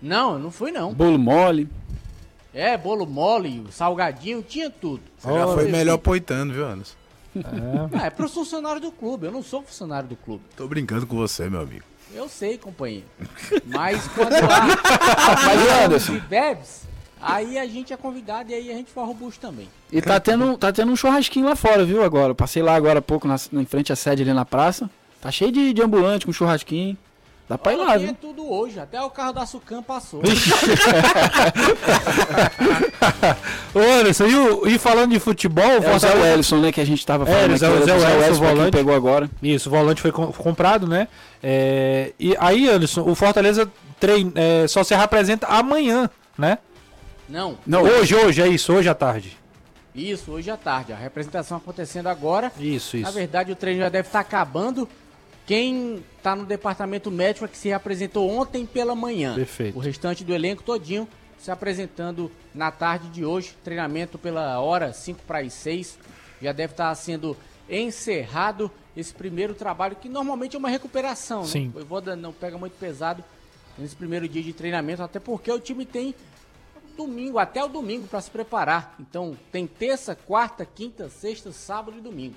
Não, 0.00 0.34
eu 0.34 0.38
não 0.38 0.50
fui 0.50 0.72
não. 0.72 0.94
Bolo 0.94 1.18
mole. 1.18 1.68
É, 2.54 2.76
bolo 2.78 3.04
mole, 3.06 3.66
salgadinho, 3.70 4.42
tinha 4.42 4.70
tudo. 4.70 5.02
Você 5.18 5.28
já 5.28 5.46
foi 5.46 5.68
melhor 5.68 5.98
poitando, 5.98 6.54
viu, 6.54 6.66
Anderson? 6.66 6.94
Ah, 7.92 8.06
é 8.06 8.10
pros 8.10 8.32
funcionários 8.32 8.80
do 8.80 8.90
clube, 8.90 9.26
eu 9.26 9.30
não 9.30 9.42
sou 9.42 9.62
funcionário 9.62 10.08
do 10.08 10.16
clube. 10.16 10.42
Tô 10.56 10.66
brincando 10.66 11.06
com 11.06 11.14
você, 11.14 11.50
meu 11.50 11.60
amigo. 11.60 11.84
Eu 12.14 12.26
sei, 12.26 12.56
companheiro. 12.56 13.04
Mas 13.66 14.08
quando 14.08 14.32
há 14.40 15.36
Mas, 15.44 15.84
Anderson, 15.84 16.14
de 16.14 16.20
bebes, 16.20 16.82
aí 17.20 17.58
a 17.58 17.66
gente 17.66 17.92
é 17.92 17.96
convidado 17.98 18.50
e 18.50 18.54
aí 18.54 18.72
a 18.72 18.74
gente 18.74 18.90
forra 18.90 19.10
o 19.10 19.14
bucho 19.14 19.38
também. 19.38 19.68
e 19.92 20.00
tá 20.00 20.18
tendo, 20.18 20.56
tá 20.56 20.72
tendo 20.72 20.90
um 20.90 20.96
churrasquinho 20.96 21.44
lá 21.44 21.54
fora, 21.54 21.84
viu, 21.84 22.02
agora. 22.02 22.30
Eu 22.30 22.34
passei 22.34 22.62
lá 22.62 22.74
agora 22.74 23.00
há 23.00 23.02
pouco, 23.02 23.28
na, 23.28 23.36
em 23.52 23.66
frente 23.66 23.92
à 23.92 23.96
sede 23.96 24.22
ali 24.22 24.32
na 24.32 24.46
praça. 24.46 24.88
Tá 25.20 25.30
cheio 25.30 25.50
de, 25.52 25.72
de 25.72 25.82
ambulante 25.82 26.24
com 26.26 26.32
churrasquinho. 26.32 26.96
Dá 27.48 27.56
pra 27.56 27.72
ir 27.72 27.76
lá, 27.76 27.90
aqui 27.94 27.98
viu? 28.00 28.10
é 28.10 28.12
tudo 28.20 28.52
hoje, 28.52 28.78
até 28.78 29.00
o 29.00 29.08
carro 29.08 29.32
da 29.32 29.46
Sucam 29.46 29.82
passou. 29.82 30.20
Ô, 33.74 33.78
Anderson, 33.78 34.26
e, 34.26 34.34
o- 34.36 34.66
e 34.68 34.78
falando 34.78 35.12
de 35.12 35.18
futebol, 35.18 35.64
o 35.80 35.84
É 35.84 35.94
o 35.96 35.98
Zé 35.98 36.14
Wellison, 36.14 36.60
né, 36.60 36.70
que 36.72 36.80
a 36.80 36.84
gente 36.84 37.04
tava 37.06 37.24
É, 37.24 37.26
falando 37.26 37.50
o 37.50 37.54
aqui, 37.54 37.58
Zé- 37.58 37.66
era 37.66 37.76
o 37.80 37.84
Zé 37.86 37.92
Wellison, 37.94 38.18
foi 38.18 38.46
quem 38.46 38.56
volante. 38.56 38.76
pegou 38.76 38.94
agora. 38.94 39.30
Isso, 39.42 39.68
o 39.68 39.72
volante 39.72 40.02
foi 40.02 40.12
com- 40.12 40.32
comprado, 40.32 40.86
né? 40.86 41.08
É, 41.42 42.12
e 42.18 42.36
aí, 42.38 42.68
Anderson, 42.68 43.02
o 43.08 43.14
Fortaleza 43.14 43.70
trein, 43.98 44.32
é, 44.34 44.66
só 44.68 44.84
se 44.84 44.94
representa 44.94 45.46
amanhã, 45.46 46.10
né? 46.36 46.58
Não, 47.28 47.56
Não, 47.66 47.82
Hoje, 47.82 48.14
hoje, 48.14 48.40
é 48.42 48.48
isso, 48.48 48.72
hoje 48.72 48.88
à 48.88 48.94
tarde. 48.94 49.36
isso, 49.94 50.32
hoje 50.32 50.50
à 50.50 50.56
tarde. 50.56 50.92
A 50.92 50.96
representação 50.96 51.56
acontecendo 51.58 52.08
agora. 52.08 52.50
Isso, 52.58 52.96
Na 52.96 53.02
isso. 53.04 53.12
verdade, 53.12 53.52
o 53.52 53.56
treino 53.56 53.80
já 53.80 53.88
deve 53.88 54.08
estar 54.08 54.20
acabando. 54.20 54.88
Quem 55.48 56.04
está 56.18 56.36
no 56.36 56.44
departamento 56.44 57.10
médico 57.10 57.46
é 57.46 57.48
que 57.48 57.56
se 57.56 57.72
apresentou 57.72 58.28
ontem 58.28 58.66
pela 58.66 58.94
manhã. 58.94 59.34
Perfeito. 59.34 59.78
O 59.78 59.80
restante 59.80 60.22
do 60.22 60.34
elenco 60.34 60.62
todinho 60.62 61.08
se 61.38 61.50
apresentando 61.50 62.30
na 62.54 62.70
tarde 62.70 63.08
de 63.08 63.24
hoje. 63.24 63.56
Treinamento 63.64 64.18
pela 64.18 64.60
hora 64.60 64.92
5 64.92 65.22
para 65.26 65.38
as 65.38 65.54
6. 65.54 65.98
Já 66.42 66.52
deve 66.52 66.74
estar 66.74 66.94
sendo 66.96 67.34
encerrado 67.66 68.70
esse 68.94 69.14
primeiro 69.14 69.54
trabalho, 69.54 69.96
que 69.96 70.06
normalmente 70.06 70.54
é 70.54 70.58
uma 70.58 70.68
recuperação. 70.68 71.46
Sim. 71.46 71.62
Né? 71.62 71.68
O 71.68 71.72
Voivoda 71.72 72.14
não 72.14 72.30
pega 72.34 72.58
muito 72.58 72.74
pesado 72.78 73.24
nesse 73.78 73.96
primeiro 73.96 74.28
dia 74.28 74.42
de 74.42 74.52
treinamento, 74.52 75.02
até 75.02 75.18
porque 75.18 75.50
o 75.50 75.58
time 75.58 75.86
tem 75.86 76.14
domingo, 76.94 77.38
até 77.38 77.64
o 77.64 77.68
domingo 77.68 78.06
para 78.06 78.20
se 78.20 78.30
preparar. 78.30 78.96
Então 79.00 79.34
tem 79.50 79.66
terça, 79.66 80.14
quarta, 80.14 80.66
quinta, 80.66 81.08
sexta, 81.08 81.52
sábado 81.52 81.96
e 81.96 82.02
domingo. 82.02 82.34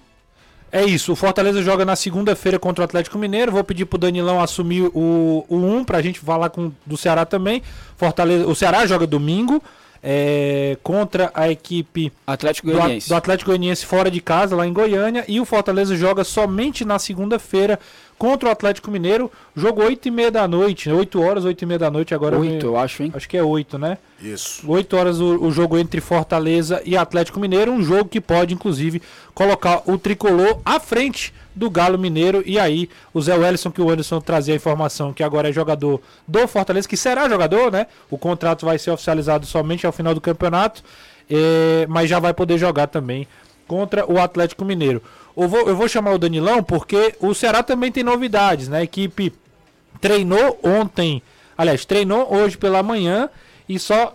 É 0.72 0.86
isso, 0.86 1.12
o 1.12 1.16
Fortaleza 1.16 1.62
joga 1.62 1.84
na 1.84 1.98
segunda-feira 1.98 2.58
contra 2.58 2.82
o 2.82 2.86
Atlético 2.86 3.18
Mineiro. 3.18 3.52
Vou 3.52 3.64
pedir 3.64 3.86
pro 3.86 3.98
Danilão 3.98 4.42
assumir 4.42 4.90
o, 4.94 5.46
o 5.50 5.58
1 5.58 5.84
pra 5.84 6.02
gente 6.02 6.20
falar 6.20 6.50
com, 6.50 6.72
do 6.86 6.96
Ceará 6.96 7.26
também. 7.26 7.62
Fortaleza, 7.98 8.48
o 8.48 8.56
Ceará 8.56 8.86
joga 8.86 9.06
domingo 9.06 9.62
é, 10.02 10.78
contra 10.82 11.30
a 11.34 11.50
equipe 11.50 12.12
Atlético 12.26 12.68
do, 12.68 12.74
Goianiense. 12.74 13.10
do 13.10 13.16
Atlético 13.16 13.50
Goianiense 13.50 13.86
fora 13.86 14.10
de 14.10 14.22
casa, 14.22 14.56
lá 14.56 14.66
em 14.66 14.74
Goiânia. 14.74 15.26
E 15.28 15.40
o 15.40 15.46
Fortaleza 15.46 15.96
joga 15.96 16.24
somente 16.24 16.86
na 16.86 16.98
segunda-feira 16.98 17.78
contra 18.22 18.50
o 18.50 18.52
Atlético 18.52 18.92
Mineiro. 18.92 19.32
Jogo 19.56 19.82
8 19.84 20.08
e 20.08 20.12
meia 20.12 20.30
da 20.30 20.48
noite, 20.48 20.92
8 20.92 21.20
horas, 21.20 21.44
8 21.44 21.60
e 21.60 21.66
meia 21.66 21.80
da 21.80 21.90
noite 21.90 22.14
agora. 22.14 22.36
eu 22.36 22.42
Oito, 22.42 22.68
me- 22.68 22.72
eu 22.72 22.78
acho, 22.78 23.02
hein? 23.02 23.12
Acho 23.16 23.28
que 23.28 23.36
é 23.36 23.42
8, 23.42 23.80
né? 23.80 23.98
Isso. 24.22 24.62
8 24.72 24.96
horas 24.96 25.20
o, 25.20 25.44
o 25.44 25.52
jogo 25.52 25.76
entre 25.76 26.00
Fortaleza 26.00 26.84
e 26.86 26.96
Atlético 26.96 27.40
Mineiro, 27.40 27.72
um 27.72 27.82
jogo 27.82 28.06
que 28.08 28.22
pode 28.22 28.54
inclusive 28.54 29.02
colocar 29.34 29.82
o 29.88 29.98
tricolor 29.98 30.60
à 30.64 30.80
frente 30.80 31.34
do 31.56 31.68
Galo 31.68 31.98
Mineiro 31.98 32.44
e 32.46 32.60
aí 32.60 32.88
o 33.12 33.20
Zé 33.20 33.34
Wellison 33.36 33.72
que 33.72 33.82
o 33.82 33.90
Anderson 33.90 34.22
trazia 34.22 34.54
a 34.54 34.58
informação 34.58 35.12
que 35.12 35.24
agora 35.24 35.50
é 35.50 35.52
jogador 35.52 36.00
do 36.28 36.48
Fortaleza, 36.48 36.88
que 36.88 36.96
será 36.96 37.28
jogador, 37.28 37.72
né? 37.72 37.88
O 38.08 38.20
contrato 38.20 38.68
vai 38.68 38.78
ser 38.78 38.92
oficializado 38.92 39.48
somente 39.48 39.84
ao 39.88 39.92
final 39.92 40.14
do 40.14 40.22
campeonato, 40.22 40.84
eh, 41.28 41.88
mas 41.90 42.08
já 42.08 42.20
vai 42.20 42.36
poder 42.36 42.60
jogar 42.60 42.86
também 42.86 43.28
contra 43.68 44.06
o 44.06 44.20
Atlético 44.20 44.64
Mineiro. 44.64 45.02
Eu 45.36 45.48
vou, 45.48 45.68
eu 45.68 45.76
vou 45.76 45.88
chamar 45.88 46.12
o 46.14 46.18
Danilão 46.18 46.62
porque 46.64 47.16
o 47.20 47.34
Ceará 47.34 47.64
também 47.64 47.92
tem 47.92 48.04
novidades, 48.04 48.68
né? 48.68 48.80
A 48.80 48.84
equipe 48.84 49.34
treinou 50.00 50.60
ontem, 50.64 51.22
aliás, 51.58 51.86
treinou 51.86 52.34
hoje 52.34 52.58
pela 52.58 52.82
manhã 52.84 53.30
e 53.70 53.80
só, 53.80 54.14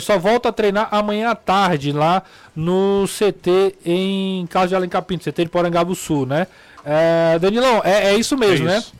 só 0.00 0.18
volta 0.18 0.50
a 0.50 0.52
treinar 0.52 0.88
amanhã 0.90 1.30
à 1.30 1.34
tarde 1.34 1.92
lá 1.92 2.22
no 2.54 3.04
CT 3.06 3.76
em 3.84 4.46
Carlos 4.48 4.70
de 4.70 4.76
Alencar 4.76 5.02
Pinto, 5.02 5.24
CT 5.24 5.44
de 5.44 5.50
Porangabuçu, 5.50 6.26
né? 6.26 6.46
É, 6.84 7.38
Danilão, 7.38 7.80
é, 7.84 8.08
é 8.12 8.16
isso 8.16 8.36
mesmo, 8.36 8.66
né? 8.66 8.78
isso. 8.78 8.92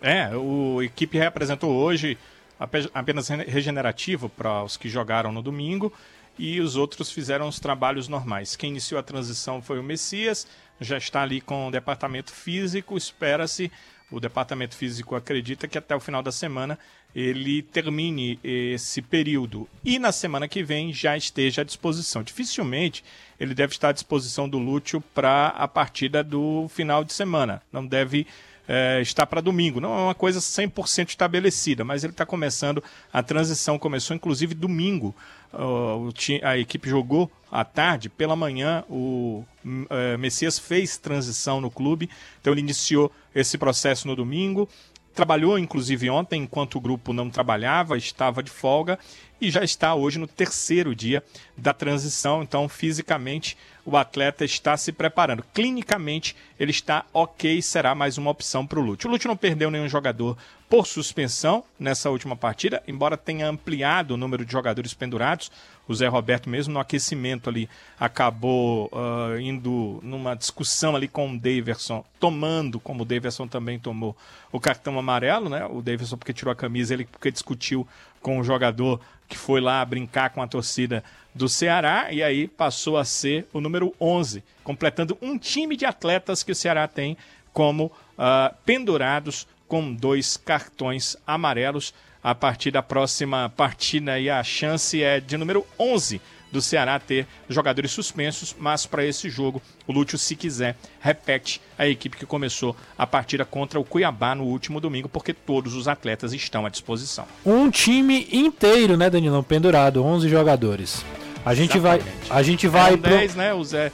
É, 0.00 0.30
o 0.36 0.82
equipe 0.82 1.16
representou 1.18 1.70
hoje 1.70 2.18
ape- 2.60 2.90
apenas 2.94 3.28
re- 3.28 3.44
regenerativo 3.44 4.28
para 4.28 4.62
os 4.62 4.76
que 4.76 4.88
jogaram 4.88 5.32
no 5.32 5.40
domingo 5.42 5.92
e 6.38 6.60
os 6.60 6.76
outros 6.76 7.10
fizeram 7.10 7.48
os 7.48 7.60
trabalhos 7.60 8.08
normais. 8.08 8.56
Quem 8.56 8.70
iniciou 8.70 8.98
a 8.98 9.02
transição 9.02 9.62
foi 9.62 9.78
o 9.78 9.82
Messias, 9.82 10.46
já 10.80 10.98
está 10.98 11.22
ali 11.22 11.40
com 11.40 11.68
o 11.68 11.70
departamento 11.70 12.32
físico, 12.32 12.96
espera-se, 12.96 13.70
o 14.10 14.20
departamento 14.20 14.76
físico 14.76 15.14
acredita 15.14 15.66
que 15.66 15.78
até 15.78 15.94
o 15.94 16.00
final 16.00 16.22
da 16.22 16.30
semana 16.30 16.78
ele 17.14 17.62
termine 17.62 18.38
esse 18.42 19.00
período 19.00 19.68
e 19.84 19.98
na 19.98 20.12
semana 20.12 20.48
que 20.48 20.62
vem 20.62 20.92
já 20.92 21.16
esteja 21.16 21.62
à 21.62 21.64
disposição. 21.64 22.22
Dificilmente 22.22 23.04
ele 23.38 23.54
deve 23.54 23.72
estar 23.72 23.88
à 23.88 23.92
disposição 23.92 24.48
do 24.48 24.58
Lúcio 24.58 25.00
para 25.00 25.48
a 25.48 25.66
partida 25.66 26.22
do 26.22 26.68
final 26.68 27.04
de 27.04 27.12
semana. 27.12 27.62
Não 27.72 27.86
deve 27.86 28.26
é, 28.66 29.00
estar 29.00 29.26
para 29.26 29.40
domingo. 29.40 29.80
Não 29.80 29.92
é 29.94 30.02
uma 30.04 30.14
coisa 30.14 30.40
100% 30.40 31.08
estabelecida, 31.08 31.84
mas 31.84 32.04
ele 32.04 32.12
está 32.12 32.24
começando. 32.24 32.82
A 33.12 33.22
transição 33.22 33.78
começou 33.78 34.14
inclusive 34.14 34.54
domingo. 34.54 35.14
Uh, 35.52 36.12
a 36.42 36.58
equipe 36.58 36.88
jogou 36.88 37.30
à 37.50 37.64
tarde, 37.64 38.08
pela 38.08 38.34
manhã 38.34 38.82
o 38.90 39.44
eh, 39.88 40.16
Messias 40.16 40.58
fez 40.58 40.98
transição 40.98 41.60
no 41.60 41.70
clube, 41.70 42.10
então 42.40 42.52
ele 42.52 42.60
iniciou 42.60 43.12
esse 43.32 43.56
processo 43.56 44.08
no 44.08 44.16
domingo. 44.16 44.68
Trabalhou, 45.14 45.56
inclusive, 45.56 46.10
ontem, 46.10 46.42
enquanto 46.42 46.74
o 46.74 46.80
grupo 46.80 47.12
não 47.12 47.30
trabalhava, 47.30 47.96
estava 47.96 48.42
de 48.42 48.50
folga. 48.50 48.98
e 49.40 49.50
já 49.50 49.62
está 49.62 49.94
hoje 49.94 50.18
no 50.18 50.26
terceiro 50.26 50.94
dia 50.94 51.22
da 51.56 51.72
transição. 51.72 52.42
Então, 52.42 52.68
fisicamente, 52.68 53.56
o 53.84 53.96
atleta 53.96 54.44
está 54.44 54.76
se 54.76 54.92
preparando. 54.92 55.44
Clinicamente, 55.52 56.34
ele 56.58 56.70
está 56.70 57.04
ok, 57.12 57.60
será 57.60 57.94
mais 57.94 58.16
uma 58.16 58.30
opção 58.30 58.66
para 58.66 58.78
o 58.78 58.82
Lúcio. 58.82 59.08
O 59.08 59.12
Lúcio 59.12 59.28
não 59.28 59.36
perdeu 59.36 59.70
nenhum 59.70 59.88
jogador 59.88 60.36
por 60.68 60.86
suspensão 60.86 61.62
nessa 61.78 62.10
última 62.10 62.34
partida, 62.34 62.82
embora 62.88 63.16
tenha 63.16 63.46
ampliado 63.46 64.14
o 64.14 64.16
número 64.16 64.44
de 64.44 64.50
jogadores 64.50 64.94
pendurados. 64.94 65.52
O 65.86 65.94
Zé 65.94 66.08
Roberto, 66.08 66.48
mesmo 66.48 66.72
no 66.72 66.80
aquecimento 66.80 67.50
ali, 67.50 67.68
acabou 68.00 68.90
uh, 68.90 69.38
indo 69.38 70.00
numa 70.02 70.34
discussão 70.34 70.96
ali 70.96 71.06
com 71.06 71.30
o 71.30 71.38
Daverson, 71.38 72.02
tomando, 72.18 72.80
como 72.80 73.02
o 73.02 73.06
Daverson 73.06 73.46
também 73.46 73.78
tomou, 73.78 74.16
o 74.50 74.58
cartão 74.58 74.98
amarelo, 74.98 75.50
né? 75.50 75.66
O 75.66 75.82
Daverson 75.82 76.16
porque 76.16 76.32
tirou 76.32 76.50
a 76.50 76.56
camisa, 76.56 76.94
ele 76.94 77.04
porque 77.04 77.30
discutiu 77.30 77.86
com 78.22 78.40
o 78.40 78.44
jogador 78.44 78.98
que 79.28 79.36
foi 79.36 79.60
lá 79.60 79.84
brincar 79.84 80.30
com 80.30 80.42
a 80.42 80.46
torcida 80.46 81.04
do 81.34 81.48
Ceará 81.48 82.12
e 82.12 82.22
aí 82.22 82.46
passou 82.46 82.96
a 82.96 83.04
ser 83.04 83.46
o 83.52 83.60
número 83.60 83.94
11, 84.00 84.42
completando 84.62 85.18
um 85.20 85.36
time 85.36 85.76
de 85.76 85.84
atletas 85.84 86.42
que 86.42 86.52
o 86.52 86.54
Ceará 86.54 86.86
tem 86.86 87.16
como 87.52 87.86
uh, 87.86 88.54
pendurados 88.64 89.46
com 89.66 89.92
dois 89.92 90.36
cartões 90.36 91.16
amarelos. 91.26 91.92
A 92.22 92.34
partir 92.34 92.70
da 92.70 92.82
próxima 92.82 93.52
partida 93.54 94.18
e 94.18 94.30
a 94.30 94.42
chance 94.42 95.02
é 95.02 95.20
de 95.20 95.36
número 95.36 95.66
11 95.78 96.22
do 96.54 96.62
Ceará 96.62 97.00
ter 97.00 97.26
jogadores 97.48 97.90
suspensos, 97.90 98.54
mas 98.56 98.86
para 98.86 99.04
esse 99.04 99.28
jogo, 99.28 99.60
o 99.88 99.92
Lúcio, 99.92 100.16
se 100.16 100.36
quiser, 100.36 100.76
repete 101.00 101.60
a 101.76 101.86
equipe 101.86 102.16
que 102.16 102.24
começou 102.24 102.76
a 102.96 103.04
partida 103.06 103.44
contra 103.44 103.78
o 103.78 103.84
Cuiabá 103.84 104.36
no 104.36 104.44
último 104.44 104.80
domingo, 104.80 105.08
porque 105.08 105.34
todos 105.34 105.74
os 105.74 105.88
atletas 105.88 106.32
estão 106.32 106.64
à 106.64 106.68
disposição. 106.68 107.26
Um 107.44 107.68
time 107.68 108.28
inteiro, 108.32 108.96
né, 108.96 109.10
Danilão? 109.10 109.42
Pendurado, 109.42 110.02
11 110.02 110.28
jogadores. 110.28 111.04
A 111.44 111.54
gente 111.54 111.76
exatamente. 111.76 112.28
vai. 112.28 112.38
A 112.38 112.42
gente 112.42 112.68
vai. 112.68 112.92
Eram 112.92 113.02
pro... 113.02 113.10
10, 113.10 113.34
né? 113.34 113.52
O 113.52 113.64
Zé 113.64 113.90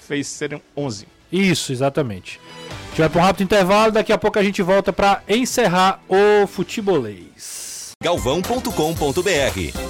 fez 0.00 0.26
serem 0.26 0.60
11. 0.76 1.06
Isso, 1.30 1.70
exatamente. 1.70 2.40
A 2.68 2.88
gente 2.88 2.98
vai 2.98 3.08
para 3.08 3.20
um 3.20 3.24
rápido 3.24 3.44
intervalo, 3.44 3.92
daqui 3.92 4.12
a 4.12 4.18
pouco 4.18 4.36
a 4.36 4.42
gente 4.42 4.60
volta 4.62 4.92
para 4.92 5.22
encerrar 5.28 6.02
o 6.08 6.46
futebolês. 6.48 7.92
galvão.com.br 8.02 9.89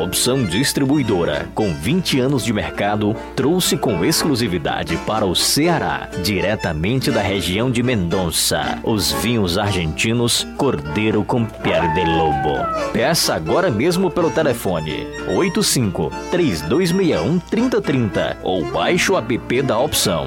opção 0.00 0.44
distribuidora, 0.44 1.48
com 1.54 1.72
20 1.72 2.20
anos 2.20 2.44
de 2.44 2.52
mercado, 2.52 3.14
trouxe 3.36 3.76
com 3.76 4.04
exclusividade 4.04 4.96
para 5.06 5.24
o 5.24 5.34
Ceará, 5.34 6.08
diretamente 6.22 7.10
da 7.10 7.20
região 7.20 7.70
de 7.70 7.82
Mendonça, 7.82 8.78
os 8.82 9.12
vinhos 9.12 9.58
argentinos 9.58 10.46
Cordeiro 10.56 11.24
com 11.24 11.44
Pierre 11.44 11.94
de 11.94 12.04
Lobo. 12.04 12.58
Peça 12.92 13.34
agora 13.34 13.70
mesmo 13.70 14.10
pelo 14.10 14.30
telefone 14.30 15.06
85 15.28 16.10
3261 16.30 17.38
3030 17.38 18.38
ou 18.42 18.64
baixe 18.70 19.12
o 19.12 19.16
app 19.16 19.62
da 19.62 19.78
opção. 19.78 20.26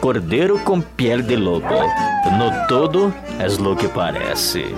Cordeiro 0.00 0.58
com 0.60 0.80
Pierre 0.80 1.22
de 1.22 1.36
Lobo. 1.36 1.66
No 2.38 2.66
todo, 2.68 3.12
é 3.38 3.46
o 3.46 3.76
que 3.76 3.88
parece. 3.88 4.74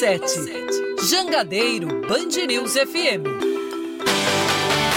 101,7. 0.00 1.10
Jangadeiro 1.10 1.86
Band 2.08 2.46
News 2.46 2.72
FM. 2.72 3.22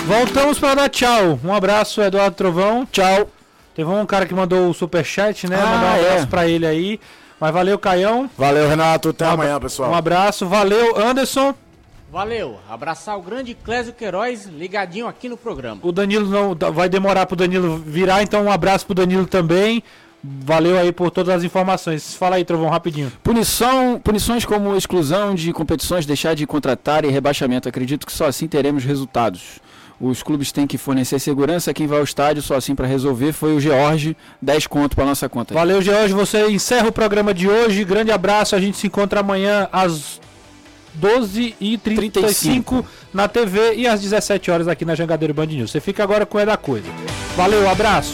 Voltamos 0.05 0.57
para 0.57 0.75
dar 0.75 0.89
tchau. 0.89 1.37
Um 1.43 1.53
abraço, 1.53 2.01
Eduardo 2.01 2.37
Trovão. 2.37 2.85
Tchau. 2.85 3.29
Teve 3.75 3.89
um 3.89 4.05
cara 4.05 4.25
que 4.25 4.33
mandou 4.33 4.69
o 4.69 4.73
superchat, 4.73 5.49
né? 5.49 5.57
Ah, 5.61 5.65
Mandar 5.65 5.97
um 5.97 5.99
abraço 5.99 6.23
é. 6.23 6.27
para 6.27 6.47
ele 6.47 6.65
aí. 6.65 6.99
Mas 7.37 7.51
valeu, 7.51 7.77
Caião. 7.77 8.29
Valeu, 8.37 8.69
Renato. 8.69 9.09
Até 9.09 9.27
um 9.27 9.31
amanhã, 9.31 9.59
pessoal. 9.59 9.91
Um 9.91 9.95
abraço. 9.95 10.47
Valeu, 10.47 10.97
Anderson. 10.97 11.53
Valeu. 12.09 12.59
Abraçar 12.69 13.17
o 13.17 13.21
grande 13.21 13.53
Clésio 13.55 13.91
Queiroz 13.91 14.45
ligadinho 14.45 15.07
aqui 15.07 15.27
no 15.27 15.35
programa. 15.35 15.81
O 15.83 15.91
Danilo 15.91 16.29
não 16.29 16.71
vai 16.71 16.87
demorar 16.87 17.25
pro 17.25 17.35
Danilo 17.35 17.75
virar, 17.77 18.23
então 18.23 18.43
um 18.43 18.51
abraço 18.51 18.85
pro 18.85 18.95
Danilo 18.95 19.25
também. 19.25 19.83
Valeu 20.23 20.77
aí 20.77 20.93
por 20.93 21.11
todas 21.11 21.35
as 21.35 21.43
informações. 21.43 22.13
Fala 22.13 22.37
aí, 22.37 22.45
Trovão, 22.45 22.69
rapidinho. 22.69 23.11
Punição, 23.21 23.99
punições 24.01 24.45
como 24.45 24.73
exclusão 24.75 25.35
de 25.35 25.51
competições, 25.51 26.05
deixar 26.05 26.33
de 26.33 26.47
contratar 26.47 27.03
e 27.03 27.09
rebaixamento. 27.09 27.67
Acredito 27.67 28.05
que 28.05 28.13
só 28.13 28.27
assim 28.27 28.47
teremos 28.47 28.85
resultados. 28.85 29.59
Os 29.99 30.23
clubes 30.23 30.51
têm 30.51 30.65
que 30.65 30.77
fornecer 30.77 31.19
segurança. 31.19 31.73
Quem 31.73 31.87
vai 31.87 31.97
ao 31.97 32.03
estádio 32.03 32.41
só 32.41 32.55
assim 32.55 32.73
para 32.73 32.87
resolver 32.87 33.33
foi 33.33 33.53
o 33.55 33.59
George. 33.59 34.15
10 34.41 34.67
conto 34.67 34.95
para 34.95 35.05
nossa 35.05 35.27
conta. 35.27 35.53
Valeu, 35.53 35.81
George. 35.81 36.13
Você 36.13 36.49
encerra 36.49 36.87
o 36.87 36.91
programa 36.91 37.33
de 37.33 37.49
hoje. 37.49 37.83
Grande 37.83 38.11
abraço. 38.11 38.55
A 38.55 38.59
gente 38.59 38.77
se 38.77 38.87
encontra 38.87 39.19
amanhã 39.19 39.67
às 39.71 40.21
12h35 41.01 42.85
na 43.13 43.27
TV 43.27 43.75
e 43.75 43.87
às 43.87 44.01
17 44.01 44.51
horas 44.51 44.67
aqui 44.67 44.85
na 44.85 44.95
Jangadeiro 44.95 45.33
Band 45.33 45.47
News. 45.47 45.71
Você 45.71 45.81
fica 45.81 46.01
agora 46.01 46.25
com 46.25 46.37
o 46.37 46.41
É 46.41 46.45
da 46.45 46.55
Coisa. 46.57 46.87
Valeu, 47.35 47.69
abraço. 47.69 48.13